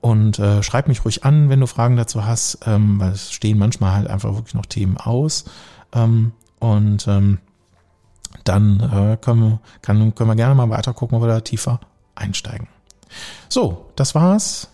und 0.00 0.38
äh, 0.38 0.62
schreib 0.62 0.88
mich 0.88 1.04
ruhig 1.04 1.24
an, 1.24 1.48
wenn 1.48 1.60
du 1.60 1.66
Fragen 1.66 1.96
dazu 1.96 2.24
hast, 2.24 2.60
ähm, 2.66 3.00
weil 3.00 3.12
es 3.12 3.32
stehen 3.32 3.58
manchmal 3.58 3.94
halt 3.94 4.08
einfach 4.08 4.34
wirklich 4.34 4.54
noch 4.54 4.66
Themen 4.66 4.96
aus. 4.96 5.44
Ähm, 5.92 6.32
und 6.60 7.06
ähm, 7.08 7.38
dann 8.44 8.80
äh, 8.80 9.16
können, 9.20 9.40
wir, 9.40 9.60
kann, 9.82 10.14
können 10.14 10.30
wir 10.30 10.36
gerne 10.36 10.54
mal 10.54 10.70
weiter 10.70 10.92
gucken, 10.92 11.20
da 11.20 11.40
tiefer 11.40 11.80
einsteigen. 12.14 12.68
So, 13.48 13.86
das 13.96 14.14
war's. 14.14 14.68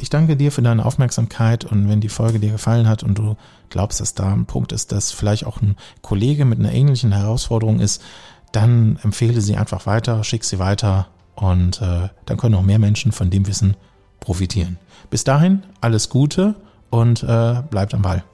Ich 0.00 0.08
danke 0.08 0.34
dir 0.34 0.50
für 0.50 0.62
deine 0.62 0.86
Aufmerksamkeit 0.86 1.66
und 1.66 1.90
wenn 1.90 2.00
die 2.00 2.08
Folge 2.08 2.40
dir 2.40 2.52
gefallen 2.52 2.88
hat 2.88 3.02
und 3.02 3.18
du 3.18 3.36
glaubst, 3.68 4.00
dass 4.00 4.14
da 4.14 4.32
ein 4.32 4.46
Punkt 4.46 4.72
ist, 4.72 4.92
dass 4.92 5.12
vielleicht 5.12 5.44
auch 5.44 5.60
ein 5.60 5.76
Kollege 6.00 6.46
mit 6.46 6.58
einer 6.58 6.72
ähnlichen 6.72 7.12
Herausforderung 7.12 7.80
ist, 7.80 8.02
dann 8.50 8.98
empfehle 9.02 9.42
sie 9.42 9.56
einfach 9.56 9.84
weiter, 9.84 10.24
schick 10.24 10.44
sie 10.44 10.58
weiter 10.58 11.08
und 11.34 11.82
äh, 11.82 12.08
dann 12.24 12.36
können 12.38 12.54
auch 12.54 12.62
mehr 12.62 12.78
Menschen 12.78 13.12
von 13.12 13.28
dem 13.28 13.46
Wissen 13.46 13.76
profitieren. 14.20 14.78
Bis 15.10 15.22
dahin 15.24 15.64
alles 15.82 16.08
Gute 16.08 16.54
und 16.88 17.22
äh, 17.22 17.62
bleibt 17.68 17.92
am 17.92 18.00
Ball. 18.00 18.24